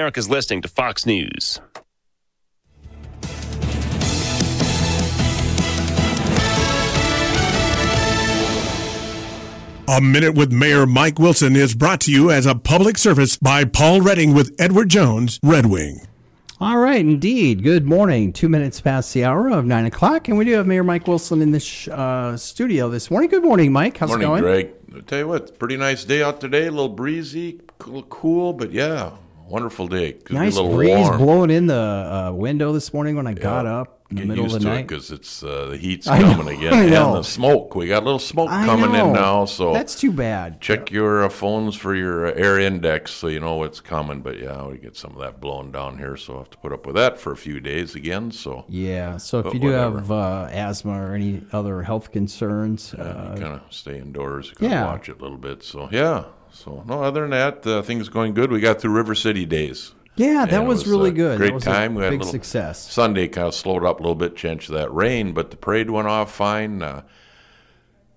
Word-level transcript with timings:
America's 0.00 0.30
listening 0.30 0.62
to 0.62 0.68
Fox 0.68 1.04
News. 1.04 1.60
A 9.86 10.00
Minute 10.00 10.34
with 10.34 10.52
Mayor 10.52 10.86
Mike 10.86 11.18
Wilson 11.18 11.54
is 11.54 11.74
brought 11.74 12.00
to 12.00 12.10
you 12.10 12.30
as 12.30 12.46
a 12.46 12.54
public 12.54 12.96
service 12.96 13.36
by 13.36 13.66
Paul 13.66 14.00
Redding 14.00 14.32
with 14.32 14.54
Edward 14.58 14.88
Jones, 14.88 15.38
Red 15.42 15.66
Wing. 15.66 16.06
All 16.62 16.78
right, 16.78 17.00
indeed. 17.00 17.62
Good 17.62 17.84
morning. 17.84 18.32
Two 18.32 18.48
minutes 18.48 18.80
past 18.80 19.12
the 19.12 19.24
hour 19.24 19.50
of 19.50 19.66
nine 19.66 19.84
o'clock, 19.84 20.28
and 20.28 20.38
we 20.38 20.46
do 20.46 20.52
have 20.52 20.66
Mayor 20.66 20.82
Mike 20.82 21.06
Wilson 21.06 21.42
in 21.42 21.50
this 21.50 21.88
uh, 21.88 22.38
studio 22.38 22.88
this 22.88 23.10
morning. 23.10 23.28
Good 23.28 23.42
morning, 23.42 23.70
Mike. 23.70 23.98
How's 23.98 24.08
morning, 24.08 24.24
it 24.24 24.30
going? 24.30 24.42
Greg. 24.44 24.70
I 24.96 25.00
tell 25.00 25.18
you 25.18 25.28
what, 25.28 25.58
pretty 25.58 25.76
nice 25.76 26.04
day 26.04 26.22
out 26.22 26.40
today. 26.40 26.68
A 26.68 26.70
little 26.70 26.88
breezy, 26.88 27.60
cool, 27.78 28.02
cool 28.04 28.54
but 28.54 28.72
yeah, 28.72 29.12
wonderful 29.50 29.88
day. 29.88 30.16
Nice 30.30 30.58
breeze 30.58 30.90
warm. 30.96 31.18
blowing 31.18 31.50
in 31.50 31.66
the 31.66 31.74
uh, 31.74 32.32
window 32.32 32.72
this 32.72 32.92
morning 32.94 33.16
when 33.16 33.26
I 33.26 33.34
got 33.34 33.66
up 33.66 33.96
in 34.10 34.16
the 34.16 34.22
Get 34.22 34.28
middle 34.28 34.44
of 34.46 34.52
the 34.52 34.58
to 34.60 34.64
night. 34.64 34.86
because 34.88 35.10
it's 35.12 35.42
uh, 35.44 35.66
the 35.66 35.76
heat's 35.76 36.08
I 36.08 36.18
know, 36.20 36.34
coming 36.34 36.56
again, 36.58 36.74
I 36.74 36.82
and 36.82 36.90
know. 36.90 37.14
the 37.16 37.22
smoke. 37.22 37.76
We 37.76 37.86
got 37.86 38.02
a 38.02 38.06
little 38.06 38.18
smoke 38.18 38.50
I 38.50 38.64
coming 38.66 38.90
know. 38.92 39.08
in 39.08 39.12
now, 39.12 39.44
so 39.44 39.72
That's 39.72 39.94
too 39.94 40.10
bad. 40.10 40.60
check 40.60 40.90
your 40.90 41.24
uh, 41.24 41.28
phones 41.28 41.76
for 41.76 41.94
your 41.94 42.26
uh, 42.26 42.32
air 42.32 42.58
index 42.58 43.12
so 43.12 43.28
you 43.28 43.38
know 43.38 43.54
what's 43.56 43.80
coming. 43.80 44.20
But 44.20 44.38
yeah, 44.40 44.66
we 44.66 44.78
get 44.78 44.96
some 44.96 45.12
of 45.12 45.18
that 45.20 45.40
blowing 45.40 45.70
down 45.70 45.98
here, 45.98 46.16
so 46.16 46.34
I 46.34 46.38
have 46.38 46.50
to 46.50 46.58
put 46.58 46.72
up 46.72 46.86
with 46.86 46.96
that 46.96 47.18
for 47.20 47.30
a 47.32 47.36
few 47.36 47.60
days 47.60 47.94
again. 47.94 48.32
So 48.32 48.64
Yeah. 48.68 49.16
So 49.18 49.38
if 49.40 49.44
But 49.44 49.54
you 49.54 49.60
do 49.60 49.66
whatever. 49.66 49.98
have 50.00 50.10
uh, 50.10 50.48
asthma 50.50 50.92
or 51.10 51.14
any 51.14 51.42
other 51.52 51.82
health 51.82 52.10
concerns, 52.10 52.94
uh, 52.94 53.36
kind 53.38 53.44
of 53.54 53.60
stay 53.70 53.98
indoors, 53.98 54.50
kind 54.56 54.72
of 54.72 54.78
yeah. 54.78 54.86
watch 54.86 55.08
it 55.08 55.18
a 55.20 55.22
little 55.22 55.38
bit. 55.38 55.62
So 55.62 55.88
yeah. 55.92 56.24
So 56.52 56.82
no, 56.86 57.02
other 57.02 57.22
than 57.22 57.30
that, 57.30 57.66
uh, 57.66 57.82
things 57.82 58.08
going 58.08 58.34
good. 58.34 58.50
We 58.50 58.60
got 58.60 58.80
through 58.80 58.92
River 58.92 59.14
City 59.14 59.46
days. 59.46 59.92
yeah, 60.16 60.44
that 60.46 60.62
it 60.62 60.66
was, 60.66 60.86
really 60.86 61.10
a 61.10 61.12
good. 61.12 61.38
Great 61.38 61.48
that 61.48 61.54
was 61.54 61.64
time. 61.64 61.94
We 61.94 62.02
had 62.02 62.10
big 62.10 62.20
a 62.20 62.24
little 62.24 62.32
success. 62.32 62.90
Sunday 62.90 63.28
kind 63.28 63.46
of 63.46 63.54
slowed 63.54 63.84
up 63.84 64.00
a 64.00 64.02
little 64.02 64.14
bit, 64.14 64.36
changed 64.36 64.66
to 64.66 64.72
that 64.72 64.92
rain, 64.92 65.32
but 65.32 65.50
the 65.50 65.56
parade 65.56 65.90
went 65.90 66.08
off 66.08 66.34
fine. 66.34 66.82
Uh, 66.82 67.02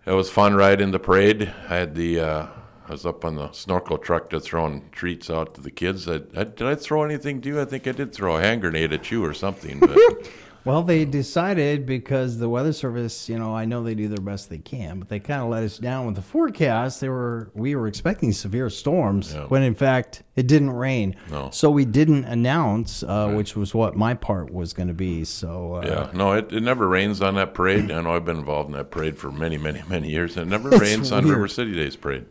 it 0.05 0.11
was 0.11 0.29
fun 0.29 0.55
riding 0.55 0.91
the 0.91 0.99
parade. 0.99 1.53
I 1.69 1.75
had 1.75 1.95
the 1.95 2.19
uh, 2.19 2.47
I 2.87 2.91
was 2.91 3.05
up 3.05 3.23
on 3.23 3.35
the 3.35 3.51
snorkel 3.51 3.97
truck 3.97 4.29
to 4.31 4.39
throwing 4.39 4.89
treats 4.91 5.29
out 5.29 5.53
to 5.55 5.61
the 5.61 5.71
kids. 5.71 6.09
I, 6.09 6.15
I, 6.35 6.43
did 6.43 6.63
I 6.63 6.75
throw 6.75 7.03
anything 7.03 7.39
to 7.41 7.49
you? 7.49 7.61
I 7.61 7.65
think 7.65 7.87
I 7.87 7.93
did 7.93 8.13
throw 8.13 8.35
a 8.35 8.41
hand 8.41 8.61
grenade 8.61 8.91
at 8.91 9.09
you 9.09 9.23
or 9.23 9.33
something. 9.33 9.79
But 9.79 9.97
Well, 10.65 10.81
they 10.81 11.03
decided 11.03 11.85
because 11.85 12.37
the 12.37 12.47
weather 12.47 12.71
service, 12.71 13.27
you 13.27 13.37
know, 13.37 13.53
I 13.53 13.65
know 13.65 13.83
they 13.83 13.95
do 13.95 14.07
their 14.07 14.23
best 14.23 14.49
they 14.49 14.59
can, 14.59 14.97
but 14.99 15.09
they 15.09 15.19
kind 15.19 15.41
of 15.41 15.49
let 15.49 15.61
us 15.63 15.77
down 15.77 16.05
with 16.05 16.15
the 16.15 16.21
forecast. 16.21 17.01
They 17.01 17.09
were 17.09 17.51
we 17.53 17.75
were 17.75 17.87
expecting 17.87 18.31
severe 18.31 18.69
storms 18.69 19.33
Yeah. 19.33 19.45
when 19.47 19.61
in 19.61 19.75
fact 19.75 20.23
it 20.37 20.47
didn't 20.47 20.69
rain. 20.71 21.15
No. 21.29 21.49
So 21.51 21.69
we 21.69 21.83
didn't 21.83 22.23
announce, 22.25 23.03
uh, 23.03 23.31
which 23.35 23.57
was 23.57 23.73
what 23.75 23.97
my 23.97 24.13
part 24.13 24.53
was 24.53 24.71
going 24.71 24.87
to 24.87 24.93
be. 24.93 25.25
So 25.25 25.75
uh, 25.75 25.85
yeah, 25.85 26.17
no, 26.17 26.31
it, 26.33 26.53
it 26.53 26.61
never 26.61 26.87
rains 26.87 27.21
on 27.21 27.35
that 27.35 27.53
parade. 27.53 27.91
I 27.91 28.01
know 28.01 28.15
I've 28.15 28.23
been 28.25 28.37
involved 28.37 28.69
in 28.69 28.75
that 28.77 28.89
parade 28.89 29.17
for 29.17 29.31
many, 29.31 29.57
many, 29.57 29.81
many 29.89 30.09
years, 30.09 30.37
and 30.37 30.47
it 30.47 30.49
never 30.49 30.69
rains 30.77 31.11
on. 31.11 31.27
River 31.27 31.47
City 31.49 31.73
Days 31.73 31.95
parade. 31.97 32.25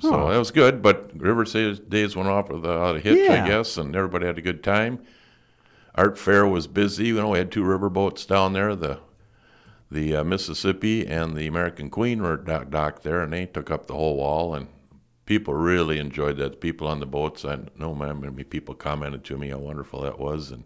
So 0.00 0.28
that 0.30 0.38
was 0.38 0.50
good, 0.50 0.82
but 0.82 1.10
River 1.14 1.44
City 1.44 1.80
Days 1.88 2.16
went 2.16 2.28
off 2.28 2.48
without 2.48 2.96
a 2.96 3.00
hitch, 3.00 3.28
Yeah. 3.28 3.44
I 3.44 3.46
guess, 3.48 3.76
and 3.76 3.94
everybody 3.94 4.26
had 4.26 4.38
a 4.38 4.42
good 4.42 4.64
time. 4.64 4.98
Art 5.94 6.18
Fair 6.18 6.46
was 6.46 6.66
busy. 6.66 7.06
You 7.06 7.14
know, 7.16 7.30
we 7.30 7.38
had 7.38 7.52
two 7.52 7.64
river 7.64 7.88
boats 7.88 8.26
down 8.26 8.52
there, 8.52 8.74
the 8.74 8.98
the 9.90 10.16
uh, 10.16 10.24
Mississippi 10.24 11.06
and 11.06 11.36
the 11.36 11.46
American 11.46 11.88
Queen 11.88 12.20
were 12.22 12.36
dock, 12.36 12.70
docked 12.70 13.02
there, 13.04 13.22
and 13.22 13.32
they 13.32 13.46
took 13.46 13.70
up 13.70 13.86
the 13.86 13.94
whole 13.94 14.16
wall, 14.16 14.54
and 14.54 14.66
people 15.24 15.54
really 15.54 15.98
enjoyed 15.98 16.36
that. 16.38 16.60
People 16.60 16.88
on 16.88 16.98
the 16.98 17.06
boats, 17.06 17.44
I 17.44 17.58
know 17.78 17.94
many 17.94 18.42
people 18.44 18.74
commented 18.74 19.22
to 19.24 19.38
me 19.38 19.50
how 19.50 19.58
wonderful 19.58 20.02
that 20.02 20.18
was, 20.18 20.50
and 20.50 20.64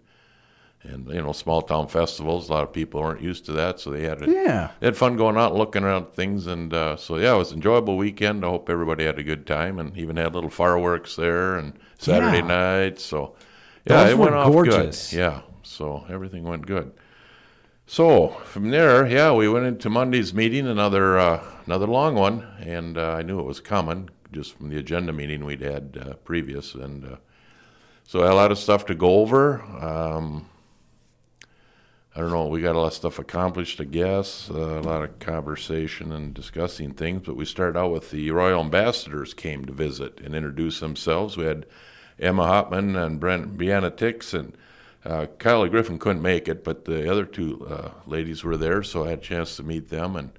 and 0.84 1.08
you 1.08 1.20
know, 1.20 1.32
small 1.32 1.60
town 1.60 1.88
festivals. 1.88 2.48
A 2.48 2.52
lot 2.52 2.62
of 2.62 2.72
people 2.72 3.00
weren't 3.02 3.20
used 3.20 3.44
to 3.46 3.52
that, 3.52 3.80
so 3.80 3.90
they 3.90 4.04
had 4.04 4.22
a, 4.22 4.30
Yeah. 4.30 4.70
they 4.80 4.86
had 4.86 4.96
fun 4.96 5.16
going 5.16 5.36
out 5.36 5.54
looking 5.54 5.82
around 5.84 6.08
things, 6.12 6.46
and 6.46 6.72
uh, 6.72 6.96
so 6.96 7.18
yeah, 7.18 7.34
it 7.34 7.38
was 7.38 7.50
an 7.50 7.56
enjoyable 7.58 7.96
weekend. 7.98 8.44
I 8.44 8.48
hope 8.48 8.70
everybody 8.70 9.04
had 9.04 9.18
a 9.18 9.24
good 9.24 9.46
time, 9.46 9.78
and 9.78 9.94
even 9.98 10.16
had 10.16 10.34
little 10.34 10.48
fireworks 10.48 11.16
there 11.16 11.56
and 11.56 11.74
Saturday 11.98 12.38
Yeah. 12.38 12.46
night. 12.86 12.98
So 13.00 13.34
yeah, 13.88 14.04
Those 14.04 14.12
it 14.12 14.18
went 14.18 14.34
off 14.34 14.52
gorgeous. 14.52 15.10
good. 15.10 15.18
Yeah, 15.18 15.40
so 15.62 16.04
everything 16.08 16.44
went 16.44 16.66
good. 16.66 16.92
So 17.86 18.28
from 18.44 18.70
there, 18.70 19.06
yeah, 19.06 19.32
we 19.32 19.48
went 19.48 19.64
into 19.66 19.88
Monday's 19.88 20.34
meeting, 20.34 20.66
another 20.66 21.18
uh, 21.18 21.42
another 21.66 21.86
long 21.86 22.14
one, 22.14 22.46
and 22.60 22.98
uh, 22.98 23.12
I 23.12 23.22
knew 23.22 23.40
it 23.40 23.46
was 23.46 23.60
coming 23.60 24.10
just 24.30 24.56
from 24.58 24.68
the 24.68 24.76
agenda 24.76 25.12
meeting 25.12 25.44
we'd 25.44 25.62
had 25.62 25.98
uh, 26.00 26.12
previous, 26.24 26.74
and 26.74 27.04
uh, 27.04 27.16
so 28.04 28.20
I 28.20 28.24
had 28.24 28.32
a 28.32 28.36
lot 28.36 28.52
of 28.52 28.58
stuff 28.58 28.84
to 28.86 28.94
go 28.94 29.20
over. 29.20 29.62
Um, 29.62 30.48
I 32.14 32.20
don't 32.20 32.30
know. 32.30 32.46
We 32.48 32.60
got 32.60 32.74
a 32.74 32.78
lot 32.80 32.88
of 32.88 32.92
stuff 32.94 33.18
accomplished, 33.20 33.80
I 33.80 33.84
guess. 33.84 34.50
Uh, 34.50 34.80
a 34.80 34.82
lot 34.82 35.04
of 35.04 35.18
conversation 35.20 36.10
and 36.10 36.34
discussing 36.34 36.92
things. 36.92 37.22
But 37.24 37.36
we 37.36 37.44
started 37.44 37.78
out 37.78 37.92
with 37.92 38.10
the 38.10 38.30
royal 38.32 38.60
ambassadors 38.60 39.34
came 39.34 39.64
to 39.66 39.72
visit 39.72 40.20
and 40.20 40.34
introduce 40.34 40.80
themselves. 40.80 41.36
We 41.36 41.44
had 41.44 41.64
Emma 42.20 42.44
Hopman 42.44 42.96
and 42.96 43.20
Brent 43.20 43.56
Brianna 43.56 43.90
Tix 43.90 44.34
and 44.34 44.52
uh, 45.04 45.26
Kylie 45.38 45.70
Griffin 45.70 45.98
couldn't 45.98 46.22
make 46.22 46.48
it, 46.48 46.64
but 46.64 46.84
the 46.84 47.10
other 47.10 47.24
two 47.24 47.66
uh, 47.66 47.90
ladies 48.06 48.44
were 48.44 48.56
there, 48.56 48.82
so 48.82 49.04
I 49.04 49.10
had 49.10 49.20
a 49.20 49.22
chance 49.22 49.56
to 49.56 49.62
meet 49.62 49.88
them. 49.88 50.16
And 50.16 50.30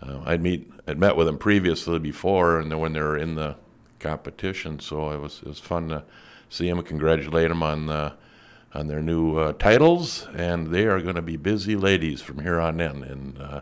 uh, 0.00 0.20
I'd 0.24 0.42
meet, 0.42 0.70
I'd 0.86 0.98
met 0.98 1.16
with 1.16 1.26
them 1.26 1.38
previously 1.38 1.98
before, 1.98 2.60
and 2.60 2.70
then 2.70 2.78
when 2.78 2.92
they 2.92 3.00
were 3.00 3.18
in 3.18 3.34
the 3.34 3.56
competition, 3.98 4.78
so 4.78 5.10
it 5.10 5.20
was 5.20 5.40
it 5.40 5.48
was 5.48 5.58
fun 5.58 5.88
to 5.88 6.04
see 6.48 6.68
them 6.68 6.78
and 6.78 6.86
congratulate 6.86 7.48
them 7.48 7.62
on. 7.62 7.90
Uh, 7.90 8.12
on 8.74 8.88
their 8.88 9.00
new 9.00 9.38
uh, 9.38 9.52
titles, 9.54 10.26
and 10.34 10.66
they 10.66 10.84
are 10.84 11.00
going 11.00 11.14
to 11.14 11.22
be 11.22 11.36
busy 11.36 11.76
ladies 11.76 12.20
from 12.20 12.40
here 12.40 12.60
on 12.60 12.78
in. 12.78 13.02
And 13.04 13.38
uh, 13.40 13.60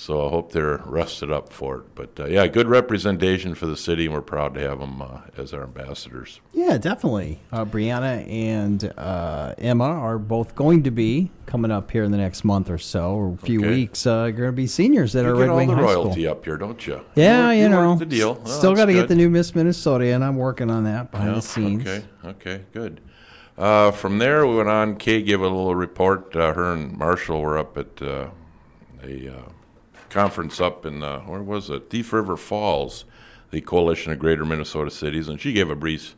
so 0.00 0.26
I 0.26 0.30
hope 0.30 0.50
they're 0.52 0.78
rested 0.86 1.30
up 1.30 1.52
for 1.52 1.76
it. 1.80 1.94
But 1.94 2.18
uh, 2.18 2.24
yeah, 2.24 2.46
good 2.46 2.68
representation 2.68 3.54
for 3.54 3.66
the 3.66 3.76
city, 3.76 4.06
and 4.06 4.14
we're 4.14 4.22
proud 4.22 4.54
to 4.54 4.60
have 4.60 4.78
them 4.78 5.02
uh, 5.02 5.20
as 5.36 5.52
our 5.52 5.64
ambassadors. 5.64 6.40
Yeah, 6.54 6.78
definitely. 6.78 7.38
Uh, 7.52 7.66
Brianna 7.66 8.26
and 8.26 8.90
uh, 8.96 9.54
Emma 9.58 9.84
are 9.84 10.18
both 10.18 10.54
going 10.54 10.84
to 10.84 10.90
be 10.90 11.30
coming 11.44 11.70
up 11.70 11.90
here 11.90 12.02
in 12.02 12.12
the 12.12 12.16
next 12.16 12.44
month 12.44 12.70
or 12.70 12.78
so, 12.78 13.10
or 13.12 13.34
a 13.34 13.36
few 13.36 13.60
Okay. 13.60 13.68
weeks. 13.68 14.06
Uh, 14.06 14.30
going 14.30 14.48
to 14.48 14.52
be 14.52 14.66
seniors 14.66 15.14
at 15.14 15.26
You 15.26 15.32
our 15.32 15.36
Red 15.36 15.50
all 15.50 15.56
Wing 15.56 15.68
the 15.68 15.76
royalty 15.76 16.26
up 16.26 16.46
here, 16.46 16.56
don't 16.56 16.86
you? 16.86 16.98
Yeah, 17.14 17.48
work- 17.48 17.56
you, 17.58 17.62
work 17.64 17.70
know, 17.72 17.94
the 17.96 18.06
deal. 18.06 18.46
Still 18.46 18.74
got 18.74 18.86
to 18.86 18.94
get 18.94 19.08
the 19.08 19.14
new 19.14 19.28
Miss 19.28 19.54
Minnesota, 19.54 20.06
and 20.06 20.24
I'm 20.24 20.36
working 20.36 20.70
on 20.70 20.84
that 20.84 21.10
behind 21.10 21.28
Yeah, 21.30 21.34
the 21.34 21.42
scenes. 21.42 21.86
Okay, 21.86 22.04
okay, 22.24 22.64
good. 22.72 23.02
Uh, 23.58 23.90
from 23.90 24.16
there, 24.16 24.46
we 24.46 24.56
went 24.56 24.70
on. 24.70 24.96
Kay 24.96 25.20
gave 25.20 25.40
a 25.42 25.46
little 25.46 25.74
report. 25.74 26.34
Uh, 26.34 26.54
her 26.54 26.72
and 26.72 26.96
Marshall 26.96 27.42
were 27.42 27.58
up 27.58 27.76
at 27.76 28.00
uh, 28.00 28.30
a 29.04 29.28
uh, 29.28 29.42
conference 30.10 30.60
up 30.60 30.84
in, 30.84 31.02
uh, 31.02 31.20
where 31.20 31.42
was 31.42 31.70
it? 31.70 31.88
Thief 31.88 32.12
River 32.12 32.36
Falls, 32.36 33.04
the 33.50 33.60
Coalition 33.60 34.12
of 34.12 34.18
Greater 34.18 34.44
Minnesota 34.44 34.90
Cities, 34.90 35.28
and 35.28 35.40
she 35.40 35.52
gave 35.52 35.70
a 35.70 35.76
brief, 35.76 36.14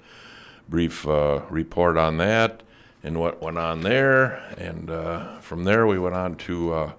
brief 0.68 1.06
uh, 1.06 1.42
report 1.48 1.96
on 1.96 2.16
that 2.16 2.62
and 3.02 3.18
what 3.18 3.42
went 3.42 3.58
on 3.58 3.82
there. 3.82 4.42
And 4.58 4.90
uh, 4.90 5.38
from 5.40 5.64
there, 5.64 5.86
we 5.86 5.98
went 5.98 6.14
on 6.14 6.36
to 6.36 6.72
uh, 6.72 6.92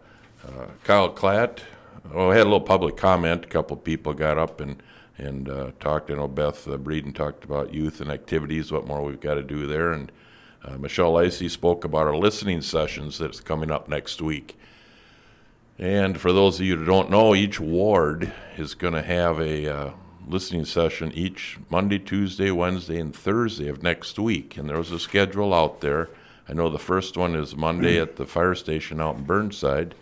uh, 0.48 0.66
Kyle 0.84 1.12
Klatt. 1.12 1.60
Oh, 2.14 2.30
we 2.30 2.36
had 2.36 2.42
a 2.42 2.50
little 2.50 2.62
public 2.62 2.98
comment. 2.98 3.46
A 3.46 3.48
couple 3.48 3.78
of 3.78 3.84
people 3.84 4.14
got 4.14 4.38
up 4.38 4.60
and 4.62 4.82
and 5.18 5.48
uh, 5.48 5.72
talked. 5.80 6.10
I 6.10 6.16
know 6.16 6.28
Beth 6.28 6.66
Breeden 6.66 7.14
talked 7.14 7.44
about 7.44 7.74
youth 7.74 8.02
and 8.02 8.10
activities, 8.10 8.72
what 8.72 8.88
more 8.88 9.04
we've 9.04 9.20
got 9.20 9.36
to 9.36 9.44
do 9.44 9.68
there. 9.68 9.94
And 9.94 10.12
uh, 10.66 10.78
Michelle 10.78 11.14
Liese 11.14 11.50
spoke 11.52 11.86
about 11.86 12.08
our 12.08 12.18
listening 12.18 12.62
sessions 12.62 13.20
that's 13.20 13.40
coming 13.40 13.70
up 13.70 13.88
next 13.88 14.22
week. 14.22 14.58
And 15.80 16.20
for 16.20 16.32
those 16.32 16.60
of 16.60 16.66
you 16.66 16.78
who 16.78 16.86
don't 16.86 17.10
know, 17.10 17.34
each 17.34 17.60
ward 17.60 18.32
is 18.58 18.76
going 18.76 18.94
to 18.94 19.02
have 19.02 19.40
a 19.40 19.68
uh, 19.68 19.92
listening 20.28 20.66
session 20.66 21.12
each 21.14 21.58
Monday, 21.70 22.00
Tuesday, 22.00 22.52
Wednesday, 22.52 23.00
and 23.00 23.16
Thursday 23.16 23.68
of 23.68 23.82
next 23.82 24.20
week. 24.20 24.56
And 24.56 24.70
there's 24.70 24.92
a 24.92 25.00
schedule 25.00 25.54
out 25.54 25.82
there. 25.82 26.10
I 26.48 26.54
know 26.54 26.70
the 26.70 26.78
first 26.78 27.18
one 27.18 27.36
is 27.36 27.56
Monday 27.56 28.00
at 28.00 28.18
the 28.18 28.26
fire 28.26 28.56
station 28.56 29.02
out 29.02 29.18
in 29.18 29.24
Burnside. 29.24 29.96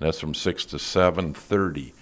And 0.00 0.06
that's 0.06 0.20
from 0.20 0.34
six 0.34 0.64
to 0.66 0.78
seven 0.78 1.34
thirty. 1.34 1.92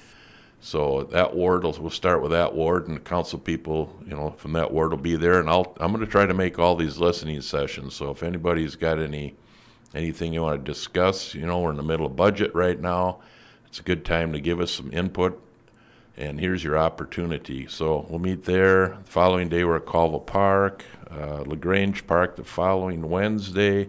So 0.61 1.05
that 1.11 1.35
ward 1.35 1.65
will 1.65 1.77
we'll 1.81 1.91
start 1.91 2.23
with 2.23 2.33
that 2.33 2.55
ward, 2.55 2.89
and 2.89 2.97
the 2.97 3.01
council 3.01 3.39
people, 3.39 3.95
you 4.05 4.15
know, 4.15 4.35
from 4.37 4.53
that 4.53 4.73
ward 4.73 4.91
will 4.91 4.99
be 4.99 5.17
there. 5.17 5.41
And 5.41 5.49
I'll 5.49 5.77
I'm 5.81 5.93
going 5.93 6.05
to 6.05 6.11
try 6.11 6.27
to 6.27 6.35
make 6.35 6.59
all 6.59 6.77
these 6.77 6.99
listening 6.99 7.41
sessions. 7.41 7.95
So 7.95 8.11
if 8.11 8.23
anybody's 8.23 8.77
got 8.77 8.99
any 8.99 9.35
anything 9.97 10.33
you 10.33 10.43
want 10.43 10.65
to 10.65 10.73
discuss, 10.73 11.35
you 11.35 11.47
know, 11.47 11.61
we're 11.61 11.71
in 11.71 11.77
the 11.77 11.83
middle 11.83 12.07
of 12.07 12.15
budget 12.15 12.55
right 12.55 12.79
now. 12.79 13.21
It's 13.67 13.81
a 13.81 13.83
good 13.83 14.05
time 14.05 14.33
to 14.33 14.41
give 14.41 14.61
us 14.61 14.71
some 14.71 14.93
input. 14.93 15.43
And 16.17 16.39
here's 16.41 16.63
your 16.63 16.79
opportunity. 16.79 17.67
So 17.67 18.07
we'll 18.09 18.19
meet 18.19 18.45
there. 18.45 18.89
The 18.89 19.11
following 19.11 19.49
day, 19.49 19.65
we're 19.65 19.77
at 19.77 19.87
Colville 19.87 20.21
Park, 20.21 20.85
uh, 21.11 21.43
LaGrange 21.47 22.07
Park 22.07 22.37
the 22.37 22.45
following 22.45 23.09
Wednesday, 23.09 23.89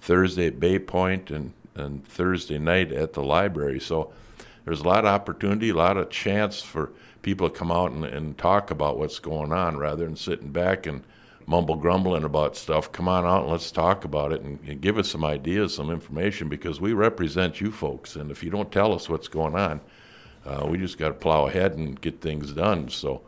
Thursday 0.00 0.46
at 0.46 0.60
Bay 0.60 0.78
Point, 0.78 1.30
and, 1.30 1.52
and 1.74 2.06
Thursday 2.06 2.58
night 2.58 2.92
at 2.92 3.12
the 3.12 3.22
library. 3.22 3.80
So 3.80 4.12
there's 4.64 4.80
a 4.80 4.88
lot 4.88 5.00
of 5.00 5.06
opportunity, 5.06 5.70
a 5.70 5.74
lot 5.74 5.96
of 5.96 6.10
chance 6.10 6.62
for 6.62 6.90
people 7.20 7.50
to 7.50 7.54
come 7.54 7.70
out 7.70 7.90
and, 7.90 8.04
and 8.04 8.38
talk 8.38 8.70
about 8.70 8.98
what's 8.98 9.18
going 9.18 9.52
on 9.52 9.76
rather 9.76 10.04
than 10.04 10.16
sitting 10.16 10.50
back 10.50 10.86
and 10.86 11.02
mumble 11.48 11.76
grumbling 11.76 12.24
about 12.24 12.56
stuff, 12.56 12.92
come 12.92 13.08
on 13.08 13.24
out 13.24 13.44
and 13.44 13.50
let's 13.50 13.70
talk 13.70 14.04
about 14.04 14.32
it 14.32 14.42
and, 14.42 14.60
and 14.68 14.82
give 14.82 14.98
us 14.98 15.10
some 15.10 15.24
ideas, 15.24 15.74
some 15.74 15.90
information, 15.90 16.46
because 16.46 16.78
we 16.78 16.92
represent 16.92 17.58
you 17.58 17.72
folks. 17.72 18.16
And 18.16 18.30
if 18.30 18.44
you 18.44 18.50
don't 18.50 18.70
tell 18.70 18.92
us 18.92 19.08
what's 19.08 19.28
going 19.28 19.54
on, 19.54 19.80
uh, 20.44 20.66
we 20.68 20.76
just 20.76 20.98
got 20.98 21.08
to 21.08 21.14
plow 21.14 21.46
ahead 21.46 21.72
and 21.72 21.98
get 21.98 22.20
things 22.20 22.52
done. 22.52 22.90
So 22.90 23.22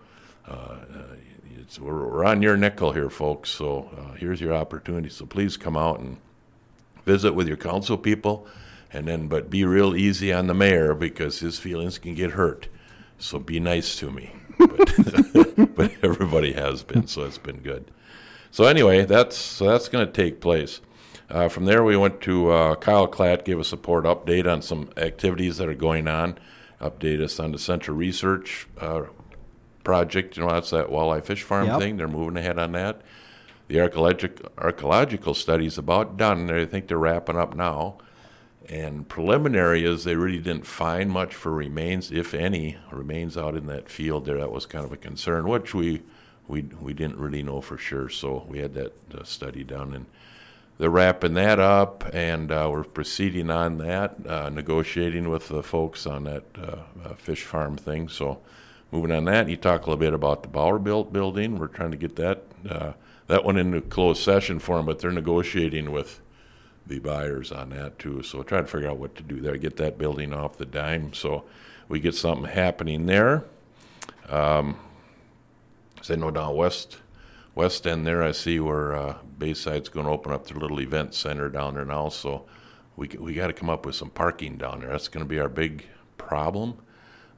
uh, 0.46 0.76
it's, 1.56 1.80
we're, 1.80 2.06
we're 2.06 2.26
on 2.26 2.42
your 2.42 2.58
nickel 2.58 2.92
here, 2.92 3.08
folks. 3.08 3.48
So 3.48 3.90
uh, 3.96 4.14
here's 4.16 4.38
your 4.38 4.52
opportunity. 4.52 5.08
So 5.08 5.24
please 5.24 5.56
come 5.56 5.78
out 5.78 6.00
and 6.00 6.18
visit 7.06 7.32
with 7.32 7.48
your 7.48 7.56
council 7.56 7.96
people, 7.96 8.46
and 8.92 9.08
then 9.08 9.28
but 9.28 9.48
be 9.48 9.64
real 9.64 9.96
easy 9.96 10.30
on 10.30 10.46
the 10.46 10.54
mayor 10.54 10.94
because 10.94 11.40
his 11.40 11.58
feelings 11.58 11.96
can 11.96 12.14
get 12.14 12.32
hurt. 12.32 12.68
So 13.16 13.38
be 13.38 13.60
nice 13.60 13.96
to 13.96 14.10
me. 14.10 14.34
But, 14.58 15.74
but 15.74 15.92
everybody 16.02 16.52
has 16.52 16.82
been, 16.82 17.06
so 17.06 17.24
it's 17.24 17.38
been 17.38 17.60
good. 17.60 17.90
So 18.50 18.64
anyway, 18.64 19.04
that's 19.04 19.36
so 19.36 19.66
that's 19.66 19.88
going 19.88 20.06
to 20.06 20.12
take 20.12 20.40
place. 20.40 20.80
Uh, 21.28 21.48
from 21.48 21.64
there, 21.64 21.84
we 21.84 21.96
went 21.96 22.20
to 22.22 22.50
uh, 22.50 22.74
Kyle 22.74 23.06
Klatt, 23.06 23.44
gave 23.44 23.60
us 23.60 23.72
a 23.72 23.76
port 23.76 24.04
update 24.04 24.50
on 24.50 24.62
some 24.62 24.90
activities 24.96 25.58
that 25.58 25.68
are 25.68 25.74
going 25.74 26.08
on. 26.08 26.36
Update 26.80 27.20
us 27.22 27.38
on 27.38 27.52
the 27.52 27.58
Central 27.58 27.96
Research 27.96 28.66
uh, 28.80 29.02
project. 29.84 30.36
You 30.36 30.44
know, 30.44 30.50
that's 30.50 30.70
that 30.70 30.88
walleye 30.88 31.24
fish 31.24 31.42
farm 31.44 31.66
Yep. 31.66 31.78
thing. 31.78 31.96
They're 31.96 32.08
moving 32.08 32.36
ahead 32.36 32.58
on 32.58 32.72
that. 32.72 33.02
The 33.68 33.80
archaeological 33.80 34.50
archaeological 34.58 35.34
study 35.34 35.66
is 35.66 35.78
about 35.78 36.16
done. 36.16 36.50
I 36.50 36.64
think 36.66 36.88
they're 36.88 36.98
wrapping 36.98 37.36
up 37.36 37.54
now. 37.54 37.98
And 38.68 39.08
preliminary 39.08 39.84
is 39.84 40.04
they 40.04 40.16
really 40.16 40.38
didn't 40.38 40.66
find 40.66 41.10
much 41.10 41.34
for 41.34 41.52
remains, 41.52 42.10
if 42.10 42.34
any, 42.34 42.76
remains 42.90 43.36
out 43.36 43.56
in 43.56 43.66
that 43.66 43.88
field 43.88 44.26
there. 44.26 44.38
That 44.38 44.52
was 44.52 44.66
kind 44.66 44.84
of 44.84 44.92
a 44.92 44.96
concern, 44.96 45.48
which 45.48 45.74
we 45.74 46.02
we 46.50 46.62
we 46.80 46.92
didn't 46.92 47.18
really 47.18 47.42
know 47.42 47.60
for 47.60 47.78
sure. 47.78 48.08
So 48.08 48.44
we 48.48 48.58
had 48.58 48.74
that 48.74 48.92
uh, 49.14 49.24
study 49.24 49.64
done, 49.64 49.94
and 49.94 50.06
they're 50.78 50.90
wrapping 50.90 51.34
that 51.34 51.58
up, 51.58 52.04
and 52.12 52.50
uh, 52.50 52.68
we're 52.70 52.84
proceeding 52.84 53.50
on 53.50 53.78
that, 53.78 54.16
uh, 54.26 54.48
negotiating 54.48 55.28
with 55.28 55.48
the 55.48 55.62
folks 55.62 56.06
on 56.06 56.24
that 56.24 56.44
uh, 56.58 56.76
uh, 57.04 57.14
fish 57.14 57.44
farm 57.44 57.76
thing. 57.76 58.08
So 58.08 58.40
moving 58.90 59.12
on 59.12 59.26
that, 59.26 59.48
you 59.48 59.56
talk 59.56 59.82
a 59.82 59.84
little 59.90 59.96
bit 59.96 60.14
about 60.14 60.42
the 60.42 60.48
Bauer 60.48 60.78
built 60.78 61.12
building. 61.12 61.58
We're 61.58 61.68
trying 61.68 61.92
to 61.92 61.96
get 61.96 62.16
that 62.16 62.42
uh, 62.68 62.92
that 63.28 63.44
one 63.44 63.56
into 63.56 63.80
closed 63.80 64.22
session 64.22 64.58
for 64.58 64.76
them, 64.76 64.86
but 64.86 64.98
they're 64.98 65.12
negotiating 65.12 65.92
with 65.92 66.20
the 66.86 66.98
buyers 66.98 67.52
on 67.52 67.70
that 67.70 67.98
too. 67.98 68.22
So 68.22 68.42
trying 68.42 68.64
to 68.64 68.70
figure 68.70 68.90
out 68.90 68.96
what 68.96 69.14
to 69.16 69.22
do 69.22 69.40
there, 69.40 69.56
get 69.56 69.76
that 69.76 69.98
building 69.98 70.32
off 70.32 70.58
the 70.58 70.66
dime, 70.66 71.12
so 71.12 71.44
we 71.88 72.00
get 72.00 72.14
something 72.14 72.50
happening 72.50 73.06
there. 73.06 73.44
Um, 74.28 74.76
know 76.08 76.30
down 76.30 76.56
west, 76.56 76.98
west 77.54 77.86
end 77.86 78.06
there, 78.06 78.22
I 78.22 78.32
see 78.32 78.60
where 78.60 78.94
uh, 78.94 79.16
Bayside's 79.38 79.88
going 79.88 80.06
to 80.06 80.12
open 80.12 80.32
up 80.32 80.46
their 80.46 80.58
little 80.58 80.80
event 80.80 81.14
center 81.14 81.48
down 81.48 81.74
there 81.74 81.84
now. 81.84 82.08
So 82.08 82.46
we 82.96 83.08
we 83.18 83.34
got 83.34 83.48
to 83.48 83.52
come 83.52 83.70
up 83.70 83.86
with 83.86 83.94
some 83.94 84.10
parking 84.10 84.56
down 84.56 84.80
there. 84.80 84.90
That's 84.90 85.08
going 85.08 85.24
to 85.24 85.28
be 85.28 85.40
our 85.40 85.48
big 85.48 85.86
problem 86.16 86.78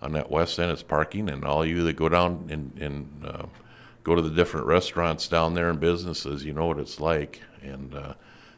on 0.02 0.12
that 0.12 0.30
west 0.30 0.58
end 0.58 0.72
is 0.72 0.82
parking, 0.82 1.28
and 1.28 1.44
all 1.44 1.64
you 1.64 1.84
that 1.84 1.94
go 1.94 2.08
down 2.08 2.48
and 2.50 2.76
and 2.80 3.24
uh, 3.24 3.46
go 4.02 4.14
to 4.14 4.22
the 4.22 4.30
different 4.30 4.66
restaurants 4.66 5.28
down 5.28 5.54
there 5.54 5.70
and 5.70 5.78
businesses, 5.78 6.44
you 6.44 6.52
know 6.52 6.66
what 6.66 6.78
it's 6.78 7.00
like, 7.00 7.40
and 7.62 7.94
uh, 7.94 8.14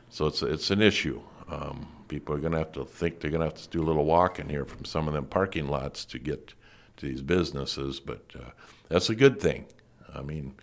so 0.09 0.27
it's 0.27 0.43
it's 0.43 0.71
an 0.71 0.81
issue. 0.81 1.21
Um, 1.49 1.89
people 2.09 2.35
are 2.35 2.39
going 2.39 2.53
to 2.53 2.59
have 2.59 2.73
to 2.73 2.85
think 2.85 3.21
they're 3.21 3.31
going 3.31 3.41
to 3.41 3.47
have 3.47 3.63
to 3.63 3.69
do 3.69 3.83
a 3.83 3.85
little 3.85 4.07
walking 4.07 4.49
here 4.49 4.65
from 4.65 4.85
some 4.85 5.07
of 5.09 5.15
them 5.15 5.27
parking 5.27 5.69
lots 5.69 6.05
to 6.07 6.19
get 6.19 6.55
to 6.97 7.07
these 7.07 7.21
businesses, 7.21 8.01
but 8.01 8.25
uh, 8.39 8.51
that's 8.89 9.11
a 9.11 9.15
good 9.15 9.41
thing. 9.41 9.67
I 10.15 10.23
mean, 10.23 10.55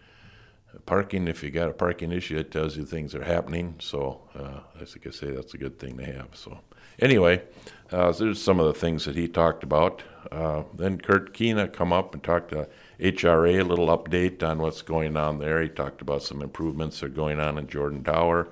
parking, 0.85 1.27
if 1.27 1.43
you 1.43 1.49
got 1.49 1.69
a 1.69 1.73
parking 1.73 2.11
issue, 2.11 2.37
it 2.37 2.51
tells 2.51 2.77
you 2.77 2.85
things 2.85 3.13
are 3.15 3.23
happening. 3.23 3.75
So, 3.79 4.21
uh, 4.35 4.61
as 4.81 4.95
I 5.05 5.09
say, 5.11 5.31
that's 5.31 5.53
a 5.53 5.57
good 5.57 5.79
thing 5.79 5.97
to 5.97 6.05
have. 6.05 6.29
So, 6.33 6.59
anyway, 6.99 7.43
uh, 7.91 8.11
there's 8.11 8.41
some 8.41 8.59
of 8.59 8.67
the 8.67 8.79
things 8.79 9.05
that 9.05 9.15
he 9.15 9.27
talked 9.27 9.63
about. 9.63 10.03
Uh, 10.31 10.63
then 10.73 10.97
Kurt 10.97 11.33
Keena 11.33 11.67
come 11.67 11.91
up 11.91 12.13
and 12.13 12.23
talked 12.23 12.49
to 12.49 12.69
HRA, 12.99 13.59
a 13.59 13.63
little 13.63 13.87
update 13.87 14.43
on 14.43 14.59
what's 14.59 14.81
going 14.81 15.17
on 15.17 15.39
there. 15.39 15.61
He 15.61 15.69
talked 15.69 16.01
about 16.01 16.23
some 16.23 16.41
improvements 16.41 16.99
that 16.99 17.07
are 17.07 17.09
going 17.09 17.39
on 17.39 17.57
in 17.57 17.67
Jordan 17.67 18.03
Tower, 18.03 18.47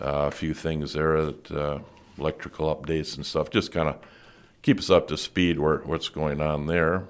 uh, 0.00 0.28
a 0.28 0.30
few 0.30 0.54
things 0.54 0.94
there 0.94 1.26
that 1.26 1.50
uh, 1.50 1.78
electrical 2.18 2.74
updates 2.74 3.16
and 3.16 3.26
stuff. 3.26 3.50
Just 3.50 3.72
kind 3.72 3.88
of 3.88 3.98
keep 4.62 4.78
us 4.78 4.90
up 4.90 5.08
to 5.08 5.16
speed 5.16 5.58
where 5.58 5.78
what's 5.78 6.08
going 6.08 6.40
on 6.40 6.66
there. 6.66 7.04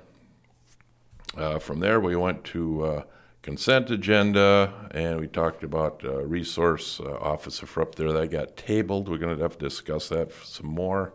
Uh, 1.37 1.59
from 1.59 1.81
there, 1.81 2.01
we 2.01 2.15
went 2.15 2.45
to 2.45 2.85
uh, 2.85 3.03
consent 3.41 3.91
agenda, 3.91 4.73
and 4.91 5.19
we 5.19 5.27
talked 5.27 5.65
about 5.65 6.03
uh, 6.05 6.23
resource 6.23 7.01
uh, 7.01 7.17
officer 7.21 7.67
for 7.67 7.83
up 7.83 7.95
there. 7.95 8.13
That 8.13 8.31
got 8.31 8.57
tabled. 8.57 9.09
We're 9.09 9.19
going 9.19 9.37
to 9.37 9.43
have 9.43 9.59
to 9.59 9.69
discuss 9.69 10.09
that 10.11 10.33
some 10.45 10.67
more. 10.67 11.15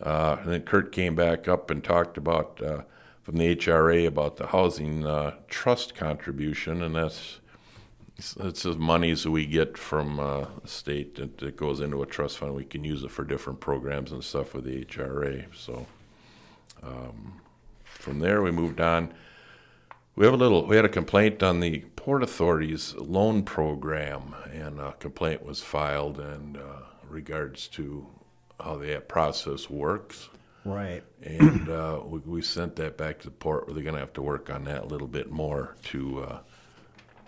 Uh, 0.00 0.38
and 0.42 0.52
then 0.52 0.62
Kurt 0.62 0.90
came 0.90 1.14
back 1.14 1.46
up 1.46 1.70
and 1.70 1.82
talked 1.82 2.18
about 2.18 2.60
uh, 2.62 2.82
from 3.22 3.36
the 3.36 3.54
HRA 3.56 4.06
about 4.06 4.36
the 4.36 4.48
housing 4.48 5.06
trust 5.48 5.94
contribution, 5.94 6.82
and 6.82 6.96
that's 6.96 7.40
it's 8.16 8.62
the 8.62 8.74
monies 8.74 9.26
we 9.26 9.44
get 9.44 9.76
from 9.76 10.20
uh, 10.20 10.46
the 10.62 10.68
state 10.68 11.16
that, 11.16 11.38
that 11.38 11.56
goes 11.56 11.80
into 11.80 12.02
a 12.02 12.06
trust 12.06 12.38
fund. 12.38 12.54
We 12.54 12.64
can 12.64 12.84
use 12.84 13.02
it 13.02 13.10
for 13.10 13.24
different 13.24 13.58
programs 13.60 14.12
and 14.12 14.22
stuff 14.22 14.54
with 14.54 14.64
the 14.64 14.84
HRA. 14.84 15.46
So 15.54 15.86
um, 16.82 17.40
from 18.04 18.18
there, 18.20 18.42
we 18.42 18.50
moved 18.50 18.80
on. 18.80 19.12
We 20.14 20.24
have 20.26 20.34
a 20.34 20.36
little. 20.36 20.66
We 20.66 20.76
had 20.76 20.84
a 20.84 20.90
complaint 20.90 21.42
on 21.42 21.60
the 21.60 21.80
Port 21.96 22.22
Authority's 22.22 22.94
loan 22.94 23.42
program, 23.42 24.34
and 24.52 24.78
a 24.78 24.92
complaint 24.92 25.44
was 25.44 25.60
filed 25.60 26.20
in 26.20 26.56
uh, 26.56 26.84
regards 27.08 27.66
to 27.68 28.06
how 28.60 28.76
that 28.76 29.08
process 29.08 29.68
works. 29.68 30.28
Right. 30.64 31.02
And 31.22 31.68
uh, 31.68 32.00
we, 32.04 32.18
we 32.20 32.42
sent 32.42 32.76
that 32.76 32.96
back 32.96 33.18
to 33.20 33.24
the 33.24 33.32
port. 33.32 33.66
Where 33.66 33.74
they're 33.74 33.82
going 33.82 33.94
to 33.94 34.00
have 34.00 34.12
to 34.14 34.22
work 34.22 34.50
on 34.50 34.64
that 34.64 34.84
a 34.84 34.86
little 34.86 35.08
bit 35.08 35.30
more 35.30 35.74
to 35.84 36.22
uh, 36.22 36.38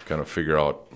kind 0.04 0.20
of 0.20 0.28
figure 0.28 0.58
out 0.58 0.92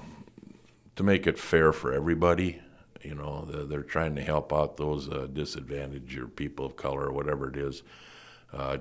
to 0.96 1.02
make 1.02 1.26
it 1.26 1.38
fair 1.38 1.72
for 1.72 1.92
everybody. 1.92 2.60
You 3.02 3.14
know, 3.14 3.46
they're, 3.50 3.64
they're 3.64 3.82
trying 3.82 4.14
to 4.16 4.22
help 4.22 4.52
out 4.52 4.76
those 4.76 5.08
uh, 5.08 5.26
disadvantaged 5.32 6.18
or 6.18 6.28
people 6.28 6.66
of 6.66 6.76
color 6.76 7.06
or 7.06 7.12
whatever 7.12 7.48
it 7.48 7.56
is, 7.56 7.82
uh, 8.52 8.78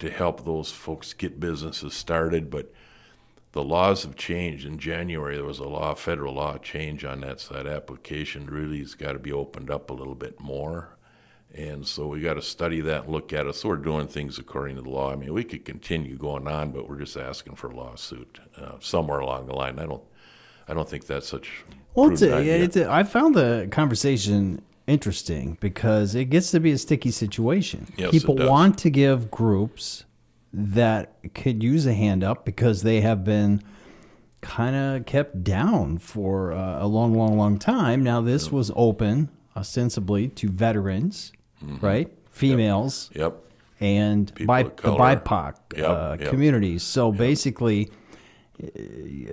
to 0.00 0.10
help 0.10 0.44
those 0.44 0.70
folks 0.70 1.12
get 1.12 1.40
businesses 1.40 1.94
started. 1.94 2.50
But 2.50 2.72
the 3.52 3.64
laws 3.64 4.02
have 4.02 4.16
changed. 4.16 4.66
In 4.66 4.78
January, 4.78 5.36
there 5.36 5.44
was 5.44 5.58
a 5.58 5.64
law, 5.64 5.94
federal 5.94 6.34
law 6.34 6.58
change 6.58 7.04
on 7.04 7.20
that, 7.20 7.40
so 7.40 7.54
that 7.54 7.66
application 7.66 8.46
really 8.46 8.78
has 8.78 8.94
got 8.94 9.12
to 9.12 9.18
be 9.18 9.32
opened 9.32 9.70
up 9.70 9.90
a 9.90 9.94
little 9.94 10.14
bit 10.14 10.40
more. 10.40 10.96
And 11.52 11.86
so 11.86 12.06
we 12.06 12.20
got 12.20 12.34
to 12.34 12.42
study 12.42 12.80
that 12.82 13.04
and 13.04 13.12
look 13.12 13.32
at 13.32 13.46
it. 13.46 13.56
So 13.56 13.70
we're 13.70 13.76
doing 13.76 14.06
things 14.06 14.38
according 14.38 14.76
to 14.76 14.82
the 14.82 14.88
law. 14.88 15.12
I 15.12 15.16
mean, 15.16 15.34
we 15.34 15.42
could 15.42 15.64
continue 15.64 16.16
going 16.16 16.46
on, 16.46 16.70
but 16.70 16.88
we're 16.88 17.00
just 17.00 17.16
asking 17.16 17.56
for 17.56 17.70
a 17.70 17.76
lawsuit 17.76 18.38
uh, 18.56 18.74
somewhere 18.78 19.18
along 19.18 19.46
the 19.46 19.54
line. 19.54 19.80
I 19.80 19.86
don't, 19.86 20.02
I 20.68 20.74
don't 20.74 20.88
think 20.88 21.06
that's 21.06 21.26
such. 21.26 21.64
Well, 21.94 22.12
it's 22.12 22.22
a, 22.22 22.34
idea. 22.34 22.56
it's 22.62 22.76
a, 22.76 22.88
I 22.88 23.02
found 23.02 23.34
the 23.34 23.66
conversation 23.72 24.62
interesting 24.90 25.56
because 25.60 26.14
it 26.14 26.26
gets 26.26 26.50
to 26.50 26.60
be 26.60 26.72
a 26.72 26.78
sticky 26.78 27.10
situation. 27.10 27.86
Yes, 27.96 28.10
People 28.10 28.36
want 28.36 28.76
to 28.78 28.90
give 28.90 29.30
groups 29.30 30.04
that 30.52 31.14
could 31.34 31.62
use 31.62 31.86
a 31.86 31.94
hand 31.94 32.24
up 32.24 32.44
because 32.44 32.82
they 32.82 33.00
have 33.00 33.22
been 33.24 33.62
kind 34.40 34.74
of 34.74 35.06
kept 35.06 35.44
down 35.44 35.98
for 35.98 36.52
uh, 36.52 36.82
a 36.82 36.86
long, 36.86 37.14
long, 37.14 37.36
long 37.38 37.58
time. 37.58 38.02
Now, 38.02 38.20
this 38.20 38.50
was 38.50 38.72
open 38.74 39.28
ostensibly 39.56 40.28
to 40.28 40.48
veterans, 40.48 41.32
right? 41.80 42.08
Females 42.30 43.10
Yep. 43.14 43.34
and 43.80 44.34
People 44.34 44.46
bi- 44.54 44.62
the. 44.62 44.70
BIPOC 44.72 45.54
Yep, 45.76 45.86
uh, 45.88 46.16
yep. 46.18 46.28
communities. 46.30 46.82
So 46.82 47.12
basically, 47.12 47.90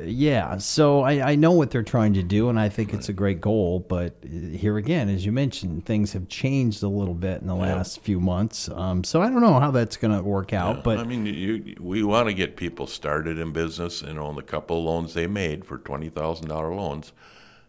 yeah. 0.05 0.57
So 0.57 1.01
I, 1.01 1.31
I 1.31 1.35
know 1.35 1.51
what 1.51 1.71
they're 1.71 1.83
trying 1.83 2.13
to 2.13 2.23
do, 2.23 2.49
and 2.49 2.59
I 2.59 2.69
think 2.69 2.93
it's 2.93 3.09
a 3.09 3.13
great 3.13 3.41
goal. 3.41 3.79
But 3.79 4.15
uh, 4.23 4.27
here 4.57 4.77
again, 4.77 5.09
as 5.09 5.25
you 5.25 5.31
mentioned, 5.31 5.85
things 5.85 6.13
have 6.13 6.27
changed 6.29 6.83
a 6.83 6.87
little 6.87 7.13
bit 7.13 7.41
in 7.41 7.47
the 7.47 7.55
last 7.55 8.01
few 8.01 8.19
months. 8.19 8.69
Um, 8.69 9.03
so 9.03 9.21
I 9.21 9.29
don't 9.29 9.41
know 9.41 9.59
how 9.59 9.71
that's 9.71 9.97
going 9.97 10.15
to 10.15 10.23
work 10.23 10.53
out. 10.53 10.83
But 10.83 10.99
I 10.99 11.03
mean, 11.03 11.25
you, 11.25 11.75
we 11.79 12.03
want 12.03 12.27
to 12.27 12.33
get 12.33 12.55
people 12.55 12.87
started 12.87 13.37
in 13.37 13.51
business, 13.51 14.01
and 14.01 14.17
on 14.19 14.35
the 14.35 14.43
couple 14.43 14.83
loans 14.83 15.13
they 15.13 15.27
made 15.27 15.65
for 15.65 15.77
twenty 15.77 16.09
thousand 16.09 16.47
dollar 16.47 16.73
loans, 16.73 17.11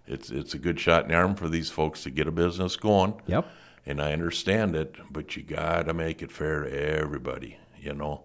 it's 0.06 0.30
it's 0.30 0.54
a 0.54 0.58
good 0.58 0.78
shot 0.78 1.04
in 1.04 1.08
the 1.10 1.14
arm 1.14 1.34
for 1.34 1.48
these 1.48 1.70
folks 1.70 2.02
to 2.04 2.10
get 2.10 2.26
a 2.26 2.32
business 2.32 2.76
going. 2.76 3.14
yep. 3.26 3.46
And 3.86 4.02
I 4.02 4.12
understand 4.12 4.76
it, 4.76 4.96
but 5.10 5.34
you 5.34 5.42
got 5.42 5.86
to 5.86 5.94
make 5.94 6.20
it 6.20 6.30
fair 6.30 6.64
to 6.64 6.70
everybody. 6.70 7.56
You 7.80 7.94
know, 7.94 8.24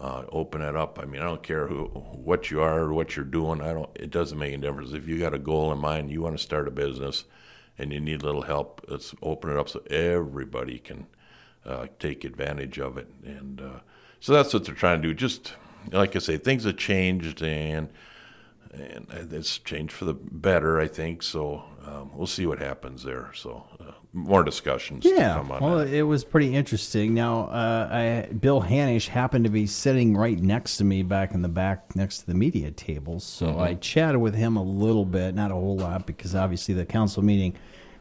uh, 0.00 0.24
open 0.30 0.60
it 0.60 0.76
up. 0.76 0.98
I 1.00 1.04
mean, 1.04 1.20
I 1.20 1.24
don't 1.24 1.42
care 1.42 1.66
who, 1.66 1.84
what 1.84 2.50
you 2.50 2.60
are 2.60 2.80
or 2.80 2.92
what 2.92 3.16
you're 3.16 3.24
doing. 3.24 3.60
I 3.60 3.72
don't. 3.72 3.90
It 3.94 4.10
doesn't 4.10 4.38
make 4.38 4.52
any 4.52 4.62
difference. 4.62 4.92
If 4.92 5.06
you 5.06 5.18
got 5.18 5.34
a 5.34 5.38
goal 5.38 5.72
in 5.72 5.78
mind, 5.78 6.10
you 6.10 6.20
want 6.20 6.36
to 6.36 6.42
start 6.42 6.68
a 6.68 6.72
business, 6.72 7.24
and 7.78 7.92
you 7.92 8.00
need 8.00 8.22
a 8.22 8.24
little 8.24 8.42
help. 8.42 8.84
Let's 8.88 9.14
open 9.22 9.50
it 9.50 9.56
up 9.56 9.68
so 9.68 9.80
everybody 9.90 10.78
can 10.78 11.06
uh, 11.64 11.86
take 11.98 12.24
advantage 12.24 12.78
of 12.78 12.98
it. 12.98 13.08
And 13.24 13.60
uh, 13.60 13.80
so 14.20 14.32
that's 14.32 14.52
what 14.52 14.64
they're 14.64 14.74
trying 14.74 15.00
to 15.02 15.08
do. 15.08 15.14
Just 15.14 15.54
like 15.92 16.16
I 16.16 16.18
say, 16.18 16.38
things 16.38 16.64
have 16.64 16.76
changed, 16.76 17.42
and 17.42 17.88
and 18.72 19.32
it's 19.32 19.58
changed 19.58 19.92
for 19.92 20.06
the 20.06 20.14
better, 20.14 20.80
I 20.80 20.88
think. 20.88 21.22
So 21.22 21.64
um, 21.86 22.10
we'll 22.14 22.26
see 22.26 22.46
what 22.46 22.58
happens 22.58 23.02
there. 23.02 23.30
So 23.34 23.64
uh, 23.80 23.92
more 24.12 24.42
discussions. 24.42 25.02
to 25.04 25.10
Yeah, 25.10 25.34
come 25.34 25.50
on 25.50 25.62
well, 25.62 25.78
that. 25.78 25.88
it 25.88 26.02
was 26.02 26.24
pretty 26.24 26.54
interesting. 26.54 27.14
Now, 27.14 27.42
uh, 27.48 28.26
I, 28.30 28.32
Bill 28.32 28.62
Hanisch 28.62 29.08
happened 29.08 29.44
to 29.44 29.50
be 29.50 29.66
sitting 29.66 30.16
right 30.16 30.38
next 30.38 30.76
to 30.78 30.84
me 30.84 31.02
back 31.02 31.34
in 31.34 31.42
the 31.42 31.48
back 31.48 31.94
next 31.96 32.20
to 32.20 32.26
the 32.26 32.34
media 32.34 32.70
table. 32.70 33.20
So 33.20 33.46
Mm-hmm. 33.46 33.60
I 33.60 33.74
chatted 33.74 34.20
with 34.20 34.34
him 34.34 34.56
a 34.56 34.62
little 34.62 35.04
bit, 35.04 35.34
not 35.34 35.50
a 35.50 35.54
whole 35.54 35.76
lot, 35.76 36.06
because 36.06 36.34
obviously 36.34 36.74
the 36.74 36.86
council 36.86 37.22
meeting 37.22 37.54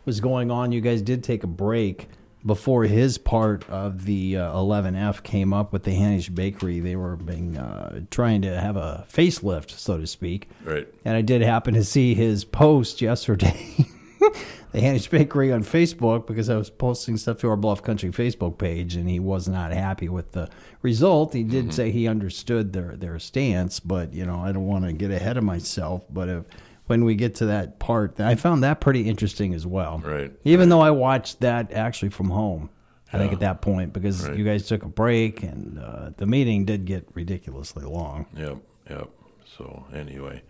was 0.06 0.20
going 0.20 0.52
on. 0.52 0.72
You 0.72 0.82
guys 0.82 1.02
did 1.02 1.24
take 1.24 1.44
a 1.44 1.48
break 1.48 2.08
before 2.46 2.84
his 2.84 3.18
part 3.18 3.68
of 3.70 4.06
the 4.06 4.38
uh, 4.38 4.54
11F 4.54 5.24
came 5.24 5.54
up 5.54 5.72
with 5.72 5.84
the 5.84 5.92
Hanisch 5.92 6.34
Bakery. 6.34 6.80
They 6.80 6.96
were 6.96 7.16
being 7.16 7.58
uh, 7.58 8.02
trying 8.12 8.42
to 8.42 8.60
have 8.60 8.76
a 8.76 9.06
facelift, 9.12 9.72
so 9.72 9.98
to 9.98 10.08
speak. 10.08 10.50
Right. 10.64 10.88
And 11.06 11.16
I 11.16 11.22
did 11.22 11.42
happen 11.42 11.74
to 11.76 11.84
see 11.84 12.14
his 12.14 12.44
post 12.44 13.02
yesterday, 13.02 13.76
the 14.20 14.80
Hanisch 14.80 15.10
Bakery 15.10 15.54
on 15.54 15.64
Facebook, 15.64 16.28
because 16.28 16.50
I 16.50 16.58
was 16.58 16.70
posting 16.70 17.16
stuff 17.16 17.40
to 17.40 17.50
our 17.50 17.56
Bluff 17.56 17.82
Country 17.82 18.10
Facebook 18.12 18.58
page, 18.58 18.96
and 18.96 19.08
he 19.08 19.20
was 19.20 19.48
not 19.48 19.72
happy 19.72 20.10
with 20.10 20.34
the 20.34 20.50
result. 20.82 21.34
He 21.34 21.44
did 21.44 21.74
say 21.74 21.92
he 21.92 22.08
understood 22.08 22.74
their 22.74 22.98
their 22.98 23.20
stance, 23.20 23.80
but 23.80 24.14
you 24.14 24.26
know, 24.26 24.40
I 24.40 24.52
don't 24.52 24.68
want 24.68 24.86
to 24.86 24.92
get 24.92 25.12
ahead 25.12 25.38
of 25.38 25.46
myself. 25.46 26.04
But 26.10 26.28
if 26.28 26.46
when 26.88 27.06
we 27.06 27.16
get 27.16 27.36
to 27.36 27.46
that 27.48 27.80
part, 27.80 28.20
I 28.20 28.36
found 28.36 28.64
that 28.64 28.82
pretty 28.82 29.08
interesting 29.10 29.54
as 29.54 29.66
well. 29.66 30.02
Right. 30.04 30.32
Even 30.44 30.70
though 30.70 30.82
I 30.82 30.92
watched 30.92 31.40
that 31.42 31.72
actually 31.72 32.10
from 32.10 32.30
home. 32.30 32.70
I 33.16 33.20
think 33.20 33.32
at 33.32 33.42
that 33.42 33.62
point 33.62 33.94
because 33.94 34.28
Right. 34.28 34.36
you 34.36 34.44
guys 34.44 34.68
took 34.68 34.82
a 34.82 34.88
break 34.90 35.44
and 35.44 35.78
uh, 35.78 36.10
the 36.18 36.26
meeting 36.26 36.66
did 36.66 36.86
get 36.86 37.08
ridiculously 37.14 37.86
long. 37.86 38.26
Yep, 38.36 38.58
yep. 38.90 39.10
So 39.56 39.86
anyway, 39.94 40.42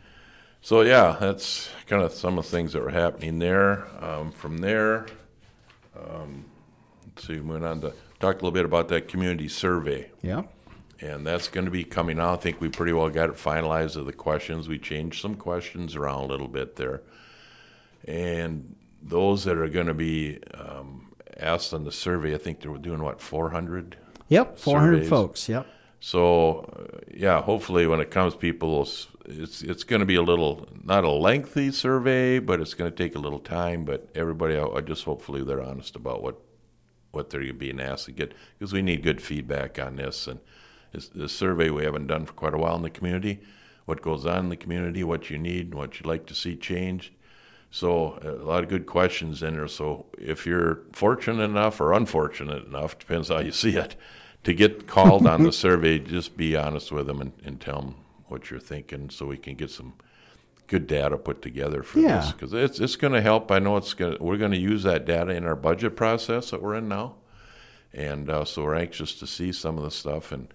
so 0.62 0.80
yeah, 0.80 1.18
that's 1.20 1.70
kind 1.88 2.02
of 2.02 2.13
some 2.13 2.38
of 2.38 2.46
the 2.46 2.52
things 2.52 2.72
that 2.72 2.82
were 2.82 2.90
happening 2.90 3.40
there. 3.40 3.86
Um, 4.02 4.32
from 4.32 4.60
there, 4.60 5.08
um, 6.00 6.46
let's 7.06 7.28
see, 7.28 7.34
we 7.34 7.42
went 7.42 7.66
on 7.66 7.82
to 7.82 7.90
talk 8.22 8.36
a 8.36 8.38
little 8.38 8.52
bit 8.52 8.63
about 8.63 8.88
that 8.88 9.10
community 9.10 9.50
survey, 9.50 10.10
Yeah. 10.22 10.44
And 11.03 11.27
that's 11.27 11.50
going 11.50 11.65
to 11.65 11.72
be 11.72 11.83
coming 11.83 12.19
out. 12.19 12.39
I 12.39 12.41
think 12.41 12.62
we 12.62 12.69
pretty 12.69 12.93
well 12.93 13.10
got 13.10 13.29
it 13.29 13.36
finalized 13.36 13.98
of 13.98 14.05
the 14.05 14.13
questions. 14.13 14.69
We 14.69 14.79
changed 14.79 15.22
some 15.22 15.36
questions 15.36 15.95
around 15.95 16.24
a 16.24 16.25
little 16.27 16.48
bit 16.48 16.77
there, 16.77 17.01
and 18.07 18.75
those 19.01 19.43
that 19.43 19.57
are 19.57 19.67
going 19.67 19.88
to 19.88 19.93
be 19.93 20.39
um, 20.53 21.12
asked 21.38 21.74
on 21.74 21.83
the 21.83 21.91
survey, 21.91 22.33
I 22.33 22.38
think 22.38 22.62
they 22.62 22.69
were 22.69 22.77
doing 22.77 23.03
what 23.03 23.19
400. 23.19 23.98
Yep. 24.29 24.57
400 24.57 24.93
Surveys. 24.93 25.10
folks. 25.10 25.50
Yep. 25.50 25.67
So, 26.00 26.60
uh, 26.60 27.00
yeah, 27.13 27.41
hopefully 27.41 27.86
when 27.86 28.00
it 28.00 28.10
comes, 28.10 28.36
people, 28.36 28.81
it's 29.25 29.62
it's 29.62 29.83
going 29.83 30.01
to 30.01 30.05
be 30.05 30.15
a 30.15 30.22
little 30.22 30.67
not 30.83 31.03
a 31.03 31.12
lengthy 31.12 31.72
survey, 31.72 32.39
but 32.39 32.62
it's 32.62 32.74
going 32.74 32.91
to 32.91 32.95
take 32.95 33.15
a 33.15 33.19
little 33.19 33.39
time. 33.39 33.83
But 33.83 34.10
everybody, 34.15 34.57
I, 34.57 34.65
I 34.65 34.81
just 34.81 35.03
hopefully 35.03 35.43
they're 35.43 35.62
honest 35.62 35.95
about 35.95 36.24
what 36.24 36.39
what 37.12 37.29
they're 37.29 37.53
being 37.53 37.79
asked 37.79 38.05
to 38.05 38.12
get 38.12 38.33
because 38.57 38.74
we 38.74 38.81
need 38.81 39.03
good 39.03 39.22
feedback 39.22 39.79
on 39.79 39.98
this 39.98 40.27
and 40.27 40.39
this, 40.94 41.10
this 41.10 41.34
survey 41.34 41.70
we 41.70 41.84
haven't 41.84 42.08
done 42.08 42.26
for 42.26 42.34
quite 42.34 42.54
a 42.54 42.58
while 42.58 42.76
in 42.76 42.84
the 42.84 42.90
community. 42.90 43.40
What 43.86 44.02
goes 44.02 44.26
on 44.26 44.46
in 44.46 44.50
the 44.50 44.56
community, 44.56 45.04
what 45.04 45.30
you 45.30 45.38
need, 45.38 45.74
what 45.74 46.00
you'd 46.00 46.06
like 46.06 46.26
to 46.28 46.36
see 46.36 46.56
changed. 46.56 47.12
So 47.70 48.20
a 48.22 48.46
lot 48.46 48.64
of 48.64 48.70
good 48.70 48.86
questions 48.86 49.42
in 49.44 49.56
there. 49.56 49.68
So 49.68 50.06
if 50.18 50.46
you're 50.46 50.82
fortunate 50.94 51.44
enough 51.44 51.82
or 51.82 51.92
unfortunate 51.92 52.66
enough, 52.66 52.98
depends 52.98 53.30
how 53.30 53.40
you 53.40 53.52
see 53.64 53.76
it, 53.76 53.96
to 54.44 54.54
get 54.54 54.88
called 54.88 55.26
on 55.28 55.44
the 55.44 55.52
survey, 55.66 56.00
just 56.00 56.38
be 56.38 56.56
honest 56.56 56.92
with 56.92 57.08
them 57.08 57.20
and, 57.20 57.34
and 57.44 57.60
tell 57.60 57.82
them 57.82 57.96
what 58.28 58.50
you're 58.50 58.60
thinking, 58.60 59.10
so 59.10 59.26
we 59.26 59.38
can 59.38 59.56
get 59.56 59.70
some 59.70 59.94
good 60.68 60.88
data 60.88 61.18
put 61.18 61.42
together 61.42 61.84
for 61.84 62.00
Yeah. 62.00 62.18
this 62.22 62.32
because 62.32 62.54
it's 62.54 62.80
it's 62.80 62.96
going 62.96 63.14
to 63.14 63.22
help. 63.22 63.52
I 63.52 63.60
know 63.60 63.76
it's 63.78 63.94
going. 63.94 64.18
We're 64.20 64.38
going 64.38 64.52
to 64.54 64.58
use 64.58 64.84
that 64.84 65.06
data 65.06 65.32
in 65.32 65.44
our 65.46 65.56
budget 65.56 65.96
process 65.96 66.52
that 66.52 66.62
we're 66.62 66.76
in 66.76 66.88
now, 66.88 67.16
and 67.94 68.30
uh, 68.30 68.46
so 68.46 68.64
we're 68.64 68.76
anxious 68.76 69.14
to 69.16 69.28
see 69.28 69.52
some 69.52 69.78
of 69.78 69.84
the 69.84 69.92
stuff 69.92 70.32
and 70.32 70.48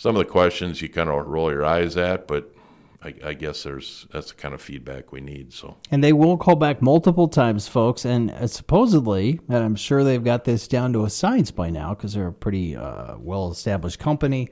some 0.00 0.16
of 0.16 0.20
the 0.24 0.32
questions 0.32 0.80
you 0.80 0.88
kind 0.88 1.10
of 1.10 1.26
roll 1.26 1.52
your 1.52 1.64
eyes 1.64 1.96
at, 1.96 2.26
but. 2.26 2.54
I, 3.02 3.14
I 3.24 3.32
guess 3.32 3.62
there's 3.62 4.06
that's 4.12 4.32
the 4.32 4.34
kind 4.34 4.52
of 4.52 4.60
feedback 4.60 5.10
we 5.10 5.22
need. 5.22 5.54
So 5.54 5.78
And 5.90 6.04
they 6.04 6.12
will 6.12 6.36
call 6.36 6.54
back 6.54 6.82
multiple 6.82 7.28
times, 7.28 7.66
folks. 7.66 8.04
And 8.04 8.30
uh, 8.30 8.46
supposedly, 8.46 9.40
and 9.48 9.56
I'm 9.56 9.74
sure 9.74 10.04
they've 10.04 10.22
got 10.22 10.44
this 10.44 10.68
down 10.68 10.92
to 10.92 11.06
a 11.06 11.08
science 11.08 11.50
by 11.50 11.70
now 11.70 11.94
because 11.94 12.12
they're 12.12 12.26
a 12.26 12.32
pretty 12.34 12.76
uh, 12.76 13.16
well 13.16 13.50
established 13.50 14.00
company, 14.00 14.50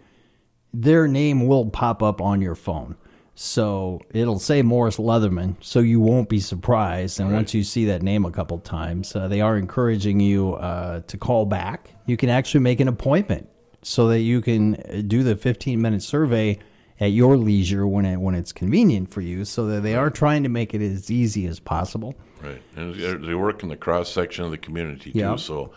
their 0.73 1.07
name 1.07 1.47
will 1.47 1.67
pop 1.67 2.03
up 2.03 2.23
on 2.23 2.41
your 2.41 2.55
phone. 2.55 2.97
So 3.35 4.01
it'll 4.15 4.39
say 4.39 4.63
Morris 4.63 4.97
Leatherman, 4.97 5.57
so 5.61 5.81
you 5.81 6.01
won't 6.01 6.31
be 6.31 6.41
surprised. 6.41 7.21
And 7.21 7.31
once 7.35 7.53
you 7.53 7.63
see 7.63 7.85
that 7.85 8.01
name 8.03 8.25
a 8.25 8.31
couple 8.31 8.59
times, 8.61 9.15
uh, 9.15 9.29
they 9.29 9.43
are 9.43 9.59
encouraging 9.59 10.21
you 10.21 10.55
uh, 10.55 11.01
to 11.01 11.19
call 11.19 11.45
back. 11.45 11.91
You 12.07 12.17
can 12.17 12.31
actually 12.31 12.61
make 12.61 12.81
an 12.81 12.89
appointment 12.89 13.47
so 13.83 14.09
that 14.09 14.21
you 14.21 14.41
can 14.41 14.75
uh, 14.77 15.03
do 15.07 15.23
the 15.23 15.37
15 15.37 15.81
minute 15.81 16.03
survey 16.03 16.59
at 17.01 17.13
your 17.13 17.37
leisure 17.37 17.87
when 17.87 18.05
it 18.05 18.17
when 18.17 18.35
it's 18.35 18.53
convenient 18.53 19.11
for 19.11 19.21
you. 19.21 19.45
So 19.45 19.67
that 19.67 19.83
they 19.83 19.95
are 19.95 20.11
trying 20.11 20.43
to 20.43 20.49
make 20.49 20.75
it 20.75 20.83
as 20.83 21.11
easy 21.11 21.47
as 21.47 21.61
possible. 21.61 22.15
Right, 22.43 22.63
and 22.77 22.95
they- 22.95 23.35
work 23.35 23.63
in 23.63 23.69
the 23.69 23.77
cross 23.77 24.11
section 24.11 24.45
of 24.45 24.51
the 24.51 24.59
community 24.59 25.13
too. 25.13 25.19
Yeah. 25.19 25.37
So, 25.37 25.73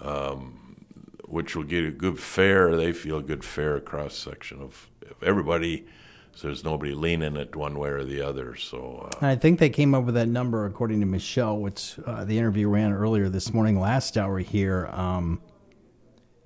um, 0.00 0.60
which 1.26 1.56
will 1.56 1.64
get 1.64 1.84
a 1.84 1.90
good 1.90 2.18
fair. 2.20 2.76
They 2.76 2.92
feel 2.92 3.18
a 3.18 3.22
good 3.22 3.44
fair 3.44 3.80
cross 3.80 4.14
section 4.14 4.60
of, 4.60 4.88
of 5.10 5.22
everybody. 5.22 5.86
So 6.36 6.48
there's 6.48 6.64
nobody 6.64 6.94
leaning 6.94 7.36
it 7.36 7.54
one 7.54 7.78
way 7.78 7.90
or 7.90 8.04
the 8.04 8.20
other. 8.20 8.56
So 8.56 9.08
uh, 9.08 9.18
And 9.20 9.28
I 9.30 9.36
think 9.36 9.60
they 9.60 9.70
came 9.70 9.94
up 9.94 10.04
with 10.04 10.16
that 10.16 10.28
number 10.28 10.66
according 10.66 11.00
to 11.00 11.06
Michelle, 11.06 11.58
which 11.58 11.96
uh, 12.04 12.24
the 12.24 12.36
interview 12.38 12.68
ran 12.68 12.92
earlier 12.92 13.28
this 13.28 13.52
morning, 13.54 13.78
last 13.78 14.16
hour 14.18 14.40
here. 14.40 14.86
Um, 14.92 15.40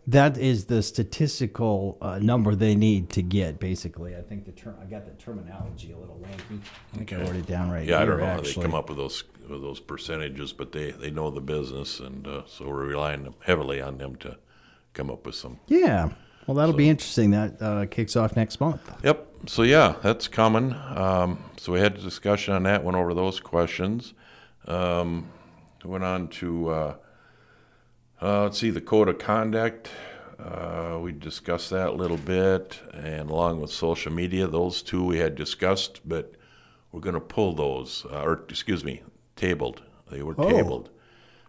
that 0.08 0.38
is 0.38 0.64
the 0.64 0.82
statistical 0.82 1.98
uh, 2.00 2.18
number 2.18 2.54
they 2.54 2.74
need 2.74 3.10
to 3.10 3.22
get. 3.22 3.60
Basically, 3.60 4.16
I 4.16 4.22
think 4.22 4.46
the 4.46 4.52
term. 4.52 4.76
I 4.80 4.86
got 4.86 5.04
the 5.04 5.12
terminology 5.22 5.92
a 5.92 5.98
little 5.98 6.18
wanky. 6.22 6.60
I 6.94 6.96
think 6.96 7.12
I 7.12 7.16
wrote 7.16 7.36
it 7.36 7.46
down 7.46 7.70
right 7.70 7.86
yeah, 7.86 8.00
I 8.00 8.04
don't 8.06 8.18
know 8.18 8.26
how 8.26 8.40
they 8.40 8.54
come 8.54 8.74
up 8.74 8.88
with 8.88 8.96
those 8.96 9.24
with 9.48 9.60
those 9.60 9.80
percentages, 9.80 10.52
but 10.52 10.72
they 10.72 10.92
they 10.92 11.10
know 11.10 11.30
the 11.30 11.42
business, 11.42 12.00
and 12.00 12.26
uh, 12.26 12.42
so 12.46 12.66
we're 12.66 12.86
relying 12.86 13.34
heavily 13.40 13.82
on 13.82 13.98
them 13.98 14.16
to 14.16 14.38
come 14.94 15.10
up 15.10 15.26
with 15.26 15.34
some 15.34 15.60
Yeah. 15.66 16.10
Well, 16.46 16.54
that'll 16.54 16.74
be 16.74 16.88
interesting. 16.88 17.32
That 17.32 17.60
uh, 17.60 17.84
kicks 17.84 18.16
off 18.16 18.34
next 18.34 18.58
month. 18.58 18.80
Yep. 19.04 19.26
So 19.46 19.62
yeah, 19.62 19.96
that's 20.02 20.28
coming. 20.28 20.72
Um, 20.72 21.44
so 21.58 21.72
we 21.72 21.80
had 21.80 21.96
a 21.96 22.00
discussion 22.00 22.54
on 22.54 22.62
that. 22.62 22.82
Went 22.82 22.96
over 22.96 23.12
those 23.12 23.38
questions. 23.38 24.14
Um, 24.66 25.30
went 25.84 26.04
on 26.04 26.28
to 26.28 26.96
uh, 28.20 28.44
let's 28.44 28.58
see 28.58 28.70
the 28.70 28.80
code 28.80 29.08
of 29.08 29.18
conduct. 29.18 29.90
Uh, 30.38 30.98
we 31.00 31.12
discussed 31.12 31.70
that 31.70 31.88
a 31.88 31.92
little 31.92 32.16
bit, 32.16 32.80
and 32.94 33.30
along 33.30 33.60
with 33.60 33.70
social 33.70 34.12
media, 34.12 34.46
those 34.46 34.82
two 34.82 35.04
we 35.04 35.18
had 35.18 35.34
discussed, 35.34 36.00
but 36.08 36.32
we're 36.92 37.00
going 37.00 37.14
to 37.14 37.20
pull 37.20 37.52
those, 37.54 38.06
uh, 38.12 38.22
or 38.22 38.44
excuse 38.48 38.84
me, 38.84 39.02
tabled. 39.36 39.82
They 40.10 40.22
were 40.22 40.34
Oh. 40.38 40.48
tabled. 40.48 40.90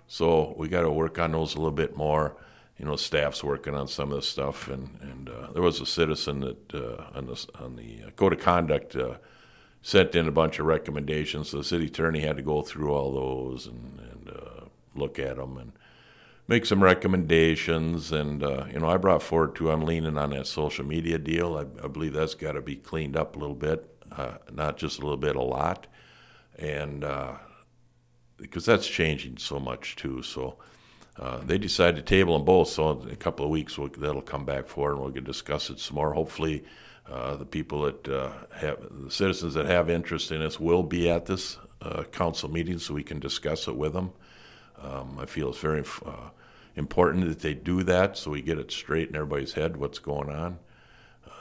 So 0.08 0.56
we 0.58 0.68
got 0.68 0.82
to 0.82 0.90
work 0.90 1.20
on 1.20 1.34
those 1.34 1.54
a 1.54 1.58
little 1.60 1.72
bit 1.72 1.96
more. 1.96 2.36
You 2.80 2.86
know, 2.86 2.96
staff's 2.96 3.44
working 3.44 3.76
on 3.76 3.88
some 3.88 4.10
of 4.12 4.16
the 4.16 4.22
stuff, 4.24 4.68
and 4.68 4.98
and 5.02 5.30
uh, 5.30 5.52
there 5.54 5.62
was 5.62 5.82
a 5.82 5.86
citizen 5.86 6.40
that 6.40 6.74
uh, 6.74 7.04
on 7.14 7.28
the 7.28 7.46
on 7.60 7.76
the 7.76 8.04
uh, 8.08 8.10
code 8.12 8.34
of 8.34 8.40
conduct 8.40 8.96
uh, 8.96 9.16
sent 9.82 10.16
in 10.16 10.28
a 10.28 10.32
bunch 10.32 10.60
of 10.60 10.66
recommendations. 10.66 11.50
So 11.50 11.58
the 11.58 11.64
city 11.64 11.86
attorney 11.88 12.22
had 12.22 12.38
to 12.38 12.42
go 12.42 12.62
through 12.64 12.92
all 12.94 13.14
those 13.14 13.68
and 13.68 14.00
and 14.12 14.30
uh, 14.30 14.66
look 14.96 15.20
at 15.20 15.36
them 15.38 15.58
and 15.58 15.74
make 16.50 16.66
some 16.66 16.84
recommendations. 16.84 18.12
And 18.12 18.44
uh, 18.44 18.66
you 18.74 18.80
know, 18.80 18.90
I 18.90 18.98
brought 18.98 19.22
forward 19.24 19.56
too. 19.56 19.72
I'm 19.72 19.86
leaning 19.86 20.18
on 20.18 20.32
that 20.32 20.48
social 20.48 20.84
media 20.84 21.20
deal. 21.20 21.56
I, 21.56 21.86
I 21.86 21.88
believe 21.88 22.14
that's 22.14 22.34
got 22.34 22.54
to 22.54 22.62
be 22.62 22.76
cleaned 22.76 23.16
up 23.16 23.36
a 23.36 23.40
little 23.40 23.56
bit, 23.56 23.88
uh, 24.12 24.40
not 24.52 24.76
just 24.76 24.98
a 24.98 25.02
little 25.02 25.18
bit, 25.18 25.38
a 25.38 25.42
lot, 25.42 25.88
and. 26.58 27.06
Uh, 27.06 27.34
because 28.42 28.64
that's 28.64 28.88
changing 28.88 29.38
so 29.38 29.60
much 29.60 29.98
too. 29.98 30.24
So 30.24 30.56
uh, 31.20 31.40
they 31.40 31.58
decided 31.58 31.98
to 31.98 32.02
table 32.02 32.38
them 32.38 32.46
both. 32.46 32.70
So 32.70 33.02
in 33.02 33.10
a 33.10 33.16
couple 33.18 33.44
of 33.44 33.52
weeks, 33.52 33.78
we'll, 33.78 33.90
that'll 33.90 34.22
come 34.22 34.46
back 34.46 34.70
forward 34.70 34.94
and 34.94 35.14
we'll 35.14 35.24
discuss 35.24 35.70
it 35.70 35.78
some 35.78 35.96
more. 35.96 36.14
Hopefully, 36.14 36.64
uh, 37.12 37.36
the 37.36 37.46
people 37.46 37.82
that 37.82 38.08
have 38.54 38.78
the 38.92 39.12
citizens 39.12 39.56
that 39.56 39.66
have 39.66 39.90
interest 39.90 40.32
in 40.32 40.40
this 40.40 40.58
will 40.58 40.84
be 40.84 41.10
at 41.10 41.26
this 41.26 41.58
council 42.14 42.50
meeting, 42.50 42.80
so 42.80 42.94
we 42.94 43.04
can 43.04 43.20
discuss 43.20 43.68
it 43.68 43.76
with 43.76 43.92
them. 43.92 44.14
Um, 44.82 45.18
I 45.20 45.26
feel 45.26 45.50
it's 45.50 45.60
very 45.60 45.84
uh, 46.06 46.30
important 46.80 47.28
that 47.30 47.40
they 47.42 47.54
do 47.54 47.84
that, 47.84 48.18
so 48.18 48.32
we 48.32 48.42
get 48.42 48.58
it 48.58 48.72
straight 48.72 49.10
in 49.10 49.16
everybody's 49.16 49.54
head 49.54 49.78
what's 49.78 50.00
going 50.00 50.30
on. 50.32 50.58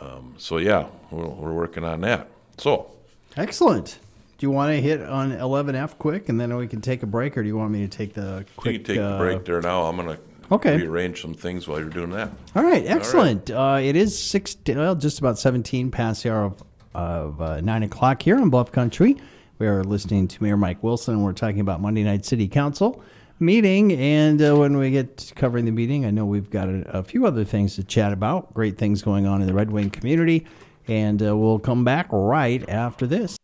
Um, 0.01 0.35
so 0.37 0.59
yeah, 0.59 0.89
we're, 1.11 1.27
we're 1.27 1.55
working 1.55 1.85
on 1.85 2.03
that. 2.03 2.29
So. 2.59 2.91
Excellent. 3.37 3.99
Do 4.37 4.47
you 4.47 4.51
want 4.51 4.73
to 4.73 4.81
hit 4.81 5.03
on 5.03 5.33
11F 5.33 5.99
quick, 5.99 6.29
and 6.29 6.41
then 6.41 6.55
we 6.57 6.69
can 6.69 6.81
take 6.81 7.03
a 7.03 7.07
break, 7.07 7.37
or 7.39 7.43
do 7.43 7.49
you 7.49 7.57
want 7.57 7.73
me 7.73 7.81
to 7.81 7.89
take 7.89 8.15
the 8.15 8.45
quick? 8.57 8.73
You 8.75 8.79
can 8.81 8.95
take 8.95 8.99
uh, 9.03 9.13
the 9.13 9.19
break 9.19 9.45
there 9.45 9.61
now. 9.61 9.85
I'm 9.85 9.97
going 9.97 10.17
to 10.17 10.23
Okay. 10.51 10.77
rearrange 10.79 11.21
some 11.21 11.35
things 11.35 11.67
while 11.69 11.79
you're 11.79 11.91
doing 11.91 12.11
that. 12.11 12.31
All 12.55 12.63
right, 12.63 12.85
excellent. 12.87 13.51
Uh, 13.51 13.79
it 13.83 13.97
is 13.97 14.19
six, 14.19 14.57
well, 14.67 14.95
just 14.95 15.19
about 15.19 15.39
17 15.39 15.91
past 15.91 16.23
the 16.23 16.33
hour 16.33 16.45
of 16.45 16.63
of 16.95 17.41
uh, 17.41 17.61
9 17.61 17.83
o'clock 17.85 18.23
here 18.23 18.37
on 18.37 18.51
Bluff 18.51 18.73
Country. 18.73 19.17
We 19.59 19.67
are 19.67 19.85
listening 19.85 20.27
to 20.29 20.43
Mayor 20.43 20.57
Mike 20.57 20.83
Wilson, 20.83 21.15
and 21.15 21.23
we're 21.25 21.33
talking 21.33 21.61
about 21.61 21.81
Monday 21.81 22.03
Night 22.03 22.25
City 22.25 22.49
Council 22.49 23.03
meeting. 23.41 23.93
And 23.93 24.41
uh, 24.43 24.57
when 24.57 24.77
we 24.77 24.91
get 24.91 25.17
to 25.19 25.35
covering 25.35 25.65
the 25.65 25.71
meeting, 25.71 26.05
I 26.05 26.11
know 26.11 26.25
we've 26.25 26.51
got 26.51 26.69
a, 26.69 26.99
a, 26.99 27.03
few 27.03 27.27
other 27.27 27.45
things 27.45 27.77
to 27.77 27.85
chat 27.85 28.13
about. 28.13 28.55
Great 28.55 28.79
things 28.79 29.03
going 29.03 29.27
on 29.27 29.41
in 29.41 29.47
the 29.47 29.55
Red 29.55 29.71
Wing 29.71 29.91
community. 29.91 30.47
And 30.87 31.23
uh, 31.23 31.37
we'll 31.37 31.59
come 31.59 31.85
back 31.85 32.09
right 32.11 32.67
after 32.69 33.07
this. 33.07 33.37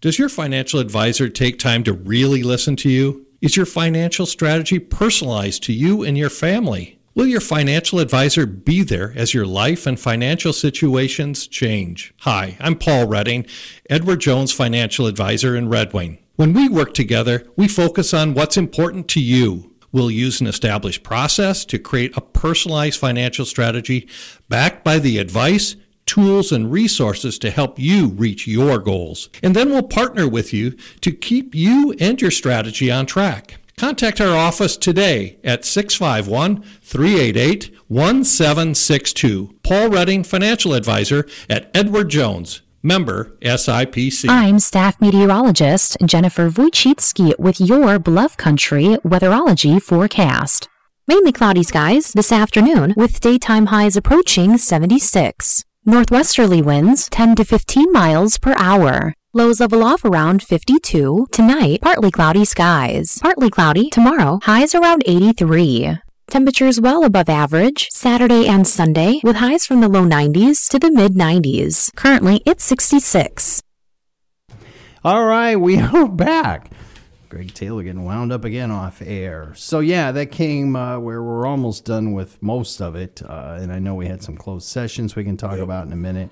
Does 0.00 0.18
your 0.18 0.28
financial 0.28 0.80
advisor 0.80 1.28
take 1.28 1.58
time 1.58 1.84
to 1.84 1.92
really 1.92 2.42
listen 2.42 2.74
to 2.76 2.90
you? 2.90 3.26
Is 3.40 3.56
your 3.56 3.66
financial 3.66 4.26
strategy 4.26 4.78
personalized 4.78 5.62
to 5.64 5.72
you 5.72 6.02
and 6.02 6.18
your 6.18 6.30
family? 6.30 6.98
Will 7.14 7.26
your 7.26 7.40
financial 7.40 7.98
advisor 7.98 8.46
be 8.46 8.82
there 8.82 9.12
as 9.14 9.34
your 9.34 9.44
life 9.44 9.86
and 9.86 10.00
financial 10.00 10.52
situations 10.52 11.46
change? 11.46 12.14
Hi, 12.20 12.56
I'm 12.58 12.74
Paul 12.74 13.06
Redding, 13.06 13.46
Edward 13.90 14.20
Jones 14.20 14.50
financial 14.50 15.06
advisor 15.06 15.54
in 15.54 15.68
Red 15.68 15.92
Wing. 15.92 16.21
When 16.36 16.54
we 16.54 16.66
work 16.66 16.94
together, 16.94 17.44
we 17.56 17.68
focus 17.68 18.14
on 18.14 18.32
what's 18.32 18.56
important 18.56 19.06
to 19.08 19.20
you. 19.20 19.74
We'll 19.92 20.10
use 20.10 20.40
an 20.40 20.46
established 20.46 21.02
process 21.02 21.66
to 21.66 21.78
create 21.78 22.16
a 22.16 22.22
personalized 22.22 22.98
financial 22.98 23.44
strategy 23.44 24.08
backed 24.48 24.82
by 24.82 24.98
the 24.98 25.18
advice, 25.18 25.76
tools, 26.06 26.50
and 26.50 26.72
resources 26.72 27.38
to 27.40 27.50
help 27.50 27.78
you 27.78 28.08
reach 28.08 28.46
your 28.46 28.78
goals. 28.78 29.28
And 29.42 29.54
then 29.54 29.68
we'll 29.68 29.82
partner 29.82 30.26
with 30.26 30.54
you 30.54 30.70
to 31.02 31.12
keep 31.12 31.54
you 31.54 31.94
and 32.00 32.18
your 32.18 32.30
strategy 32.30 32.90
on 32.90 33.04
track. 33.04 33.58
Contact 33.76 34.18
our 34.18 34.34
office 34.34 34.78
today 34.78 35.38
at 35.44 35.66
651 35.66 36.62
388 36.80 37.74
1762. 37.88 39.54
Paul 39.62 39.90
Redding, 39.90 40.24
Financial 40.24 40.72
Advisor 40.72 41.26
at 41.50 41.70
Edward 41.74 42.08
Jones. 42.08 42.62
Member 42.82 43.36
SIPC. 43.42 44.28
I'm 44.28 44.58
staff 44.58 45.00
meteorologist 45.00 45.96
Jennifer 46.04 46.50
Wojcicki 46.50 47.38
with 47.38 47.60
your 47.60 48.00
Bluff 48.00 48.36
Country 48.36 48.98
weatherology 49.04 49.80
forecast. 49.80 50.68
Mainly 51.06 51.30
cloudy 51.30 51.62
skies 51.62 52.12
this 52.12 52.32
afternoon 52.32 52.94
with 52.96 53.20
daytime 53.20 53.66
highs 53.66 53.96
approaching 53.96 54.58
76. 54.58 55.64
Northwesterly 55.86 56.60
winds 56.60 57.08
10 57.10 57.36
to 57.36 57.44
15 57.44 57.92
miles 57.92 58.38
per 58.38 58.54
hour. 58.58 59.14
Lows 59.32 59.60
level 59.60 59.84
off 59.84 60.04
around 60.04 60.42
52. 60.42 61.28
Tonight, 61.30 61.80
partly 61.82 62.10
cloudy 62.10 62.44
skies. 62.44 63.18
Partly 63.22 63.48
cloudy 63.48 63.90
tomorrow. 63.90 64.40
Highs 64.42 64.74
around 64.74 65.04
83. 65.06 65.98
Temperatures 66.32 66.80
well 66.80 67.04
above 67.04 67.28
average 67.28 67.90
Saturday 67.90 68.48
and 68.48 68.66
Sunday 68.66 69.20
with 69.22 69.36
highs 69.36 69.66
from 69.66 69.82
the 69.82 69.88
low 69.88 70.06
90s 70.06 70.66
to 70.70 70.78
the 70.78 70.90
mid 70.90 71.12
90s. 71.12 71.94
Currently, 71.94 72.40
it's 72.46 72.64
66. 72.64 73.62
All 75.04 75.26
right, 75.26 75.56
we 75.56 75.78
are 75.78 76.08
back. 76.08 76.72
Greg 77.28 77.52
Taylor 77.52 77.82
getting 77.82 78.06
wound 78.06 78.32
up 78.32 78.46
again 78.46 78.70
off 78.70 79.02
air. 79.04 79.52
So 79.56 79.80
yeah, 79.80 80.10
that 80.10 80.32
came 80.32 80.74
uh, 80.74 80.98
where 80.98 81.22
we're 81.22 81.46
almost 81.46 81.84
done 81.84 82.14
with 82.14 82.42
most 82.42 82.80
of 82.80 82.96
it, 82.96 83.20
uh, 83.22 83.58
and 83.60 83.70
I 83.70 83.78
know 83.78 83.94
we 83.94 84.06
had 84.06 84.22
some 84.22 84.38
closed 84.38 84.66
sessions 84.66 85.14
we 85.14 85.24
can 85.24 85.36
talk 85.36 85.56
yep. 85.56 85.64
about 85.64 85.86
in 85.86 85.92
a 85.92 85.96
minute. 85.96 86.30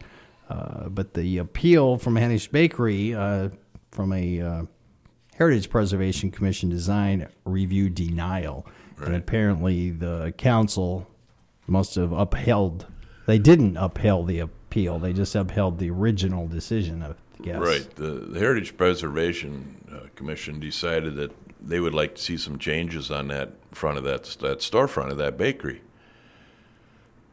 Uh, 0.48 0.88
but 0.88 1.12
the 1.12 1.36
appeal 1.36 1.98
from 1.98 2.14
Hanisch 2.14 2.50
Bakery 2.50 3.14
uh, 3.14 3.50
from 3.90 4.14
a 4.14 4.40
uh, 4.40 4.62
Heritage 5.34 5.68
Preservation 5.68 6.30
Commission 6.30 6.70
design 6.70 7.28
review 7.44 7.90
denial 7.90 8.66
Right. 9.00 9.08
And 9.08 9.16
apparently 9.16 9.90
the 9.90 10.32
council 10.36 11.06
must 11.66 11.94
have 11.94 12.12
upheld. 12.12 12.86
They 13.26 13.38
didn't 13.38 13.76
upheld 13.76 14.26
the 14.28 14.40
appeal. 14.40 14.98
They 14.98 15.12
just 15.12 15.34
upheld 15.34 15.78
the 15.78 15.90
original 15.90 16.46
decision. 16.46 17.02
I 17.02 17.14
guess. 17.42 17.58
Right. 17.58 17.88
The, 17.96 18.10
the 18.10 18.38
Heritage 18.38 18.76
Preservation 18.76 19.76
uh, 19.90 20.08
Commission 20.16 20.60
decided 20.60 21.16
that 21.16 21.32
they 21.60 21.80
would 21.80 21.94
like 21.94 22.16
to 22.16 22.22
see 22.22 22.36
some 22.36 22.58
changes 22.58 23.10
on 23.10 23.28
that 23.28 23.52
front 23.72 23.98
of 23.98 24.04
that 24.04 24.24
that 24.40 24.58
storefront 24.58 25.10
of 25.10 25.18
that 25.18 25.38
bakery. 25.38 25.82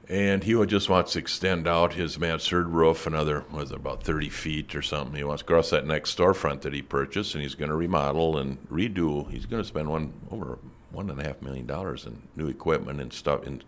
And 0.10 0.46
he 0.46 0.56
would 0.56 0.70
just 0.70 0.88
wants 0.88 1.14
to 1.14 1.20
extend 1.20 1.68
out 1.68 1.94
his 1.94 2.18
mansard 2.18 2.70
roof 2.70 3.06
another, 3.06 3.44
was 3.52 3.72
about 3.72 4.04
30 4.04 4.30
feet 4.30 4.74
or 4.74 4.82
something. 4.82 5.18
He 5.18 5.24
wants 5.26 5.42
to 5.42 5.46
cross 5.46 5.70
that 5.72 5.86
next 5.86 6.18
storefront 6.18 6.62
that 6.62 6.72
he 6.72 6.82
purchased, 6.82 7.36
and 7.36 7.44
he's 7.44 7.56
going 7.56 7.70
to 7.70 7.76
remodel 7.76 8.38
and 8.38 8.58
redo. 8.70 9.30
He's 9.30 9.46
going 9.46 9.62
to 9.62 9.68
spend 9.68 9.90
one 9.90 10.14
over 10.32 10.60
one 10.92 11.10
and 11.10 11.20
a 11.20 11.24
half 11.24 11.42
million 11.42 11.66
dollars 11.66 12.06
in 12.06 12.22
new 12.36 12.48
equipment 12.48 13.02
and 13.02 13.12
stuff 13.12 13.46
and 13.46 13.64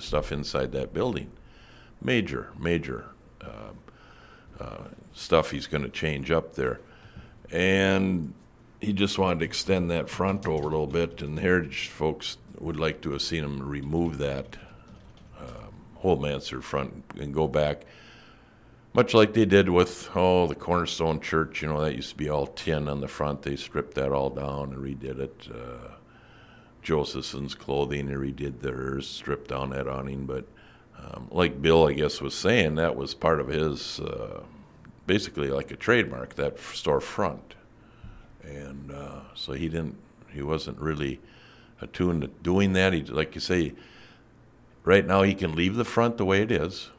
stuff 0.00 0.32
inside 0.32 0.72
that 0.72 0.92
building. 0.92 1.30
Major, 2.02 2.50
major 2.58 3.06
uh, 3.40 3.72
uh, 4.60 4.84
stuff 5.12 5.50
he's 5.50 5.66
going 5.66 5.82
to 5.82 5.88
change 5.88 6.30
up 6.30 6.54
there, 6.54 6.80
and 7.50 8.34
he 8.80 8.92
just 8.92 9.18
wanted 9.18 9.38
to 9.38 9.44
extend 9.44 9.90
that 9.90 10.10
front 10.10 10.46
over 10.46 10.64
a 10.64 10.70
little 10.70 10.86
bit. 10.86 11.22
And 11.22 11.38
the 11.38 11.42
Heritage 11.42 11.88
folks 11.88 12.36
would 12.58 12.78
like 12.78 13.00
to 13.02 13.12
have 13.12 13.22
seen 13.22 13.44
him 13.44 13.62
remove 13.62 14.18
that 14.18 14.56
um, 15.38 15.74
whole 15.94 16.16
mansard 16.16 16.64
front 16.64 17.04
and 17.18 17.32
go 17.32 17.48
back. 17.48 17.84
Much 18.92 19.12
like 19.12 19.32
they 19.32 19.44
did 19.44 19.68
with 19.68 20.08
oh 20.14 20.46
the 20.46 20.54
Cornerstone 20.54 21.20
Church, 21.20 21.62
you 21.62 21.68
know 21.68 21.80
that 21.80 21.96
used 21.96 22.10
to 22.10 22.16
be 22.16 22.28
all 22.28 22.46
tin 22.46 22.88
on 22.88 23.00
the 23.00 23.08
front. 23.08 23.42
They 23.42 23.56
stripped 23.56 23.94
that 23.94 24.12
all 24.12 24.30
down 24.30 24.72
and 24.72 24.76
redid 24.76 25.18
it. 25.18 25.48
Uh, 25.52 25.94
Josephson's 26.84 27.54
clothing 27.54 28.08
and 28.08 28.16
redid 28.16 28.60
theirs, 28.60 29.08
stripped 29.08 29.48
down 29.48 29.70
that 29.70 29.88
awning. 29.88 30.26
But 30.26 30.44
um, 30.98 31.28
like 31.32 31.60
Bill, 31.60 31.88
I 31.88 31.94
guess, 31.94 32.20
was 32.20 32.34
saying, 32.34 32.76
that 32.76 32.94
was 32.94 33.14
part 33.14 33.40
of 33.40 33.48
his, 33.48 33.98
uh, 34.00 34.42
basically 35.06 35.48
like 35.48 35.72
a 35.72 35.76
trademark, 35.76 36.34
that 36.34 36.58
storefront. 36.58 37.40
And 38.44 38.92
uh, 38.92 39.20
so 39.34 39.54
he 39.54 39.68
didn't, 39.68 39.96
he 40.32 40.42
wasn't 40.42 40.78
really 40.78 41.20
attuned 41.80 42.20
to 42.22 42.28
doing 42.28 42.74
that. 42.74 42.92
He, 42.92 43.02
like 43.02 43.34
you 43.34 43.40
say, 43.40 43.72
right 44.84 45.06
now 45.06 45.22
he 45.22 45.34
can 45.34 45.56
leave 45.56 45.76
the 45.76 45.84
front 45.84 46.18
the 46.18 46.24
way 46.24 46.42
it 46.42 46.52
is 46.52 46.90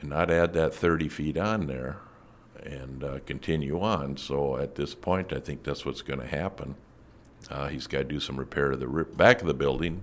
and 0.00 0.10
not 0.10 0.30
add 0.30 0.52
that 0.54 0.72
30 0.72 1.08
feet 1.08 1.36
on 1.36 1.66
there 1.66 1.98
and 2.62 3.02
uh, 3.02 3.18
continue 3.26 3.80
on. 3.80 4.16
So 4.16 4.56
at 4.56 4.76
this 4.76 4.94
point, 4.94 5.32
I 5.32 5.40
think 5.40 5.64
that's 5.64 5.84
what's 5.84 6.02
going 6.02 6.20
to 6.20 6.26
happen. 6.26 6.76
Uh, 7.50 7.68
he's 7.68 7.86
got 7.86 7.98
to 7.98 8.04
do 8.04 8.20
some 8.20 8.36
repair 8.36 8.70
to 8.70 8.76
the 8.76 8.86
back 8.86 9.40
of 9.40 9.46
the 9.46 9.54
building. 9.54 10.02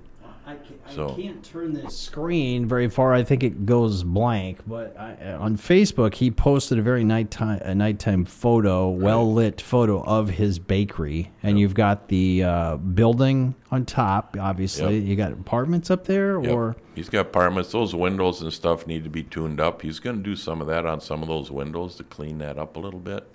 I 0.50 0.56
can't, 0.56 0.82
so. 0.96 1.12
I 1.12 1.22
can't 1.22 1.44
turn 1.44 1.74
this 1.74 1.96
screen 1.96 2.66
very 2.66 2.90
far. 2.90 3.14
I 3.14 3.22
think 3.22 3.44
it 3.44 3.68
goes 3.68 4.02
blank. 4.02 4.58
But 4.66 4.98
I, 5.00 5.34
on 5.34 5.58
Facebook, 5.58 6.16
he 6.16 6.32
posted 6.32 6.80
a 6.80 6.82
very 6.82 7.04
nighttime, 7.04 7.62
a 7.62 7.76
nighttime 7.76 8.26
photo, 8.26 8.92
right. 8.92 9.00
well 9.00 9.32
lit 9.32 9.62
photo 9.62 10.04
of 10.04 10.28
his 10.28 10.58
bakery, 10.58 11.32
and 11.44 11.58
yep. 11.58 11.62
you've 11.62 11.74
got 11.76 12.08
the 12.08 12.44
uh, 12.44 12.78
building 12.78 13.54
on 13.70 13.86
top. 13.86 14.36
Obviously, 14.40 14.98
yep. 14.98 15.08
you 15.08 15.16
got 15.16 15.34
apartments 15.34 15.92
up 15.92 16.06
there, 16.06 16.42
yep. 16.42 16.52
or 16.52 16.76
he's 16.96 17.10
got 17.10 17.28
apartments. 17.28 17.72
Those 17.72 17.94
windows 17.94 18.42
and 18.42 18.52
stuff 18.52 18.88
need 18.88 19.04
to 19.04 19.10
be 19.12 19.22
tuned 19.22 19.62
up. 19.62 19.84
He's 19.84 20.00
going 20.00 20.18
to 20.18 20.24
do 20.24 20.36
some 20.36 20.62
of 20.62 20.68
that 20.68 20.84
on 20.84 21.00
some 21.00 21.22
of 21.22 21.28
those 21.28 21.52
windows 21.52 21.96
to 21.98 22.04
clean 22.06 22.40
that 22.40 22.58
up 22.58 22.76
a 22.76 22.80
little 22.80 23.00
bit. 23.00 23.28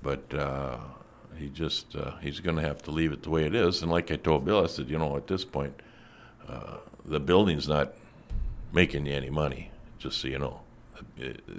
But 0.00 0.32
uh, 0.32 0.78
he 1.36 1.48
just 1.48 1.94
uh, 1.96 2.16
he's 2.20 2.40
going 2.40 2.56
to 2.56 2.62
have 2.62 2.82
to 2.82 2.90
leave 2.90 3.12
it 3.12 3.22
the 3.22 3.30
way 3.30 3.44
it 3.44 3.54
is. 3.54 3.82
And 3.82 3.90
like 3.90 4.10
I 4.10 4.16
told 4.16 4.44
Bill, 4.44 4.62
I 4.62 4.66
said, 4.66 4.88
you 4.88 4.98
know, 4.98 5.16
at 5.16 5.26
this 5.26 5.44
point, 5.44 5.80
uh, 6.48 6.78
the 7.04 7.20
building's 7.20 7.68
not 7.68 7.94
making 8.72 9.06
you 9.06 9.14
any 9.14 9.30
money. 9.30 9.70
Just 9.98 10.20
so 10.20 10.28
you 10.28 10.38
know, 10.38 10.60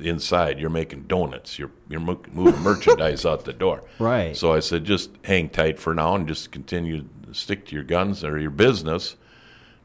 inside 0.02 0.60
you're 0.60 0.70
making 0.70 1.04
donuts. 1.04 1.58
You're 1.58 1.72
you're 1.90 2.00
moving 2.00 2.62
merchandise 2.62 3.26
out 3.26 3.46
the 3.46 3.54
door. 3.54 3.84
Right. 4.00 4.36
So 4.36 4.54
I 4.54 4.60
said, 4.60 4.84
just 4.84 5.12
hang 5.24 5.50
tight 5.50 5.80
for 5.80 5.94
now 5.96 6.16
and 6.16 6.28
just 6.28 6.52
continue 6.52 7.06
to 7.26 7.34
stick 7.34 7.66
to 7.68 7.76
your 7.76 7.84
guns 7.84 8.24
or 8.24 8.38
your 8.38 8.52
business. 8.52 9.16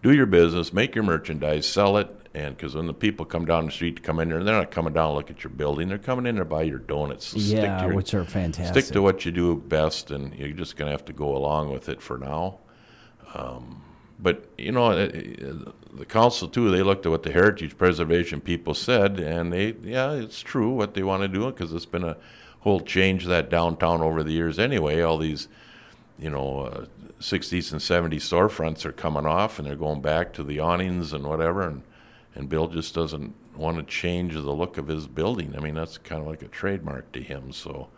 Do 0.03 0.13
your 0.13 0.27
business, 0.27 0.73
make 0.73 0.95
your 0.95 1.05
merchandise, 1.05 1.67
sell 1.67 1.97
it, 1.97 2.09
and 2.33 2.57
because 2.57 2.77
when 2.77 2.87
the 2.87 2.95
people 2.95 3.25
come 3.27 3.45
down 3.45 3.67
the 3.67 3.73
street 3.73 3.97
to 3.97 4.03
come 4.03 4.21
in 4.21 4.29
there, 4.29 4.45
they're 4.45 4.55
not 4.55 4.71
coming 4.71 4.93
down 4.93 5.09
to 5.09 5.15
look 5.15 5.31
at 5.31 5.43
your 5.43 5.51
building. 5.51 5.89
They're 5.89 5.99
coming 5.99 6.27
in 6.27 6.37
there 6.37 6.45
to 6.45 6.51
buy 6.51 6.63
your 6.63 6.79
donuts. 6.79 7.27
So 7.27 7.39
yeah, 7.39 7.87
your, 7.87 7.95
which 7.95 8.15
are 8.15 8.25
fantastic. 8.25 8.85
Stick 8.85 8.95
to 8.95 9.03
what 9.03 9.25
you 9.25 9.33
do 9.33 9.57
best, 9.57 10.13
and 10.13 10.35
you're 10.35 10.51
just 10.51 10.77
going 10.77 10.87
to 10.87 10.93
have 10.93 11.05
to 11.07 11.13
go 11.13 11.37
along 11.37 11.73
with 11.73 11.89
it 11.89 12.01
for 12.01 12.19
now. 12.19 12.59
Um, 13.35 13.83
but 14.21 14.49
you 14.57 14.71
know, 14.71 14.95
the 14.95 16.07
council 16.07 16.47
too. 16.47 16.71
They 16.71 16.83
looked 16.83 17.05
at 17.05 17.11
what 17.11 17.25
the 17.25 17.33
heritage 17.33 17.77
preservation 17.77 18.41
people 18.41 18.75
said, 18.75 19.19
and 19.19 19.53
they, 19.53 19.75
yeah, 19.83 20.13
it's 20.13 20.41
true 20.41 20.71
what 20.71 20.95
they 20.95 21.03
want 21.03 21.23
to 21.23 21.29
do 21.29 21.47
because 21.47 21.73
it's 21.73 21.87
been 21.87 22.05
a 22.05 22.17
whole 22.61 22.81
change 22.81 23.27
that 23.27 23.51
downtown 23.51 24.03
over 24.03 24.23
the 24.23 24.33
years. 24.33 24.59
Anyway, 24.59 25.01
all 25.01 25.19
these, 25.19 25.49
you 26.19 26.31
know, 26.31 26.61
uh, 26.61 26.85
60s 27.21 27.73
and 27.73 27.81
70s 27.81 28.21
storefronts 28.21 28.85
are 28.85 28.93
coming 28.93 29.27
off, 29.27 29.59
and 29.59 29.67
they're 29.67 29.77
going 29.77 30.01
back 30.01 30.33
to 30.35 30.45
the 30.45 30.61
awnings 30.61 31.13
and 31.13 31.27
whatever, 31.27 31.63
and 31.63 31.83
and 32.35 32.49
Bill 32.49 32.69
just 32.69 32.95
doesn't 32.95 33.35
want 33.57 33.77
to 33.77 33.83
change 33.83 34.35
the 34.35 34.41
look 34.41 34.79
of 34.79 34.89
his 34.89 35.07
building. 35.07 35.55
I 35.57 35.61
mean, 35.61 35.75
that's 35.75 35.99
kind 35.99 36.21
of 36.21 36.29
like 36.29 36.43
a 36.43 36.49
trademark 36.49 37.11
to 37.13 37.23
him. 37.23 37.53
So, 37.53 37.89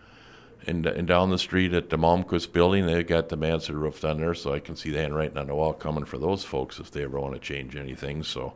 and 0.67 0.87
and 0.87 1.07
down 1.07 1.31
the 1.31 1.39
street 1.39 1.73
at 1.73 1.91
the 1.91 1.99
Malmquist 1.99 2.53
building, 2.53 2.87
they've 2.87 3.07
got 3.07 3.29
the 3.29 3.37
mansard 3.37 3.77
roof 3.77 4.01
down 4.01 4.21
there, 4.21 4.35
so 4.35 4.53
I 4.55 4.61
can 4.61 4.77
see 4.77 4.91
the 4.91 5.01
handwriting 5.01 5.39
on 5.39 5.49
the 5.49 5.55
wall 5.55 5.73
coming 5.73 6.05
for 6.05 6.19
those 6.19 6.45
folks 6.45 6.79
if 6.79 6.91
they 6.91 7.03
ever 7.05 7.21
want 7.21 7.35
to 7.35 7.41
change 7.41 7.77
anything. 7.77 8.23
So, 8.23 8.55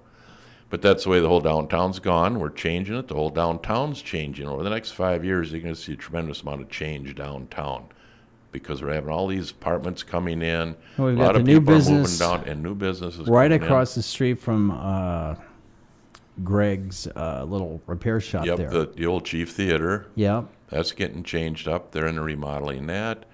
But 0.71 0.83
that's 0.83 1.05
the 1.05 1.11
way 1.11 1.21
the 1.21 1.29
whole 1.29 1.41
downtown's 1.41 1.99
gone. 1.99 2.41
We're 2.41 2.51
changing 2.51 2.97
it. 2.97 3.09
The 3.09 3.15
whole 3.15 3.31
downtown's 3.31 4.03
changing. 4.03 4.49
Over 4.49 4.63
the 4.63 4.71
next 4.71 4.93
five 4.93 5.25
years, 5.25 5.53
you're 5.53 5.61
going 5.61 5.75
to 5.75 5.81
see 5.81 5.93
a 5.93 5.97
tremendous 5.97 6.43
amount 6.43 6.63
of 6.63 6.71
change 6.71 7.15
downtown 7.15 7.87
because 8.53 8.83
we're 8.83 8.93
having 8.95 9.11
all 9.11 9.27
these 9.27 9.51
apartments 9.51 10.03
coming 10.03 10.41
in. 10.43 10.77
Well, 10.97 11.09
we've 11.09 11.17
a 11.19 11.21
lot 11.21 11.27
got 11.27 11.37
of 11.37 11.45
the 11.45 11.53
new 11.53 11.61
people 11.61 11.75
business 11.75 12.21
are 12.21 12.29
moving 12.39 12.45
down, 12.45 12.53
and 12.53 12.63
new 12.63 12.75
businesses 12.75 13.29
right 13.29 13.51
coming 13.51 13.61
in. 13.61 13.65
across 13.65 13.95
the 13.95 14.03
street 14.03 14.39
from 14.39 14.71
uh, 14.71 15.35
Greg's 16.45 17.07
uh, 17.17 17.45
little 17.49 17.81
repair 17.87 18.21
shop 18.21 18.45
Yep, 18.47 18.57
there. 18.59 18.71
the, 18.71 18.87
the 18.95 19.07
old 19.07 19.25
Chief 19.25 19.51
Theater. 19.53 20.07
yep. 20.15 20.45
That's 20.69 20.91
getting 20.93 21.23
changed 21.23 21.69
up. 21.69 21.93
They're 21.93 22.07
in 22.09 22.17
the 22.17 22.23
remodeling 22.23 22.87
that. 22.89 23.25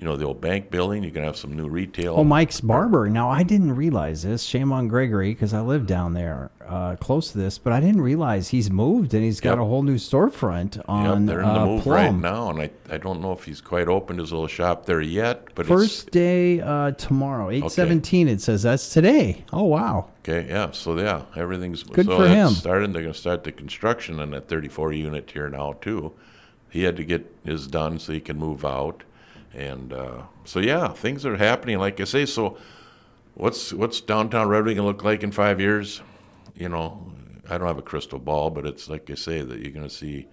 You 0.00 0.06
know, 0.06 0.16
the 0.16 0.24
old 0.24 0.40
bank 0.40 0.70
building. 0.70 1.02
You 1.02 1.10
can 1.10 1.22
have 1.24 1.36
some 1.36 1.54
new 1.54 1.68
retail. 1.68 2.14
Oh, 2.16 2.24
Mike's 2.24 2.58
Barber. 2.62 3.10
Now, 3.10 3.28
I 3.28 3.42
didn't 3.42 3.76
realize 3.76 4.22
this. 4.22 4.42
Shame 4.42 4.72
on 4.72 4.88
Gregory 4.88 5.34
because 5.34 5.52
I 5.52 5.60
live 5.60 5.86
down 5.86 6.14
there 6.14 6.50
uh, 6.66 6.96
close 6.96 7.32
to 7.32 7.38
this, 7.38 7.58
but 7.58 7.74
I 7.74 7.80
didn't 7.80 8.00
realize 8.00 8.48
he's 8.48 8.70
moved 8.70 9.12
and 9.12 9.22
he's 9.22 9.40
got 9.42 9.50
Yep. 9.50 9.58
a 9.58 9.64
whole 9.66 9.82
new 9.82 9.96
storefront 9.96 10.76
Yep, 10.76 10.84
on 10.88 11.26
they're 11.26 11.40
in 11.42 11.48
the 11.52 11.60
uh, 11.60 11.66
move 11.66 11.82
Plum. 11.82 11.94
right 11.94 12.14
now, 12.14 12.48
and 12.48 12.62
I, 12.62 12.70
I 12.90 12.96
don't 12.96 13.20
know 13.20 13.32
if 13.32 13.44
he's 13.44 13.60
quite 13.60 13.88
opened 13.88 14.20
his 14.20 14.32
little 14.32 14.46
shop 14.46 14.86
there 14.86 15.02
yet. 15.02 15.48
But 15.54 15.66
First 15.66 16.10
day 16.12 16.62
uh, 16.62 16.92
tomorrow, 16.92 17.50
eight 17.50 17.70
seventeen. 17.70 18.26
It 18.26 18.40
says 18.40 18.62
that's 18.62 18.88
today. 18.94 19.44
Oh 19.52 19.64
wow! 19.64 20.06
okay. 20.26 20.48
Yeah, 20.48 20.70
so 20.70 20.98
yeah, 20.98 21.24
everything's 21.36 21.82
Good 21.82 22.06
so 22.06 22.16
for 22.20 22.26
him. 22.26 22.52
Started. 22.52 22.94
They're 22.94 23.02
going 23.02 23.12
to 23.12 23.20
start 23.20 23.44
the 23.44 23.52
construction 23.52 24.18
on 24.18 24.30
that 24.30 24.48
34 24.48 24.94
unit 24.94 25.30
here 25.30 25.50
now 25.50 25.74
too. 25.74 26.12
He 26.70 26.84
had 26.84 26.96
to 26.96 27.04
get 27.04 27.30
his 27.44 27.66
done 27.66 27.98
so 27.98 28.14
he 28.14 28.20
can 28.20 28.38
move 28.38 28.64
out, 28.64 29.02
and 29.54 29.92
uh, 29.92 30.22
so 30.44 30.60
yeah, 30.60 30.88
things 30.88 31.26
are 31.26 31.36
happening. 31.36 31.78
Like 31.78 32.00
I 32.00 32.04
say, 32.04 32.26
so 32.26 32.58
what's 33.34 33.72
what's 33.72 34.00
downtown 34.00 34.48
Red 34.48 34.64
Wing 34.64 34.76
gonna 34.76 34.88
look 34.88 35.04
like 35.04 35.22
in 35.22 35.32
five 35.32 35.60
years? 35.60 36.02
You 36.54 36.68
know, 36.68 37.12
I 37.48 37.58
don't 37.58 37.66
have 37.66 37.78
a 37.78 37.82
crystal 37.82 38.18
ball, 38.18 38.50
but 38.50 38.66
it's 38.66 38.88
like 38.88 39.10
I 39.10 39.14
say 39.14 39.42
that 39.42 39.60
you're 39.60 39.72
gonna 39.72 39.90
see 39.90 40.28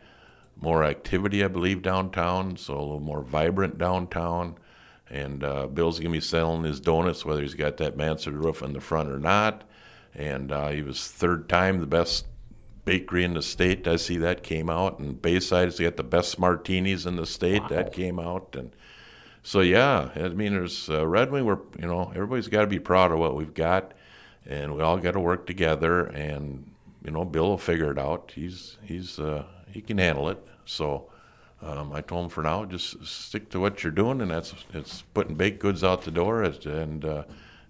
more 0.60 0.84
activity, 0.84 1.43
I 1.43 1.47
believe, 1.47 1.82
downtown. 1.82 2.58
So 2.58 2.73
a 2.73 2.80
little 2.80 2.99
more 2.99 3.21
vibrant 3.21 3.77
downtown. 3.77 4.58
And 5.10 5.43
uh, 5.43 5.67
Bill's 5.67 5.99
gonna 5.99 6.12
be 6.12 6.19
selling 6.19 6.63
his 6.63 6.80
donuts, 6.80 7.25
whether 7.25 7.41
he's 7.41 7.53
got 7.53 7.77
that 7.77 7.97
mansard 7.97 8.36
roof 8.36 8.62
in 8.62 8.73
the 8.73 8.82
front 8.82 9.10
or 9.10 9.19
not. 9.19 9.63
And 10.13 10.51
uh, 10.51 10.69
he 10.69 10.82
was 10.82 11.08
third 11.08 11.47
time 11.47 11.80
the 11.80 11.88
best 11.88 12.25
bakery 12.86 13.23
in 13.23 13.34
the 13.34 13.41
state. 13.41 13.88
I 13.88 13.97
see 13.97 14.17
that 14.17 14.43
came 14.43 14.69
out. 14.69 14.99
And 14.99 15.21
Bayside's 15.21 15.80
got 15.80 15.97
the 15.97 16.03
best 16.03 16.39
martinis 16.39 17.06
in 17.06 17.17
the 17.17 17.25
state. 17.25 17.67
That 17.69 17.93
came 17.93 18.19
out. 18.19 18.56
And 18.58 18.75
so 19.43 19.62
yeah, 19.62 20.10
I 20.15 20.30
mean, 20.30 20.54
there's 20.54 20.89
uh, 20.89 21.08
Red 21.08 21.32
Wing. 21.32 21.45
We're 21.45 21.60
you 21.80 21.88
know 21.88 22.12
everybody's 22.13 22.47
got 22.47 22.62
to 22.62 22.67
be 22.67 22.80
proud 22.80 23.12
of 23.12 23.19
what 23.19 23.36
we've 23.36 23.54
got, 23.54 23.93
and 24.45 24.76
we 24.76 24.82
all 24.82 24.97
got 24.97 25.12
to 25.12 25.19
work 25.19 25.45
together. 25.47 26.06
And 26.08 26.69
you 27.04 27.12
know, 27.12 27.26
Bill 27.26 27.50
will 27.50 27.58
figure 27.58 27.91
it 27.91 27.97
out. 27.97 28.32
He's 28.36 28.78
he's 28.84 29.19
uh, 29.19 29.45
he 29.71 29.82
can 29.82 29.97
handle 29.97 30.30
it. 30.30 30.45
So 30.65 31.10
um, 31.62 31.93
I 31.93 32.02
told 32.02 32.26
him 32.26 32.30
for 32.30 32.43
now, 32.43 32.65
just 32.65 33.06
stick 33.06 33.50
to 33.52 33.60
what 33.60 33.84
you're 33.84 33.91
doing, 33.91 34.21
and 34.21 34.30
that's 34.30 34.54
it's 34.73 35.04
putting 35.13 35.36
baked 35.36 35.60
goods 35.60 35.84
out 35.84 36.04
the 36.04 36.12
door, 36.12 36.43
and 36.43 37.06
uh, 37.06 37.23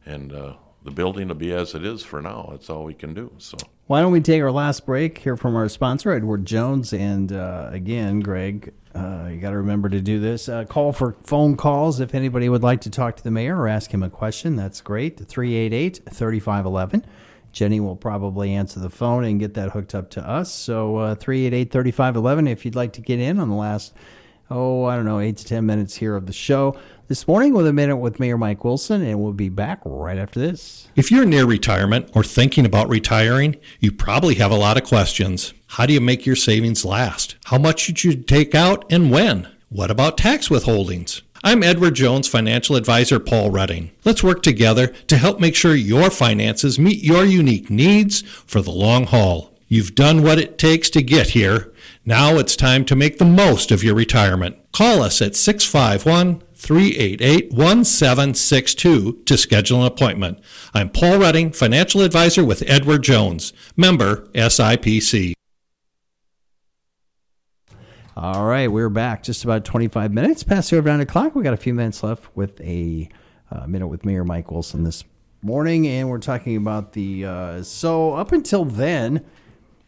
and 0.06 0.34
uh, 0.34 0.54
the 0.84 0.92
building 0.92 1.28
will 1.28 1.36
be 1.36 1.52
as 1.54 1.76
it 1.76 1.86
is 1.86 2.04
for 2.04 2.22
now. 2.22 2.48
That's 2.52 2.70
all 2.70 2.84
we 2.84 2.94
can 2.94 3.14
do. 3.14 3.32
So 3.38 3.58
Why 3.88 4.02
don't 4.02 4.12
we 4.12 4.22
take 4.22 4.42
our 4.42 4.52
last 4.52 4.86
break? 4.86 5.18
Hear 5.18 5.36
from 5.36 5.56
our 5.56 5.70
sponsor, 5.70 6.12
Edward 6.12 6.46
Jones, 6.46 6.94
and 6.94 7.32
uh, 7.32 7.70
again, 7.72 8.20
Greg. 8.22 8.74
Uh, 8.96 9.28
you 9.32 9.40
got 9.40 9.52
to 9.52 9.58
remember 9.58 9.90
to 9.90 10.02
do 10.02 10.20
this. 10.20 10.50
Uh, 10.50 10.66
call 10.66 10.92
for 10.92 11.16
phone 11.24 11.56
calls 11.56 12.00
if 12.00 12.16
anybody 12.16 12.50
would 12.50 12.64
like 12.64 12.82
to 12.82 12.90
talk 12.90 13.16
to 13.16 13.24
the 13.24 13.30
mayor 13.30 13.56
or 13.56 13.68
ask 13.68 13.92
him 13.92 14.02
a 14.02 14.10
question. 14.10 14.56
That's 14.56 14.82
great. 14.82 15.18
388 15.20 16.02
3511. 16.10 17.06
Jenny 17.52 17.80
will 17.80 17.96
probably 17.96 18.54
answer 18.54 18.80
the 18.80 18.90
phone 18.90 19.24
and 19.24 19.40
get 19.40 19.54
that 19.56 19.72
hooked 19.72 19.94
up 19.94 20.10
to 20.12 20.28
us. 20.28 20.52
So 20.54 20.98
uh, 20.98 21.16
388 21.16 21.72
3511 21.72 22.48
if 22.48 22.66
you'd 22.66 22.76
like 22.76 22.94
to 22.94 23.02
get 23.02 23.20
in 23.20 23.40
on 23.40 23.50
the 23.50 23.56
last, 23.56 23.94
oh, 24.50 24.86
I 24.86 24.96
don't 24.96 25.06
know, 25.06 25.20
eight 25.20 25.38
to 25.38 25.46
10 25.46 25.66
minutes 25.66 25.96
here 25.96 26.16
of 26.16 26.26
the 26.26 26.34
show. 26.34 26.80
This 27.10 27.26
morning 27.26 27.54
with 27.54 27.66
a 27.66 27.72
minute 27.72 27.96
with 27.96 28.20
Mayor 28.20 28.38
Mike 28.38 28.66
Wilson, 28.66 29.02
and 29.02 29.22
we'll 29.22 29.32
be 29.32 29.48
back 29.48 29.80
right 29.86 30.18
after 30.18 30.42
this. 30.42 30.90
If 30.98 31.10
you're 31.10 31.24
near 31.24 31.46
retirement 31.46 32.10
or 32.14 32.22
thinking 32.22 32.66
about 32.66 32.90
retiring, 32.90 33.56
you 33.80 33.94
probably 33.94 34.36
have 34.36 34.52
a 34.52 34.58
lot 34.58 34.76
of 34.76 34.84
questions. 34.84 35.54
How 35.68 35.86
do 35.86 35.94
you 35.94 36.02
make 36.02 36.26
your 36.26 36.36
savings 36.36 36.84
last? 36.84 37.38
How 37.46 37.58
much 37.58 37.80
should 37.80 38.04
you 38.04 38.14
take 38.14 38.54
out 38.54 38.84
and 38.92 39.10
when? 39.10 39.48
What 39.70 39.90
about 39.90 40.18
tax 40.18 40.50
withholdings? 40.50 41.22
I'm 41.46 41.64
Edward 41.64 41.96
Jones 41.96 42.28
financial 42.28 42.76
advisor 42.76 43.22
Paul 43.22 43.52
Redding. 43.52 43.92
Let's 44.04 44.22
work 44.22 44.44
together 44.44 44.88
to 44.88 45.18
help 45.18 45.40
make 45.40 45.56
sure 45.56 45.76
your 45.76 46.10
finances 46.10 46.78
meet 46.78 47.02
your 47.02 47.24
unique 47.24 47.70
needs 47.70 48.20
for 48.24 48.62
the 48.62 48.72
long 48.72 49.06
haul. 49.06 49.54
You've 49.70 49.96
done 49.96 50.24
what 50.24 50.40
it 50.40 50.58
takes 50.58 50.90
to 50.90 51.02
get 51.02 51.30
here. 51.30 51.72
Now 52.06 52.38
it's 52.38 52.58
time 52.58 52.84
to 52.84 52.98
make 52.98 53.18
the 53.18 53.24
most 53.24 53.72
of 53.72 53.82
your 53.82 53.96
retirement. 53.96 54.58
Call 54.74 55.02
us 55.02 55.22
at 55.22 55.38
651 55.38 56.44
388 56.58 57.52
1762 57.52 59.22
to 59.26 59.38
schedule 59.38 59.82
an 59.82 59.88
appointment. 59.88 60.40
I'm 60.74 60.90
Paul 60.90 61.20
Redding, 61.20 61.52
financial 61.52 62.02
advisor 62.02 62.44
with 62.44 62.64
Edward 62.66 63.04
Jones, 63.04 63.54
member 63.76 64.28
SIPC. 64.34 65.34
All 68.16 68.46
right, 68.46 68.68
we're 68.68 68.90
back. 68.90 69.22
Just 69.22 69.44
about 69.44 69.66
25 69.66 70.12
minutes 70.12 70.42
past 70.42 70.72
the 70.72 70.78
over 70.78 70.90
9 70.90 71.00
o'clock. 71.02 71.36
We 71.36 71.44
got 71.44 71.54
a 71.54 71.58
few 71.58 71.76
minutes 71.76 72.02
left 72.02 72.36
with 72.36 72.60
a 72.62 73.08
uh, 73.52 73.68
minute 73.68 73.88
with 73.88 74.04
Mayor 74.04 74.24
Mike 74.24 74.50
Wilson 74.50 74.84
this 74.84 75.04
morning, 75.44 75.86
and 75.86 76.10
we're 76.10 76.18
talking 76.18 76.58
about 76.58 76.94
the. 76.94 77.26
Uh, 77.26 77.64
so 77.64 78.16
up 78.16 78.32
until 78.32 78.66
then, 78.66 79.24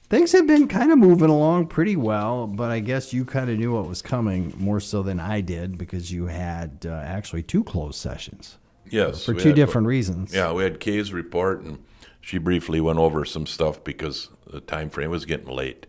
things 0.10 0.32
have 0.32 0.48
been 0.48 0.68
kind 0.68 0.92
of 0.92 0.98
moving 0.98 1.30
along 1.30 1.68
pretty 1.68 1.96
well, 1.96 2.48
but 2.48 2.72
I 2.72 2.80
guess 2.80 3.14
you 3.14 3.26
kind 3.26 3.50
of 3.50 3.58
knew 3.58 3.74
what 3.74 3.88
was 3.88 4.02
coming 4.02 4.54
more 4.58 4.80
so 4.80 5.04
than 5.04 5.20
I 5.20 5.42
did 5.42 5.78
because 5.78 6.12
you 6.12 6.26
had 6.28 6.86
uh, 6.88 6.92
actually 6.94 7.44
two 7.44 7.64
closed 7.64 7.96
sessions 7.98 8.58
yes, 8.90 9.26
for 9.26 9.34
two 9.34 9.50
had- 9.50 9.56
different 9.56 9.88
reasons. 9.88 10.34
Yeah, 10.34 10.52
we 10.54 10.64
had 10.64 10.80
Kay's 10.80 11.14
report, 11.14 11.62
and 11.62 11.84
she 12.22 12.38
briefly 12.38 12.82
went 12.82 13.00
over 13.00 13.24
some 13.26 13.46
stuff 13.46 13.84
because 13.84 14.30
the 14.48 14.62
time 14.62 14.90
frame 14.90 15.12
was 15.12 15.26
getting 15.26 15.48
late, 15.48 15.86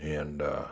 and 0.00 0.42
uh, 0.42 0.64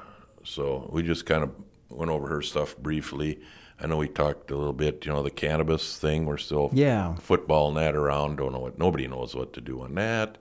so 0.45 0.89
we 0.93 1.03
just 1.03 1.25
kind 1.25 1.45
of 1.45 1.51
went 1.89 2.11
over 2.11 2.27
her 2.29 2.43
stuff 2.43 2.77
briefly. 2.79 3.41
I 3.81 3.87
know 3.87 3.97
we 3.97 4.07
talked 4.09 4.51
a 4.51 4.57
little 4.57 4.73
bit, 4.73 5.05
you 5.07 5.13
know, 5.13 5.23
the 5.25 5.31
cannabis 5.31 5.99
thing. 5.99 6.25
We're 6.25 6.37
still 6.37 6.71
Yeah. 6.73 7.17
footballing 7.27 7.75
that 7.77 7.97
around. 7.97 8.37
Don't 8.37 8.53
know 8.53 8.61
what. 8.61 8.79
Nobody 8.79 9.09
knows 9.09 9.35
what 9.35 9.53
to 9.55 9.61
do 9.61 9.83
on 9.83 9.95
that. 9.95 10.39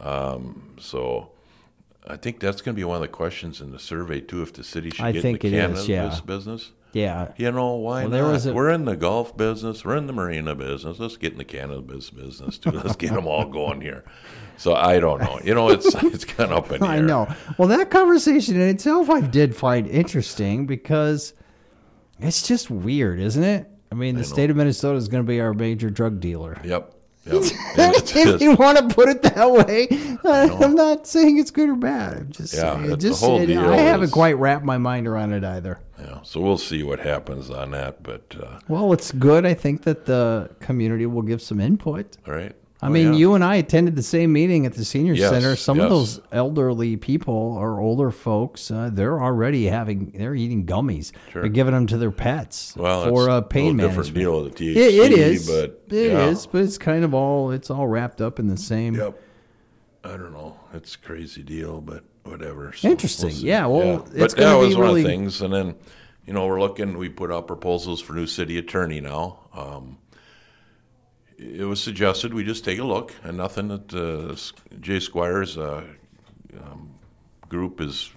Um, 0.00 0.74
so. 0.80 1.30
I 2.06 2.16
think 2.16 2.40
that's 2.40 2.60
going 2.62 2.74
to 2.74 2.78
be 2.80 2.84
one 2.84 2.96
of 2.96 3.02
the 3.02 3.08
questions 3.08 3.60
in 3.60 3.70
the 3.72 3.78
survey 3.78 4.20
too. 4.20 4.42
If 4.42 4.52
the 4.54 4.64
city 4.64 4.90
should 4.90 5.04
I 5.04 5.12
get 5.12 5.22
think 5.22 5.44
in 5.44 5.54
it 5.54 5.68
the 5.68 5.74
is, 5.74 5.86
cannabis 5.86 6.18
yeah. 6.18 6.20
business, 6.26 6.72
Yeah. 6.92 7.28
you 7.36 7.50
know 7.52 7.74
why 7.76 8.00
Well, 8.02 8.10
not? 8.10 8.10
there 8.10 8.24
was 8.26 8.46
a- 8.46 8.52
we're 8.52 8.70
in 8.70 8.84
the 8.86 8.96
golf 8.96 9.36
business. 9.36 9.84
We're 9.84 9.96
in 9.96 10.06
the 10.08 10.12
marina 10.12 10.54
business. 10.56 10.98
Let's 10.98 11.16
get 11.16 11.32
in 11.32 11.38
the 11.38 11.44
cannabis 11.44 12.10
business 12.10 12.58
too. 12.58 12.70
Let's 12.72 12.96
get 12.96 13.12
them 13.12 13.26
all 13.28 13.44
going 13.46 13.80
here. 13.80 14.02
So 14.56 14.74
I 14.74 14.98
don't 14.98 15.20
know. 15.20 15.38
You 15.44 15.54
know, 15.54 15.68
it's 15.70 15.94
it's 16.02 16.24
kind 16.24 16.50
of 16.52 16.64
up 16.64 16.72
in 16.72 16.80
the 16.80 16.86
I 16.86 16.96
air. 16.96 17.02
know. 17.02 17.28
Well, 17.56 17.68
that 17.68 17.90
conversation 17.90 18.56
in 18.60 18.68
itself 18.68 19.08
I 19.08 19.20
did 19.20 19.54
find 19.54 19.86
interesting 19.86 20.66
because 20.66 21.34
it's 22.18 22.46
just 22.46 22.68
weird, 22.68 23.20
isn't 23.20 23.42
it? 23.44 23.68
I 23.90 23.94
mean, 23.94 24.16
the 24.16 24.24
state 24.24 24.48
of 24.50 24.56
Minnesota 24.56 24.96
is 24.96 25.06
going 25.08 25.22
to 25.22 25.28
be 25.28 25.40
our 25.40 25.52
major 25.54 25.90
drug 25.90 26.18
dealer. 26.18 26.58
Yep. 26.64 26.94
Yep. 27.24 27.42
If 28.14 28.40
you 28.40 28.54
want 28.56 28.78
to 28.78 28.94
put 28.94 29.08
it 29.08 29.22
that 29.22 29.50
way, 29.50 29.86
I'm 30.24 30.74
not 30.74 31.06
saying 31.06 31.38
it's 31.38 31.50
good 31.50 31.68
or 31.68 31.76
bad. 31.76 32.16
I'm 32.18 32.32
just 32.32 32.52
Yeah, 32.54 32.76
saying, 32.76 32.98
just 32.98 33.20
the 33.20 33.26
whole 33.26 33.40
it- 33.40 33.46
deal 33.46 33.60
I 33.60 33.76
haven't 33.76 34.10
quite 34.10 34.36
wrapped 34.36 34.64
my 34.64 34.76
mind 34.78 35.06
around 35.06 35.32
it 35.32 35.44
either. 35.44 35.78
yeah. 36.00 36.18
So 36.24 36.40
we'll 36.40 36.58
see 36.58 36.82
what 36.82 36.98
happens 37.00 37.48
on 37.50 37.70
that. 37.72 38.02
But 38.02 38.34
uh, 38.42 38.58
Well, 38.68 38.92
it's 38.92 39.12
good. 39.12 39.46
I 39.46 39.54
think 39.54 39.82
that 39.82 40.06
the 40.06 40.50
community 40.60 41.06
will 41.06 41.22
give 41.22 41.40
some 41.42 41.60
input. 41.60 42.16
all 42.26 42.34
right. 42.34 42.54
I 42.84 42.88
Oh, 42.88 42.90
mean, 42.90 43.12
yeah. 43.12 43.18
you 43.20 43.34
and 43.34 43.44
I 43.44 43.54
attended 43.56 43.94
the 43.94 44.02
same 44.02 44.32
meeting 44.32 44.66
at 44.66 44.72
the 44.74 44.84
senior 44.84 45.12
Yes, 45.14 45.30
center. 45.30 45.54
Some 45.54 45.78
of 45.78 45.88
those 45.88 46.20
elderly 46.32 46.96
people 46.96 47.32
or 47.56 47.78
older 47.78 48.10
folks, 48.10 48.72
uh, 48.72 48.90
they're 48.92 49.22
already 49.22 49.66
having, 49.66 50.10
they're 50.16 50.34
eating 50.34 50.66
gummies. 50.66 51.12
Sure. 51.30 51.42
They're 51.42 51.50
giving 51.50 51.74
them 51.74 51.86
to 51.86 51.96
their 51.96 52.10
pets 52.10 52.74
Well, 52.76 53.04
for 53.08 53.22
it's 53.26 53.28
uh, 53.28 53.36
a 53.36 53.42
pain 53.42 53.76
little 53.76 53.88
different 53.90 54.14
deal 54.14 54.42
with 54.42 54.56
the 54.56 54.70
It, 54.72 54.76
it 54.76 55.12
THC, 55.12 55.16
is, 55.16 55.46
but 55.46 55.94
it 55.96 56.10
yeah. 56.10 56.26
is, 56.26 56.46
but 56.48 56.62
it's 56.62 56.76
kind 56.76 57.04
of 57.04 57.14
all, 57.14 57.52
it's 57.52 57.70
all 57.70 57.86
wrapped 57.86 58.20
up 58.20 58.40
in 58.40 58.48
the 58.48 58.56
same. 58.56 58.96
Yep. 58.96 59.22
I 60.04 60.08
don't 60.16 60.32
know. 60.32 60.58
It's 60.74 60.96
a 60.96 60.98
crazy 60.98 61.44
deal, 61.44 61.80
but 61.80 62.02
whatever. 62.24 62.72
So 62.72 62.88
Interesting. 62.88 63.30
see. 63.30 63.46
Yeah, 63.46 63.66
well, 63.66 64.02
it's 64.12 64.34
but 64.34 64.36
that 64.42 64.54
was 64.54 64.74
one 64.76 64.86
really- 64.86 65.02
of 65.02 65.06
the 65.06 65.12
things. 65.12 65.40
And 65.40 65.54
then, 65.54 65.74
you 66.26 66.32
know, 66.32 66.48
we're 66.48 66.58
looking. 66.60 66.98
We 66.98 67.08
put 67.08 67.30
out 67.30 67.46
proposals 67.46 68.00
for 68.00 68.12
new 68.14 68.26
city 68.26 68.58
attorney 68.58 69.00
now. 69.00 69.38
Um, 69.54 69.98
it 71.42 71.64
was 71.64 71.82
suggested 71.82 72.32
we 72.32 72.44
just 72.44 72.64
take 72.64 72.78
a 72.78 72.84
look, 72.84 73.14
and 73.22 73.36
nothing 73.36 73.68
that 73.68 73.94
uh, 73.94 74.36
Jay 74.80 75.00
Squires 75.00 75.58
uh, 75.58 75.84
um, 76.60 76.94
group 77.48 77.80
is, 77.80 78.10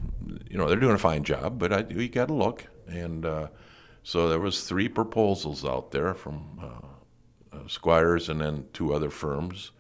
you 0.49 0.57
know, 0.57 0.67
they're 0.67 0.79
doing 0.79 0.95
a 0.95 0.99
fine 0.99 1.23
job, 1.23 1.59
but 1.59 1.73
I, 1.73 1.81
we 1.81 2.07
got 2.07 2.27
to 2.27 2.33
look. 2.33 2.65
And 2.87 3.25
uh, 3.25 3.47
so 4.03 4.29
there 4.29 4.39
was 4.39 4.63
three 4.63 4.87
proposals 4.87 5.65
out 5.65 5.91
there 5.91 6.13
from 6.13 6.59
uh, 6.61 7.57
uh, 7.57 7.67
Squires 7.67 8.29
and 8.29 8.41
then 8.41 8.65
two 8.73 8.93
other 8.93 9.09
firms 9.09 9.71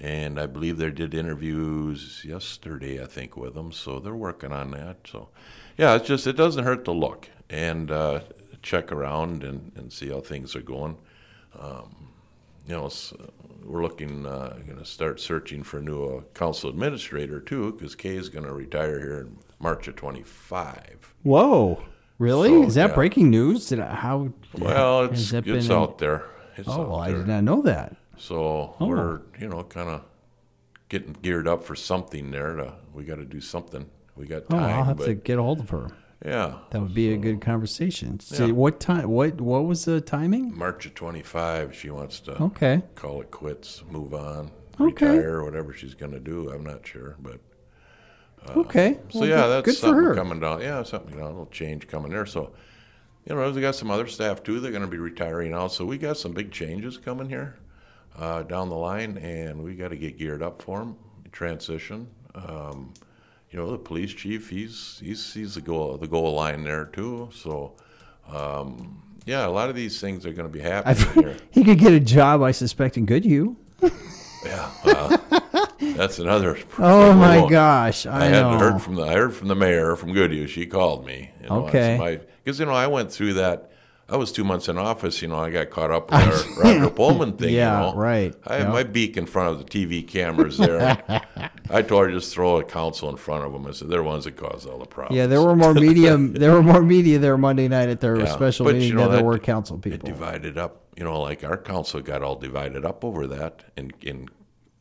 and 0.00 0.40
I 0.40 0.46
believe 0.46 0.78
they 0.78 0.90
did 0.90 1.14
interviews 1.14 2.24
yesterday, 2.24 3.02
I 3.02 3.06
think, 3.06 3.36
with 3.36 3.54
them. 3.54 3.70
So 3.70 4.00
they're 4.00 4.14
working 4.14 4.50
on 4.50 4.70
that. 4.70 4.96
So, 5.06 5.28
yeah, 5.76 5.94
it's 5.94 6.08
just 6.08 6.26
it 6.26 6.36
doesn't 6.36 6.64
hurt 6.64 6.86
to 6.86 6.92
look 6.92 7.28
and 7.50 7.90
uh, 7.90 8.20
check 8.62 8.92
around 8.92 9.44
and, 9.44 9.72
and 9.76 9.92
see 9.92 10.08
how 10.08 10.20
things 10.20 10.56
are 10.56 10.62
going. 10.62 10.96
Um, 11.58 12.09
you 12.70 12.76
know, 12.76 12.88
we're 13.64 13.82
looking 13.82 14.24
uh, 14.24 14.56
going 14.64 14.78
to 14.78 14.84
start 14.84 15.20
searching 15.20 15.64
for 15.64 15.78
a 15.78 15.82
new 15.82 16.04
uh, 16.04 16.20
council 16.34 16.70
administrator 16.70 17.40
too, 17.40 17.72
because 17.72 17.96
Kay 17.96 18.14
is 18.16 18.28
going 18.28 18.44
to 18.44 18.52
retire 18.52 19.00
here 19.00 19.20
in 19.22 19.36
March 19.58 19.88
of 19.88 19.96
25. 19.96 21.14
Whoa, 21.24 21.82
really? 22.18 22.48
So, 22.50 22.62
Is 22.62 22.74
that 22.76 22.90
yeah. 22.90 22.94
breaking 22.94 23.28
news? 23.30 23.68
Did 23.68 23.80
I, 23.80 23.92
how? 23.94 24.32
Well, 24.56 25.04
it's 25.06 25.32
been 25.32 25.48
in- 25.48 25.72
out 25.72 25.98
there. 25.98 26.24
It's 26.56 26.68
Oh, 26.68 26.72
out 26.82 26.88
well, 26.90 27.00
I 27.00 27.10
did 27.10 27.26
not 27.26 27.42
know 27.44 27.60
that. 27.62 27.96
So 28.18 28.76
Oh. 28.78 28.86
we're 28.86 29.20
you 29.40 29.48
know 29.48 29.64
kind 29.64 29.88
of 29.88 30.02
getting 30.88 31.16
geared 31.22 31.48
up 31.48 31.64
for 31.64 31.74
something 31.74 32.30
there. 32.30 32.54
To, 32.56 32.74
we 32.94 33.02
got 33.04 33.16
to 33.16 33.24
do 33.24 33.40
something. 33.40 33.86
We 34.16 34.26
got 34.26 34.44
Oh, 34.50 34.56
time. 34.56 34.62
I'll 34.78 34.84
have 34.84 35.04
to 35.04 35.14
get 35.14 35.38
a 35.38 35.42
hold 35.42 35.58
of 35.60 35.70
her. 35.70 35.88
Yeah, 36.24 36.54
That 36.70 36.82
would 36.82 36.94
be 36.94 37.12
a 37.12 37.16
good 37.16 37.40
conversation. 37.40 38.20
See, 38.20 38.46
Yeah. 38.46 38.52
what 38.52 38.78
time? 38.80 39.08
What 39.08 39.40
what 39.40 39.64
was 39.64 39.84
the 39.86 40.00
timing? 40.00 40.56
March 40.56 40.86
of 40.86 40.94
25. 40.94 41.74
She 41.74 41.90
wants 41.90 42.20
to 42.20 42.42
Okay. 42.42 42.82
call 42.94 43.20
it 43.22 43.30
quits, 43.30 43.82
move 43.90 44.12
on, 44.14 44.50
Okay. 44.78 45.06
retire, 45.16 45.42
whatever 45.42 45.72
she's 45.72 45.94
going 45.94 46.12
to 46.12 46.20
do. 46.20 46.50
I'm 46.50 46.64
not 46.64 46.86
sure, 46.86 47.16
but 47.20 47.40
Okay. 48.56 48.98
so 49.10 49.20
Well, 49.20 49.28
yeah, 49.28 49.36
good, 49.42 49.50
that's 49.64 49.80
good 49.80 49.88
for 49.90 49.94
her. 49.94 50.14
coming 50.14 50.40
down. 50.40 50.60
Yeah, 50.62 50.82
something 50.82 51.12
you 51.14 51.20
know, 51.20 51.26
a 51.26 51.28
little 51.28 51.46
change 51.46 51.88
coming 51.88 52.10
there. 52.12 52.26
So 52.26 52.50
you 53.26 53.34
know, 53.34 53.50
we 53.50 53.60
got 53.60 53.74
some 53.74 53.90
other 53.90 54.06
staff 54.06 54.42
too. 54.42 54.60
They're 54.60 54.70
going 54.70 54.82
to 54.82 54.88
be 54.88 54.98
retiring 54.98 55.52
out. 55.52 55.72
So 55.72 55.84
we 55.84 55.98
got 55.98 56.16
some 56.16 56.32
big 56.32 56.50
changes 56.50 56.96
coming 56.96 57.28
here 57.28 57.56
uh, 58.18 58.42
down 58.44 58.68
the 58.70 58.76
line, 58.76 59.18
and 59.18 59.62
we 59.62 59.74
got 59.74 59.88
to 59.88 59.96
get 59.96 60.18
geared 60.18 60.42
up 60.42 60.62
for 60.62 60.78
them. 60.80 60.96
Transition. 61.32 62.08
Um, 62.34 62.92
you 63.50 63.58
know, 63.58 63.70
the 63.70 63.78
police 63.78 64.12
chief, 64.12 64.50
he's 64.50 65.00
he's 65.02 65.34
he's 65.34 65.54
the 65.54 65.60
goal 65.60 65.96
the 65.96 66.06
goal 66.08 66.34
line 66.34 66.64
there 66.64 66.86
too. 66.86 67.28
So. 67.32 67.74
Um, 68.32 69.02
yeah, 69.26 69.46
a 69.46 69.48
lot 69.48 69.68
of 69.68 69.74
these 69.76 70.00
things 70.00 70.24
are 70.24 70.32
going 70.32 70.50
to 70.50 70.52
be 70.52 70.60
happening 70.60 71.24
here. 71.24 71.36
he 71.50 71.62
could 71.64 71.78
get 71.78 71.92
a 71.92 72.00
job, 72.00 72.42
I 72.42 72.52
suspect, 72.52 72.96
in 72.96 73.06
Goodhue. 73.06 73.56
Yeah, 74.44 74.70
uh, 74.84 75.16
that's 75.80 76.18
another. 76.18 76.58
Oh 76.78 77.12
my 77.14 77.46
gosh! 77.48 78.06
I, 78.06 78.22
I 78.22 78.24
had 78.26 78.42
know. 78.42 78.58
heard 78.58 78.80
from 78.80 78.94
the 78.94 79.02
I 79.02 79.12
heard 79.14 79.34
from 79.34 79.48
the 79.48 79.54
mayor 79.54 79.96
from 79.96 80.12
Goodhue. 80.14 80.46
She 80.46 80.64
called 80.66 81.04
me. 81.06 81.30
You 81.42 81.48
know, 81.48 81.66
Okay. 81.66 82.20
Because 82.42 82.58
you 82.58 82.66
know 82.66 82.72
I 82.72 82.86
went 82.86 83.12
through 83.12 83.34
that. 83.34 83.70
I 84.10 84.16
was 84.16 84.32
two 84.32 84.42
months 84.44 84.68
in 84.68 84.76
office. 84.76 85.22
You 85.22 85.28
know 85.28 85.38
I 85.38 85.50
got 85.50 85.70
caught 85.70 85.90
up 85.90 86.10
with 86.10 86.20
our 86.20 86.62
Roger 86.64 86.90
Pohlman 86.94 87.38
thing. 87.38 87.54
Yeah, 87.54 87.86
you 87.88 87.92
know. 87.94 87.98
right. 87.98 88.34
I 88.46 88.54
had 88.56 88.62
Yep. 88.64 88.72
my 88.72 88.82
beak 88.82 89.16
in 89.16 89.26
front 89.26 89.50
of 89.50 89.58
the 89.58 89.64
TV 89.64 90.06
cameras 90.06 90.58
there. 90.58 91.00
I 91.70 91.82
told 91.82 92.06
her 92.06 92.10
just 92.10 92.34
throw 92.34 92.58
a 92.58 92.64
council 92.64 93.08
in 93.08 93.16
front 93.16 93.44
of 93.44 93.52
them. 93.52 93.66
I 93.66 93.70
said 93.70 93.88
they're 93.88 93.98
the 93.98 94.04
ones 94.04 94.24
that 94.24 94.36
cause 94.36 94.66
all 94.66 94.78
the 94.78 94.86
problems. 94.86 95.16
yeah, 95.16 95.26
there 95.26 95.40
were 95.42 95.54
more 95.54 95.72
media. 95.74 96.16
there 96.18 96.52
were 96.52 96.62
more 96.62 96.82
media 96.82 97.18
there 97.18 97.38
Monday 97.38 97.68
night 97.68 97.88
at 97.88 98.00
their 98.00 98.18
Yeah, 98.18 98.26
special 98.26 98.66
meeting 98.66 98.82
you 98.82 98.94
know, 98.94 99.02
than 99.04 99.12
there 99.12 99.24
were 99.24 99.38
council 99.38 99.76
It 99.76 99.82
people. 99.82 100.08
divided 100.08 100.58
up. 100.58 100.82
You 100.96 101.04
know, 101.04 101.20
like 101.20 101.44
our 101.44 101.56
council 101.56 102.00
got 102.00 102.22
all 102.22 102.36
divided 102.36 102.84
up 102.84 103.04
over 103.04 103.26
that, 103.28 103.62
and 103.76 103.92
and 104.04 104.28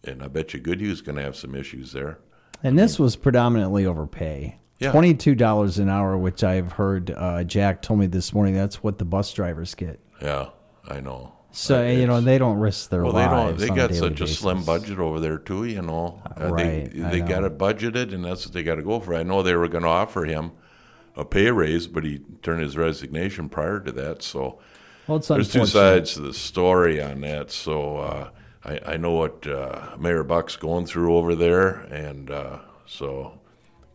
and 0.04 0.24
I 0.24 0.28
bet 0.28 0.54
you 0.54 0.60
Goodhue's 0.60 1.02
going 1.02 1.18
to 1.18 1.24
have 1.24 1.36
some 1.36 1.54
issues 1.56 1.92
there. 1.92 2.20
And 2.64 2.78
this 2.80 2.98
was 3.00 3.16
predominantly 3.16 3.86
overpay. 3.86 4.58
Yeah. 4.80 4.92
Twenty-two 4.94 5.36
dollars 5.36 5.78
an 5.78 5.90
hour, 5.90 6.18
which 6.18 6.42
I've 6.44 6.72
heard 6.72 7.12
uh, 7.12 7.44
Jack 7.44 7.82
told 7.82 8.00
me 8.00 8.08
this 8.08 8.34
morning. 8.34 8.54
That's 8.56 8.82
what 8.82 8.98
the 8.98 9.04
bus 9.06 9.34
drivers 9.34 9.76
get. 9.76 10.00
Yeah, 10.22 10.50
I 10.88 11.02
know. 11.02 11.34
So 11.52 11.86
you 11.86 12.08
know 12.08 12.22
they 12.22 12.38
don't 12.38 12.60
risk 12.60 12.90
their 12.90 13.04
Well, 13.04 13.12
they 13.12 13.26
don't. 13.26 13.58
They 13.58 13.68
got 13.68 13.92
a 13.92 13.96
such 13.96 14.22
a 14.22 14.28
slim 14.28 14.64
budget 14.64 15.00
over 15.00 15.20
there 15.20 15.38
too. 15.38 15.66
You 15.66 15.82
know, 15.82 16.22
Uh, 16.40 16.48
Right, 16.54 16.90
They 16.94 17.20
they 17.20 17.22
got 17.22 17.44
it 17.44 17.58
budgeted, 17.58 18.14
and 18.14 18.24
that's 18.24 18.46
what 18.46 18.54
they 18.54 18.64
got 18.64 18.76
to 18.76 18.84
go 18.84 19.00
for. 19.00 19.16
I 19.16 19.24
know 19.24 19.44
they 19.44 19.56
were 19.56 19.68
going 19.68 19.84
to 19.84 19.90
offer 19.90 20.24
him 20.26 20.52
a 21.18 21.26
pay 21.26 21.52
raise, 21.52 21.88
but 21.88 22.06
he 22.06 22.20
turned 22.42 22.62
his 22.62 22.78
resignation 22.78 23.50
prior 23.50 23.80
to 23.82 23.92
that. 23.94 24.22
So 24.24 24.60
Well, 25.08 25.20
there's 25.20 25.52
two 25.52 25.66
sides 25.66 26.14
to 26.14 26.22
the 26.22 26.34
story 26.34 27.02
on 27.02 27.20
that. 27.22 27.52
So 27.52 27.98
uh, 27.98 28.30
I 28.64 28.80
I 28.94 28.98
know 28.98 29.12
what 29.12 29.46
uh, 29.46 29.98
Mayor 30.00 30.24
Buck's 30.24 30.56
going 30.56 30.86
through 30.86 31.18
over 31.18 31.36
there, 31.36 31.70
and 31.92 32.30
uh, 32.32 32.60
so 32.86 33.40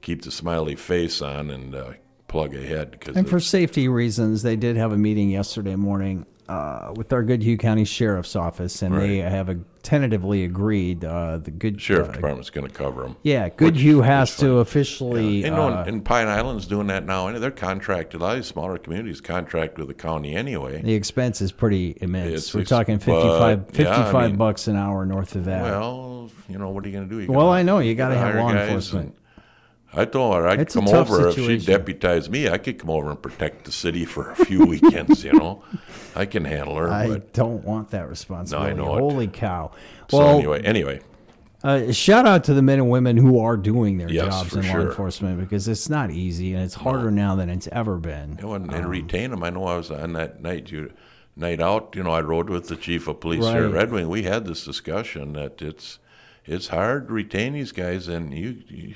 keep 0.04 0.22
the 0.22 0.30
smiley 0.30 0.76
face 0.76 1.20
on 1.22 1.50
and 1.50 1.74
uh, 1.74 1.92
plug 2.28 2.54
ahead 2.54 2.90
because 2.92 3.16
And 3.16 3.28
for 3.28 3.40
safety 3.40 3.88
reasons, 3.88 4.42
they 4.42 4.54
did 4.54 4.76
have 4.76 4.92
a 4.92 4.98
meeting 4.98 5.30
yesterday 5.30 5.76
morning 5.76 6.26
uh, 6.48 6.92
with 6.94 7.12
our 7.12 7.22
Goodhue 7.22 7.56
County 7.56 7.86
Sheriff's 7.86 8.36
Office, 8.36 8.82
and 8.82 8.94
they 9.00 9.16
have 9.16 9.48
a, 9.48 9.58
tentatively 9.82 10.44
agreed 10.44 11.04
uh, 11.04 11.38
the 11.38 11.50
good 11.50 11.80
sheriff 11.80 12.08
uh, 12.08 12.12
department's 12.12 12.50
going 12.50 12.66
to 12.66 12.72
cover 12.72 13.02
them. 13.02 13.16
Yeah, 13.22 13.48
Goodhue 13.48 14.00
has 14.02 14.36
to 14.38 14.58
officially. 14.58 15.44
And, 15.44 15.56
no, 15.56 15.68
uh, 15.68 15.84
and 15.86 16.04
Pine 16.04 16.26
Island's 16.26 16.66
doing 16.66 16.86
that 16.88 17.06
now. 17.06 17.28
And 17.28 17.42
they're 17.42 17.50
contracted. 17.50 18.20
A 18.20 18.24
lot 18.24 18.30
of 18.32 18.36
these 18.38 18.46
smaller 18.46 18.76
communities 18.78 19.20
contract 19.20 19.78
with 19.78 19.88
the 19.88 19.94
county 19.94 20.34
anyway. 20.34 20.82
the 20.82 20.94
expense 20.94 21.40
is 21.40 21.52
pretty 21.52 21.96
immense. 22.00 22.32
It's 22.32 22.54
We're 22.54 22.62
ex- 22.62 22.70
talking 22.70 22.98
55, 22.98 23.66
but, 23.68 23.78
yeah, 23.78 24.10
I 24.10 24.26
mean- 24.28 24.36
bucks 24.36 24.68
an 24.68 24.76
hour 24.76 25.06
north 25.06 25.34
of 25.34 25.44
that. 25.46 25.62
Well, 25.62 26.30
you 26.48 26.58
know, 26.58 26.70
what 26.70 26.84
are 26.84 26.88
you 26.88 26.94
going 26.94 27.08
to 27.08 27.26
do? 27.26 27.32
Well, 27.32 27.50
I 27.50 27.62
know, 27.62 27.78
you 27.78 27.94
gotta 27.94 28.16
have 28.16 28.34
law 28.34 28.50
enforcement. 28.50 29.06
and- 29.08 29.23
I 29.96 30.04
told 30.04 30.34
her 30.34 30.46
I'd 30.48 30.68
come 30.68 30.88
over 30.88 31.28
if 31.28 31.36
she 31.36 31.58
deputized 31.58 32.30
me. 32.30 32.48
I 32.48 32.58
could 32.58 32.78
come 32.78 32.90
over 32.90 33.10
and 33.10 33.20
protect 33.22 33.64
the 33.64 33.72
city 33.72 34.04
for 34.04 34.30
a 34.30 34.36
few 34.36 34.64
weekends. 34.66 35.22
You 35.24 35.32
know, 35.34 35.62
I 36.16 36.26
can 36.26 36.44
handle 36.44 36.76
her. 36.76 36.90
I 36.90 37.18
don't 37.32 37.64
want 37.64 37.90
that 37.90 38.08
responsibility. 38.08 38.74
know 38.74 38.96
it. 38.96 39.00
Holy 39.00 39.28
cow. 39.28 39.72
so 40.08 40.18
Well, 40.18 40.36
anyway, 40.36 40.62
anyway, 40.62 41.00
uh, 41.62 41.92
shout 41.92 42.26
out 42.26 42.44
to 42.44 42.54
the 42.54 42.62
men 42.62 42.78
and 42.78 42.90
women 42.90 43.16
who 43.16 43.38
are 43.38 43.56
doing 43.56 43.98
their 43.98 44.10
Yes, 44.10 44.26
jobs 44.26 44.56
in 44.56 44.66
law 44.68 44.80
enforcement 44.80 45.40
because 45.40 45.66
it's 45.68 45.88
not 45.88 46.10
easy 46.10 46.54
and 46.54 46.62
it's 46.64 46.74
harder 46.74 47.10
now 47.10 47.34
than 47.36 47.48
it's 47.48 47.68
ever 47.72 47.96
been. 47.96 48.36
you 48.38 48.42
know, 48.46 48.54
and, 48.54 48.68
Um, 48.70 48.74
and 48.74 48.86
retain 48.90 49.30
them. 49.30 49.42
I 49.42 49.50
know 49.50 49.64
I 49.64 49.76
was 49.76 49.90
on 49.90 50.12
that 50.14 50.42
night. 50.42 50.70
You. 50.70 50.92
Night 51.36 51.60
out, 51.60 51.94
you 51.96 52.04
know, 52.04 52.12
I 52.12 52.20
rode 52.20 52.48
with 52.48 52.68
the 52.68 52.76
chief 52.76 53.08
of 53.08 53.18
police 53.18 53.44
here 53.44 53.64
at 53.64 53.72
Red 53.72 53.90
Wing. 53.90 54.08
We 54.08 54.22
had 54.22 54.44
this 54.44 54.64
discussion 54.64 55.32
that 55.32 55.60
it's 55.60 55.98
it's 56.44 56.68
hard 56.68 57.08
to 57.08 57.12
retain 57.12 57.54
these 57.54 57.72
guys, 57.72 58.06
and 58.06 58.32
you, 58.32 58.62
you 58.68 58.94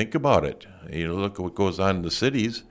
think 0.00 0.14
about 0.14 0.44
it. 0.44 0.66
You 0.90 1.12
look 1.14 1.34
at 1.34 1.40
what 1.40 1.54
goes 1.54 1.78
on 1.78 1.96
in 1.96 2.02
the 2.02 2.10
cities; 2.10 2.64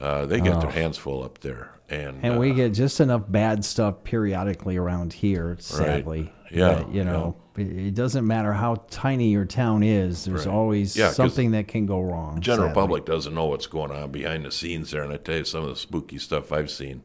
uh, 0.00 0.24
they 0.26 0.40
get 0.40 0.60
their 0.60 0.70
hands 0.70 0.96
full 0.96 1.22
up 1.22 1.38
there, 1.40 1.72
and 1.90 2.16
Oh. 2.16 2.20
And 2.26 2.34
uh, 2.36 2.38
we 2.38 2.54
get 2.54 2.70
just 2.72 3.00
enough 3.00 3.22
bad 3.28 3.64
stuff 3.64 4.02
periodically 4.04 4.76
around 4.76 5.12
here, 5.12 5.56
sadly. 5.60 6.32
Yeah, 6.50 6.74
that, 6.74 6.94
you 6.94 7.04
know, 7.04 7.36
it, 7.56 7.66
it 7.88 7.94
doesn't 7.94 8.26
matter 8.26 8.52
how 8.52 8.76
tiny 8.90 9.28
your 9.30 9.44
town 9.44 9.82
is, 9.82 10.24
there's 10.24 10.46
Right. 10.46 10.54
always 10.54 10.96
Yeah, 10.96 11.10
something 11.10 11.50
that 11.50 11.66
can 11.68 11.84
go 11.86 12.00
wrong. 12.00 12.40
general 12.40 12.68
sadly. 12.68 12.80
public 12.82 13.04
doesn't 13.06 13.34
know 13.34 13.46
what's 13.46 13.66
going 13.66 13.90
on 13.90 14.10
behind 14.10 14.44
the 14.44 14.50
scenes 14.52 14.90
there. 14.92 15.02
And 15.02 15.12
I 15.12 15.16
tell 15.18 15.38
you, 15.38 15.44
some 15.44 15.64
of 15.64 15.68
the 15.70 15.76
spooky 15.76 16.18
stuff 16.18 16.50
I've 16.52 16.70
seen. 16.70 17.02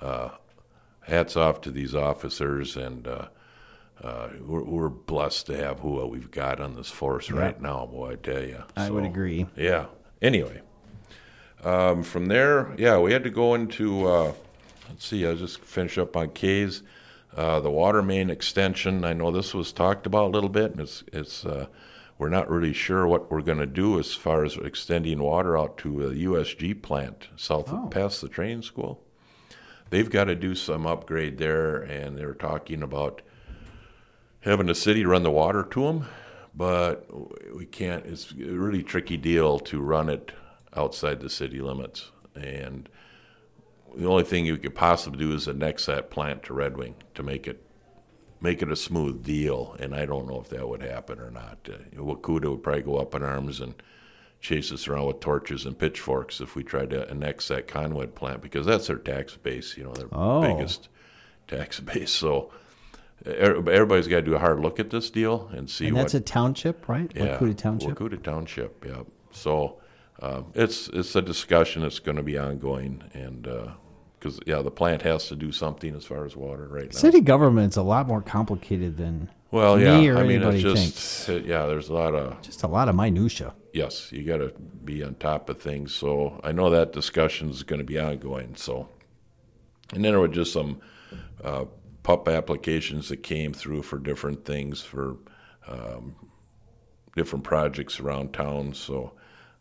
Uh, 0.00 0.28
hats 1.06 1.36
off 1.36 1.60
to 1.62 1.70
these 1.70 1.94
officers, 1.94 2.76
and 2.76 3.06
uh, 4.02 4.06
uh, 4.06 4.30
we're, 4.40 4.62
we're 4.62 4.88
blessed 4.88 5.46
to 5.46 5.56
have 5.56 5.80
who 5.80 6.04
we've 6.06 6.30
got 6.30 6.60
on 6.60 6.74
this 6.74 6.90
force 6.90 7.30
right 7.30 7.60
now. 7.60 7.86
Boy, 7.86 8.12
I 8.12 8.14
tell 8.16 8.42
you, 8.42 8.62
I 8.76 8.90
would 8.90 9.04
agree. 9.04 9.46
Yeah. 9.56 9.86
Anyway, 10.20 10.60
um, 11.64 12.02
from 12.02 12.26
there, 12.26 12.74
yeah, 12.78 12.98
we 12.98 13.12
had 13.12 13.24
to 13.24 13.30
go 13.30 13.54
into. 13.54 14.06
Uh, 14.06 14.32
let's 14.88 15.06
see. 15.06 15.26
I'll 15.26 15.36
just 15.36 15.60
finish 15.60 15.98
up 15.98 16.16
on 16.16 16.30
Kay's. 16.30 16.82
Uh, 17.34 17.60
the 17.60 17.70
water 17.70 18.02
main 18.02 18.28
extension. 18.28 19.04
I 19.04 19.14
know 19.14 19.30
this 19.30 19.54
was 19.54 19.72
talked 19.72 20.06
about 20.06 20.26
a 20.26 20.30
little 20.30 20.50
bit, 20.50 20.72
and 20.72 20.80
it's 20.80 21.04
it's. 21.12 21.44
Uh, 21.44 21.66
we're 22.18 22.28
not 22.28 22.48
really 22.48 22.72
sure 22.72 23.06
what 23.06 23.32
we're 23.32 23.40
going 23.42 23.58
to 23.58 23.66
do 23.66 23.98
as 23.98 24.14
far 24.14 24.44
as 24.44 24.56
extending 24.56 25.20
water 25.20 25.58
out 25.58 25.76
to 25.78 26.06
a 26.06 26.10
USG 26.10 26.80
plant 26.80 27.26
south 27.34 27.72
of 27.72 27.90
past 27.90 28.20
the 28.20 28.28
train 28.28 28.62
school. 28.62 29.02
They've 29.90 30.08
got 30.08 30.24
to 30.24 30.36
do 30.36 30.54
some 30.54 30.86
upgrade 30.86 31.38
there, 31.38 31.76
and 31.78 32.16
they're 32.16 32.34
talking 32.34 32.82
about 32.82 33.22
having 34.42 34.66
the 34.66 34.74
city 34.74 35.04
run 35.04 35.22
the 35.22 35.30
water 35.30 35.62
to 35.70 35.82
them, 35.86 36.06
but 36.54 37.06
we 37.54 37.66
can't. 37.66 38.04
It's 38.06 38.30
a 38.32 38.34
really 38.36 38.82
tricky 38.82 39.16
deal 39.16 39.58
to 39.60 39.80
run 39.80 40.08
it 40.08 40.32
outside 40.76 41.20
the 41.20 41.30
city 41.30 41.60
limits, 41.60 42.10
and 42.34 42.88
the 43.96 44.06
only 44.08 44.24
thing 44.24 44.46
you 44.46 44.56
could 44.56 44.74
possibly 44.74 45.18
do 45.24 45.34
is 45.34 45.46
annex 45.48 45.86
that 45.86 46.10
plant 46.10 46.42
to 46.44 46.54
Red 46.54 46.76
Wing 46.76 46.94
to 47.14 47.22
make 47.22 47.46
it 47.46 47.64
make 48.40 48.60
it 48.62 48.72
a 48.72 48.76
smooth 48.76 49.22
deal. 49.22 49.76
And 49.78 49.94
I 49.94 50.04
don't 50.06 50.26
know 50.26 50.40
if 50.40 50.48
that 50.48 50.68
would 50.68 50.82
happen 50.82 51.20
or 51.20 51.30
not. 51.30 51.58
Uh, 51.68 51.76
Wakuta 52.02 52.50
would 52.50 52.62
probably 52.62 52.82
go 52.82 52.96
up 52.96 53.14
in 53.14 53.22
arms 53.22 53.60
and 53.60 53.74
chase 54.40 54.72
us 54.72 54.88
around 54.88 55.06
with 55.06 55.20
torches 55.20 55.64
and 55.66 55.78
pitchforks 55.78 56.40
if 56.40 56.56
we 56.56 56.64
tried 56.64 56.90
to 56.90 57.08
annex 57.08 57.46
that 57.48 57.68
Conway 57.68 58.06
plant 58.06 58.40
because 58.42 58.66
that's 58.66 58.88
their 58.88 58.96
tax 58.96 59.36
base. 59.36 59.76
You 59.76 59.84
know, 59.84 59.92
their 59.92 60.08
Oh. 60.10 60.40
biggest 60.42 60.88
tax 61.46 61.78
base. 61.80 62.10
So. 62.10 62.50
Er- 63.26 63.68
Everybody's 63.70 64.08
got 64.08 64.16
to 64.16 64.22
do 64.22 64.34
a 64.34 64.38
hard 64.38 64.60
look 64.60 64.78
at 64.80 64.90
this 64.90 65.10
deal 65.10 65.48
and 65.52 65.68
see 65.68 65.86
And 65.86 65.94
what 65.96 66.02
that's 66.02 66.14
a 66.14 66.20
township, 66.20 66.88
right? 66.88 67.10
yeah, 67.14 67.38
Wakuta 67.38 67.56
Township. 67.56 67.90
Wakuta 67.90 68.22
Township, 68.22 68.84
yeah. 68.86 69.02
So 69.30 69.78
um, 70.20 70.46
it's 70.54 70.88
it's 70.88 71.14
a 71.16 71.22
discussion 71.22 71.82
that's 71.82 71.98
going 71.98 72.16
to 72.16 72.22
be 72.22 72.38
ongoing, 72.38 73.02
and 73.14 73.46
uh, 73.48 73.68
because 74.18 74.38
yeah, 74.46 74.62
the 74.62 74.70
plant 74.70 75.02
has 75.02 75.28
to 75.28 75.36
do 75.36 75.50
something 75.52 75.94
as 75.96 76.04
far 76.04 76.24
as 76.24 76.36
water 76.36 76.68
right 76.68 76.92
now. 76.92 76.98
City 76.98 77.20
government's 77.20 77.76
a 77.76 77.82
lot 77.82 78.06
more 78.06 78.20
complicated 78.22 78.96
than 78.96 79.28
well, 79.50 79.78
yeah, 79.80 80.16
I 80.18 80.22
mean 80.24 80.42
it's 80.42 80.62
just 80.62 81.28
it- 81.28 81.44
yeah, 81.46 81.66
there's 81.66 81.88
a 81.88 81.94
lot 81.94 82.14
of 82.14 82.40
Just 82.42 82.62
a 82.62 82.66
lot 82.68 82.88
of 82.88 82.94
minutia. 82.94 83.54
yes, 83.72 84.10
you 84.12 84.22
got 84.24 84.38
to 84.38 84.52
be 84.84 85.02
on 85.02 85.14
top 85.16 85.48
of 85.50 85.60
things. 85.60 85.94
So 85.94 86.40
I 86.44 86.52
know 86.52 86.70
that 86.70 86.92
discussion 86.92 87.50
is 87.50 87.62
going 87.62 87.78
to 87.80 87.84
be 87.84 87.98
ongoing. 87.98 88.54
So, 88.56 88.88
and 89.92 90.04
then 90.04 90.12
there 90.12 90.20
were 90.20 90.28
just 90.28 90.52
some 90.52 90.80
uh, 91.42 91.64
pup 92.02 92.28
applications 92.28 93.08
that 93.08 93.22
came 93.22 93.52
through 93.52 93.82
for 93.82 93.98
different 93.98 94.44
things 94.44 94.82
for 94.82 95.16
um, 95.68 96.16
different 97.16 97.44
projects 97.44 98.00
around 98.00 98.32
town. 98.32 98.74
So, 98.74 99.12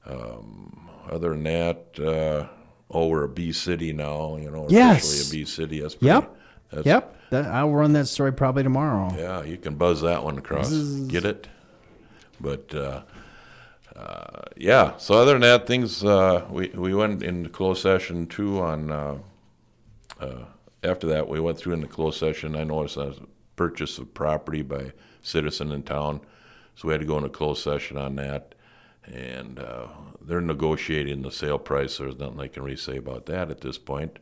um, 0.06 0.90
other 1.10 1.30
than 1.30 1.44
that, 1.44 2.00
uh, 2.00 2.48
oh, 2.90 3.08
we're 3.08 3.24
a 3.24 3.30
bee 3.30 3.52
city 3.52 3.94
now. 3.94 4.38
You 4.38 4.50
know, 4.52 4.66
Yes. 4.70 5.04
officially 5.04 5.28
a 5.28 5.44
bee 5.44 5.50
city. 5.50 5.80
That's 5.82 5.96
pretty, 5.96 6.08
Yep. 6.08 6.38
That's, 6.72 6.86
Yep. 6.86 7.16
That, 7.32 7.46
I'll 7.46 7.70
run 7.72 7.94
that 7.94 8.08
story 8.08 8.34
probably 8.34 8.64
tomorrow. 8.64 9.14
Yeah, 9.18 9.44
you 9.44 9.58
can 9.58 9.76
buzz 9.76 10.02
that 10.02 10.24
one 10.24 10.38
across. 10.38 10.72
Get 10.72 11.24
it? 11.24 11.48
But 12.42 12.74
uh, 12.74 13.04
uh, 13.96 14.42
yeah. 14.58 14.98
So 14.98 15.14
other 15.16 15.34
than 15.34 15.42
that, 15.42 15.68
things 15.68 16.04
uh, 16.04 16.46
we 16.50 16.70
we 16.70 16.94
went 16.94 17.24
into 17.24 17.50
closed 17.50 17.82
session 17.82 18.28
too. 18.28 18.60
On 18.60 18.92
uh, 18.92 19.18
uh, 20.20 20.46
after 20.84 21.08
that, 21.08 21.28
we 21.28 21.40
went 21.40 21.58
through 21.58 21.74
in 21.74 21.82
the 21.82 21.88
closed 21.88 22.20
session. 22.20 22.56
I 22.56 22.64
noticed 22.64 22.98
a 22.98 23.16
purchase 23.56 23.98
of 23.98 24.14
property 24.14 24.62
by 24.62 24.94
citizen 25.22 25.72
in 25.72 25.84
town, 25.84 26.22
so 26.76 26.88
we 26.88 26.94
had 26.94 27.02
to 27.02 27.08
go 27.08 27.18
into 27.18 27.30
closed 27.30 27.64
session 27.64 27.98
on 27.98 28.16
that. 28.16 28.56
And 29.06 29.60
uh, 29.60 29.88
they're 30.22 30.42
negotiating 30.42 31.22
the 31.22 31.32
sale 31.32 31.58
price. 31.58 31.96
So 31.96 32.04
there's 32.04 32.20
nothing 32.20 32.40
I 32.40 32.48
can 32.48 32.64
really 32.64 32.78
say 32.78 32.98
about 32.98 33.26
that 33.28 33.50
at 33.50 33.62
this 33.62 33.78
point. 33.78 34.20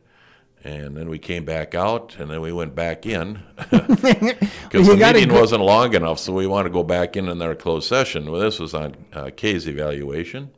And 0.62 0.94
then 0.94 1.08
we 1.08 1.18
came 1.18 1.46
back 1.46 1.74
out, 1.74 2.16
and 2.18 2.30
then 2.30 2.42
we 2.42 2.52
went 2.52 2.74
back 2.74 3.06
in 3.06 3.42
because 3.56 4.86
the 4.86 4.96
meeting 5.00 5.28
go- 5.28 5.40
wasn't 5.40 5.62
long 5.62 5.94
enough. 5.94 6.18
So 6.18 6.34
we 6.34 6.46
want 6.46 6.66
to 6.66 6.70
go 6.70 6.82
back 6.82 7.16
in 7.16 7.28
in 7.28 7.40
our 7.40 7.54
closed 7.54 7.88
session. 7.88 8.30
Well, 8.30 8.42
this 8.42 8.58
was 8.58 8.74
on 8.74 8.94
uh, 9.14 9.30
Kay's 9.34 9.66
evaluation, 9.66 10.50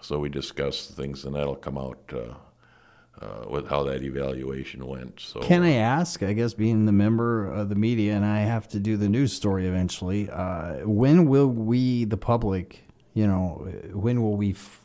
so 0.00 0.18
we 0.18 0.30
discussed 0.30 0.92
things, 0.92 1.26
and 1.26 1.34
that'll 1.34 1.56
come 1.56 1.76
out 1.76 1.98
uh, 2.14 2.32
uh, 3.22 3.48
with 3.48 3.68
how 3.68 3.82
that 3.84 4.02
evaluation 4.02 4.86
went. 4.86 5.20
So 5.20 5.40
Can 5.40 5.62
I 5.62 5.72
ask, 5.72 6.22
I 6.22 6.32
guess 6.32 6.54
being 6.54 6.84
the 6.86 6.92
member 6.92 7.46
of 7.46 7.68
the 7.68 7.74
media 7.74 8.14
and 8.14 8.24
I 8.24 8.40
have 8.40 8.68
to 8.68 8.78
do 8.78 8.96
the 8.96 9.08
news 9.08 9.32
story 9.32 9.66
eventually, 9.66 10.28
uh, 10.30 10.86
when 10.86 11.26
will 11.26 11.48
we, 11.48 12.04
the 12.04 12.16
public, 12.18 12.84
you 13.14 13.26
know, 13.26 13.66
when 13.92 14.22
will 14.22 14.36
we 14.36 14.50
f- 14.52 14.80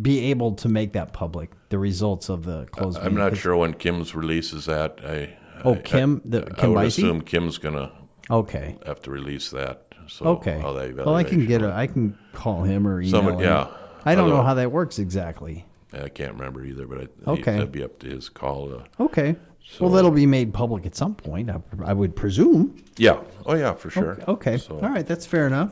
be 0.00 0.30
able 0.30 0.52
to 0.52 0.68
make 0.68 0.92
that 0.94 1.12
public, 1.12 1.50
the 1.68 1.78
results 1.78 2.28
of 2.28 2.44
the 2.44 2.64
closed 2.66 2.98
I'm 2.98 3.14
not 3.14 3.36
sure 3.36 3.56
when 3.56 3.74
Kim's 3.74 4.14
releases 4.14 4.64
that. 4.66 4.98
I 5.04 5.36
Oh, 5.64 5.74
I- 5.74 5.78
Kim- 5.78 6.22
the- 6.24 6.52
I, 6.60 6.66
would 6.66 6.74
Bicey? 6.74 7.02
assume 7.02 7.20
Kim's 7.20 7.58
gonna 7.58 7.92
Okay. 8.30 8.76
have 8.86 9.00
to 9.02 9.10
release 9.12 9.50
that. 9.50 9.86
So 10.08 10.24
Okay. 10.26 10.58
how 10.58 10.72
that 10.72 10.96
Well, 10.96 11.14
I 11.14 11.22
can 11.22 11.46
get 11.46 11.62
a. 11.62 11.72
I 11.72 11.86
can 11.86 12.18
call 12.32 12.64
him 12.64 12.88
or 12.88 13.00
email 13.00 13.10
Someone- 13.12 13.34
him. 13.34 13.40
yeah. 13.42 13.68
I 14.04 14.16
don't 14.16 14.28
know 14.30 14.42
how 14.42 14.54
that 14.54 14.72
works 14.72 14.98
exactly. 14.98 15.64
I 15.92 16.08
can't 16.08 16.32
remember 16.34 16.64
either, 16.64 16.86
but 16.86 17.00
I, 17.26 17.30
Okay. 17.30 17.52
that'd 17.52 17.72
be 17.72 17.84
up 17.84 17.98
to 18.00 18.08
his 18.08 18.28
call. 18.28 18.68
To, 18.68 18.84
Okay. 19.00 19.36
So- 19.64 19.84
well, 19.84 19.90
that'll 19.92 20.10
be 20.10 20.26
made 20.26 20.52
public 20.52 20.86
at 20.86 20.94
some 20.96 21.14
point, 21.14 21.48
I, 21.50 21.60
I 21.84 21.92
would 21.92 22.16
presume. 22.16 22.82
yeah. 22.96 23.20
Oh 23.46 23.54
yeah, 23.54 23.74
for 23.74 23.90
sure. 23.90 24.18
Okay. 24.28 24.58
So, 24.58 24.74
All 24.76 24.88
right. 24.90 25.06
That's 25.06 25.24
fair 25.26 25.46
enough. 25.46 25.70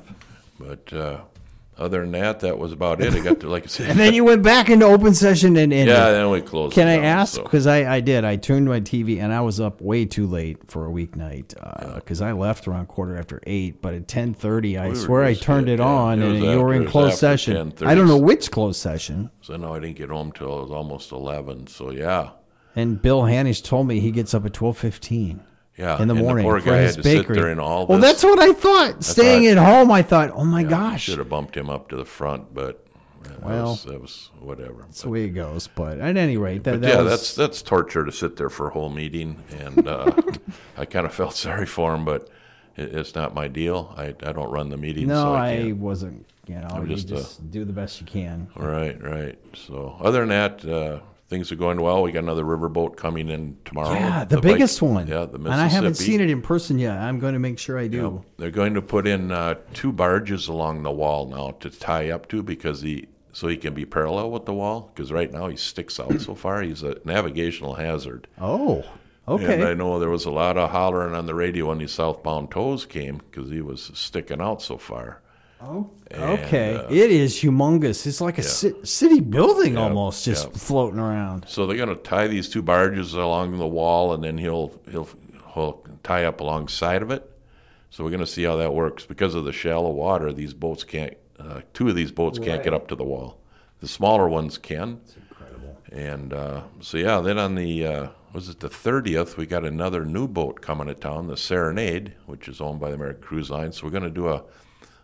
But 0.59 0.93
uh, 0.93 1.21
other 1.81 2.03
than 2.03 2.13
that, 2.13 2.41
that 2.41 2.59
was 2.59 2.73
about 2.73 3.01
it. 3.01 3.15
I 3.15 3.21
got 3.21 3.41
to 3.41 3.49
like 3.49 3.65
I 3.65 3.67
said. 3.67 3.89
And 3.91 3.99
then 3.99 4.13
you 4.15 4.23
went 4.25 4.43
back 4.43 4.69
into 4.69 4.85
open 4.87 5.15
session 5.15 5.57
and, 5.57 5.73
yeah, 5.73 6.11
then 6.11 6.31
we 6.31 6.41
closed. 6.43 6.75
Can 6.75 6.87
I 6.87 6.97
down, 6.97 7.05
ask? 7.07 7.35
so- 7.35 7.43
Because 7.43 7.67
I, 7.67 7.97
I 7.97 8.01
did. 8.01 8.25
I 8.25 8.37
tuned 8.37 8.67
my 8.69 8.81
TV 8.81 9.21
and 9.21 9.33
I 9.33 9.41
was 9.41 9.59
up 9.61 9.81
way 9.81 10.05
too 10.05 10.27
late 10.27 10.71
for 10.71 10.87
a 10.87 10.91
weeknight 10.91 11.55
uh, 11.61 11.95
because 11.97 12.21
I 12.21 12.33
left 12.33 12.69
around 12.69 12.87
quarter 12.87 13.17
after 13.19 13.41
eight. 13.47 13.81
But 13.83 13.95
at 13.95 14.07
ten 14.07 14.35
thirty, 14.35 14.77
I 14.79 14.85
We 14.85 14.91
were 14.91 14.97
swear 14.97 15.25
I 15.25 15.33
just- 15.33 15.43
turned 15.45 15.69
it 15.69 15.79
yeah, 15.79 15.87
on 15.87 16.21
it 16.21 16.25
and 16.27 16.33
was 16.35 16.43
you 16.43 16.61
were 16.61 16.69
after- 16.71 16.75
in 16.75 16.83
was 16.85 16.93
closed 16.93 17.13
after 17.25 17.37
session. 17.39 17.73
10:30. 17.73 17.87
I 17.87 17.95
don't 17.95 18.07
know 18.09 18.19
which 18.19 18.51
closed 18.51 18.79
session. 18.81 19.31
So 19.41 19.57
no, 19.57 19.75
I 19.75 19.81
didn't 19.81 19.97
get 19.97 20.11
home 20.11 20.33
till 20.33 20.59
it 20.59 20.63
was 20.63 20.71
almost 20.71 21.11
eleven. 21.13 21.67
So 21.67 21.91
yeah, 21.91 22.31
And 22.77 23.01
Bill 23.01 23.23
Hanisch 23.23 23.65
told 23.65 23.87
me 23.89 24.01
he 24.01 24.11
gets 24.11 24.35
up 24.35 24.45
at 24.45 24.53
twelve 24.53 24.77
fifteen. 24.79 25.41
Yeah. 25.81 26.01
In 26.01 26.07
the 26.09 26.15
morning 26.15 26.45
the 26.47 26.51
poor 26.51 26.61
for 26.61 26.71
guy 26.71 26.79
his 26.83 26.97
had 26.97 27.03
to 27.05 27.09
bakery. 27.11 27.35
sit 27.35 27.41
there 27.43 27.51
in 27.53 27.59
all 27.59 27.87
well, 27.87 27.99
that's 27.99 28.23
what 28.23 28.39
I 28.39 28.53
thought. 28.53 29.03
Staying 29.03 29.45
thought- 29.55 29.63
at 29.63 29.67
home, 29.79 29.91
I 29.91 30.03
thought, 30.03 30.31
oh 30.35 30.45
my 30.45 30.63
gosh, 30.63 31.03
Should 31.05 31.19
have 31.19 31.29
bumped 31.29 31.57
him 31.57 31.69
up 31.71 31.89
to 31.89 31.97
the 31.97 32.05
front, 32.05 32.55
but 32.55 32.87
yeah, 33.25 33.31
that, 33.33 33.43
Well, 33.43 33.65
was, 33.71 33.85
that 33.85 34.01
was 34.01 34.31
whatever. 34.41 34.83
that's 34.83 35.03
the 35.03 35.09
way 35.11 35.25
it 35.25 35.31
goes. 35.31 35.67
But 35.67 35.99
at 35.99 36.17
any 36.17 36.37
rate, 36.37 36.65
that, 36.65 36.73
But 36.73 36.81
that 36.83 36.89
yeah, 36.89 37.03
was, 37.03 37.11
that's 37.11 37.35
that's 37.35 37.63
torture 37.63 38.05
to 38.05 38.13
sit 38.13 38.37
there 38.37 38.51
for 38.51 38.69
a 38.69 38.71
whole 38.71 38.89
meeting, 38.91 39.43
and 39.59 39.87
uh, 39.89 40.13
I 40.79 40.85
kind 40.85 41.07
of 41.07 41.13
felt 41.15 41.35
sorry 41.35 41.67
for 41.67 41.95
him, 41.95 42.05
but 42.05 42.29
it, 42.77 42.95
it's 42.95 43.15
not 43.15 43.35
my 43.35 43.49
deal. 43.49 43.95
I, 43.97 44.15
I 44.23 44.33
don't 44.33 44.51
run 44.51 44.69
the 44.71 44.77
meeting, 44.77 45.09
no, 45.09 45.15
so 45.23 45.33
I 45.35 45.49
I 45.69 45.73
wasn't. 45.73 46.27
You 46.47 46.57
know, 46.57 46.69
I'm 46.71 46.89
you 46.89 46.97
just, 46.97 47.09
just 47.09 47.51
do 47.53 47.65
the 47.65 47.73
best 47.73 48.01
you 48.01 48.07
can. 48.07 48.49
Right, 48.57 49.01
right. 49.01 49.39
So 49.55 49.97
other 50.01 50.21
than 50.27 50.31
that, 50.31 50.65
uh, 50.65 51.01
things 51.31 51.51
are 51.53 51.57
going 51.57 51.81
well. 51.81 52.03
We 52.03 52.13
got 52.13 52.25
another 52.25 52.45
riverboat 52.45 52.97
coming 52.97 53.31
in 53.31 53.57
tomorrow. 53.65 53.95
Yeah, 53.95 54.25
the, 54.25 54.41
Vic- 54.41 54.55
biggest 54.55 54.83
one. 54.83 55.07
Yeah, 55.07 55.25
the 55.25 55.39
Mississippi. 55.39 55.53
and 55.53 55.61
I 55.61 55.67
haven't 55.69 55.95
seen 55.95 56.21
it 56.21 56.29
in 56.29 56.43
person 56.43 56.79
yet. 56.79 56.99
I'm 56.99 57.19
going 57.21 57.33
to 57.35 57.39
make 57.39 57.59
sure 57.59 57.79
I 57.79 57.87
do. 57.87 58.23
They're 58.37 58.51
going 58.51 58.75
to 58.75 58.83
put 58.83 59.07
in 59.07 59.31
uh, 59.31 59.55
two 59.73 59.93
barges 59.93 60.49
along 60.49 60.83
the 60.83 60.91
wall 60.91 61.27
now 61.29 61.53
to 61.61 61.71
tie 61.71 62.11
up 62.11 62.29
to 62.29 62.43
because 62.43 62.83
he 62.83 63.07
so 63.33 63.47
he 63.47 63.57
can 63.57 63.73
be 63.73 63.87
parallel 63.87 64.33
with 64.33 64.45
the 64.45 64.53
wall. 64.53 64.91
Because 64.93 65.13
right 65.13 65.33
now 65.33 65.47
he 65.49 65.57
sticks 65.57 66.01
out 66.01 66.21
so 66.21 66.35
far. 66.35 66.63
He's 66.63 66.83
a 66.83 66.99
navigational 67.05 67.75
hazard. 67.75 68.27
Oh, 68.39 68.85
Okay. 69.29 69.55
And 69.55 69.63
I 69.65 69.75
know 69.75 70.01
there 70.01 70.11
was 70.11 70.25
a 70.25 70.31
lot 70.33 70.57
of 70.57 70.71
hollering 70.71 71.15
on 71.15 71.27
the 71.27 71.35
radio 71.37 71.67
when 71.69 71.79
these 71.79 71.93
southbound 71.93 72.51
tows 72.51 72.85
came 72.85 73.19
because 73.31 73.49
he 73.49 73.61
was 73.61 73.93
sticking 73.95 74.41
out 74.41 74.61
so 74.61 74.77
far. 74.77 75.21
Okay. 76.13 76.75
uh, 76.75 76.89
it 76.91 77.11
is 77.11 77.37
humongous. 77.37 78.07
It's 78.07 78.21
like 78.21 78.39
a 78.39 78.43
ci- 78.43 78.85
city 78.85 79.21
building 79.21 79.77
almost 79.77 80.25
just 80.25 80.49
yeah. 80.49 80.57
floating 80.57 80.99
around. 80.99 81.45
So 81.49 81.67
they're 81.67 81.77
going 81.77 81.91
to 81.91 81.97
tie 81.97 82.27
these 82.29 82.49
two 82.49 82.63
barges 82.63 83.15
along 83.15 83.59
the 83.59 83.67
wall, 83.67 84.15
and 84.15 84.25
then 84.25 84.39
he'll 84.39 84.73
he'll 84.91 85.09
he'll 85.55 85.85
tie 86.03 86.25
up 86.25 86.41
alongside 86.41 87.03
of 87.03 87.11
it. 87.11 87.31
So 87.91 88.05
we're 88.05 88.11
going 88.11 88.21
to 88.21 88.27
see 88.27 88.45
how 88.45 88.57
that 88.57 88.73
works 88.73 89.05
because 89.05 89.35
of 89.35 89.45
the 89.45 89.53
shallow 89.53 89.91
water. 89.91 90.33
These 90.33 90.55
boats 90.55 90.85
can't. 90.85 91.15
Uh, 91.39 91.61
two 91.75 91.89
of 91.89 91.95
these 91.95 92.13
boats 92.13 92.39
can't 92.39 92.63
get 92.63 92.75
up 92.75 92.89
to 92.89 92.95
the 92.95 93.05
wall. 93.05 93.39
The 93.81 93.89
smaller 93.89 94.29
ones 94.29 94.59
can. 94.59 95.01
That's 95.01 95.17
incredible. 95.17 95.79
And 95.91 96.33
uh, 96.33 96.63
so 96.81 96.99
yeah, 96.99 97.21
then 97.21 97.39
on 97.39 97.55
the 97.55 97.87
uh, 97.87 98.09
was 98.33 98.49
it 98.49 98.61
the 98.61 98.69
thirtieth, 98.69 99.37
we 99.37 99.47
got 99.47 99.65
another 99.65 100.05
new 100.05 100.29
boat 100.29 100.61
coming 100.61 100.87
to 100.87 100.95
town, 100.95 101.27
the 101.27 101.37
Serenade, 101.37 102.15
which 102.27 102.49
is 102.49 102.61
owned 102.61 102.81
by 102.81 102.89
the 102.89 102.95
American 102.95 103.23
Cruise 103.23 103.51
Line. 103.51 103.73
So 103.73 103.85
we're 103.85 103.91
going 103.91 104.05
to 104.05 104.11
do 104.11 104.29
a 104.29 104.43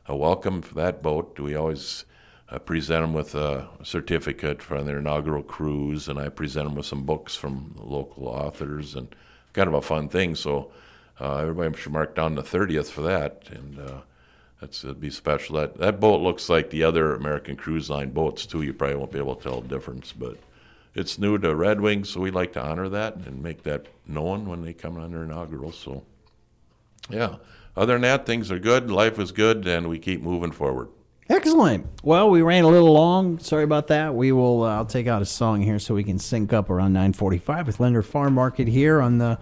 a 0.08 0.16
welcome 0.16 0.62
for 0.62 0.74
that 0.74 1.02
boat. 1.02 1.38
We 1.38 1.54
always 1.54 2.04
uh, 2.48 2.58
present 2.58 3.02
them 3.02 3.12
with 3.12 3.34
a 3.34 3.68
certificate 3.82 4.62
for 4.62 4.82
their 4.82 4.98
inaugural 4.98 5.42
cruise, 5.42 6.08
and 6.08 6.18
I 6.18 6.28
present 6.28 6.66
them 6.66 6.76
with 6.76 6.86
some 6.86 7.02
books 7.02 7.34
from 7.34 7.74
local 7.76 8.28
authors, 8.28 8.94
and 8.94 9.14
kind 9.52 9.68
of 9.68 9.74
a 9.74 9.82
fun 9.82 10.08
thing. 10.08 10.34
So 10.34 10.70
uh, 11.20 11.38
everybody 11.38 11.76
should 11.76 11.92
mark 11.92 12.14
down 12.14 12.34
the 12.34 12.42
thirtieth 12.42 12.90
for 12.90 13.02
that, 13.02 13.44
and 13.50 13.78
uh, 13.78 14.00
that's 14.60 14.84
it'd 14.84 15.00
be 15.00 15.10
special. 15.10 15.56
That 15.56 15.78
that 15.78 15.98
boat 15.98 16.20
looks 16.20 16.48
like 16.48 16.70
the 16.70 16.84
other 16.84 17.14
American 17.14 17.56
Cruise 17.56 17.90
Line 17.90 18.10
boats 18.10 18.46
too. 18.46 18.62
You 18.62 18.72
probably 18.72 18.96
won't 18.96 19.12
be 19.12 19.18
able 19.18 19.34
to 19.34 19.42
tell 19.42 19.60
the 19.60 19.68
difference, 19.68 20.12
but 20.12 20.38
it's 20.94 21.18
new 21.18 21.36
to 21.38 21.54
Red 21.54 21.80
Wings, 21.80 22.10
so 22.10 22.20
we 22.20 22.30
like 22.30 22.52
to 22.52 22.62
honor 22.62 22.88
that 22.88 23.16
and 23.16 23.42
make 23.42 23.64
that 23.64 23.86
known 24.06 24.48
when 24.48 24.62
they 24.62 24.72
come 24.72 24.98
on 24.98 25.10
their 25.10 25.24
inaugural. 25.24 25.72
So, 25.72 26.04
yeah. 27.10 27.36
Other 27.76 27.94
than 27.94 28.02
that, 28.02 28.26
things 28.26 28.50
are 28.50 28.58
good. 28.58 28.90
Life 28.90 29.18
is 29.18 29.32
good, 29.32 29.66
and 29.66 29.88
we 29.88 29.98
keep 29.98 30.22
moving 30.22 30.52
forward. 30.52 30.88
Excellent. 31.28 31.86
Well, 32.04 32.30
we 32.30 32.40
ran 32.42 32.64
a 32.64 32.68
little 32.68 32.92
long. 32.92 33.38
Sorry 33.40 33.64
about 33.64 33.88
that. 33.88 34.14
We 34.14 34.30
will. 34.32 34.62
Uh, 34.62 34.76
I'll 34.76 34.86
take 34.86 35.08
out 35.08 35.22
a 35.22 35.26
song 35.26 35.60
here 35.60 35.78
so 35.78 35.94
we 35.94 36.04
can 36.04 36.18
sync 36.18 36.52
up 36.52 36.70
around 36.70 36.92
9:45 36.94 37.66
with 37.66 37.80
Lender 37.80 38.02
Farm 38.02 38.34
Market 38.34 38.68
here 38.68 39.00
on 39.00 39.18
the 39.18 39.38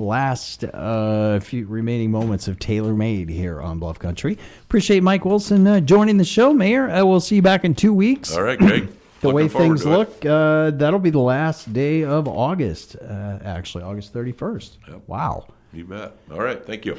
last 0.00 0.64
uh, 0.64 1.40
few 1.40 1.66
remaining 1.66 2.10
moments 2.10 2.48
of 2.48 2.58
Taylor 2.58 2.94
Made 2.94 3.28
here 3.28 3.60
on 3.60 3.78
Bluff 3.78 3.98
Country. 3.98 4.36
Appreciate 4.62 5.02
Mike 5.02 5.24
Wilson 5.24 5.66
uh, 5.66 5.80
joining 5.80 6.16
the 6.18 6.24
show, 6.24 6.52
Mayor. 6.52 6.90
Uh, 6.90 7.04
we'll 7.04 7.20
see 7.20 7.36
you 7.36 7.42
back 7.42 7.64
in 7.64 7.74
two 7.74 7.92
weeks. 7.92 8.34
All 8.34 8.42
right, 8.42 8.58
Greg. 8.58 8.88
the 9.20 9.30
way 9.30 9.44
Looking 9.44 9.58
things 9.58 9.86
look, 9.86 10.24
uh, 10.24 10.70
that'll 10.72 11.00
be 11.00 11.10
the 11.10 11.18
last 11.18 11.72
day 11.72 12.04
of 12.04 12.26
August. 12.28 12.96
Uh, 12.96 13.38
actually, 13.44 13.84
August 13.84 14.12
31st. 14.12 14.70
Yep. 14.88 15.02
Wow. 15.06 15.46
You 15.72 15.84
bet. 15.84 16.16
All 16.30 16.40
right. 16.40 16.64
Thank 16.64 16.84
you. 16.84 16.96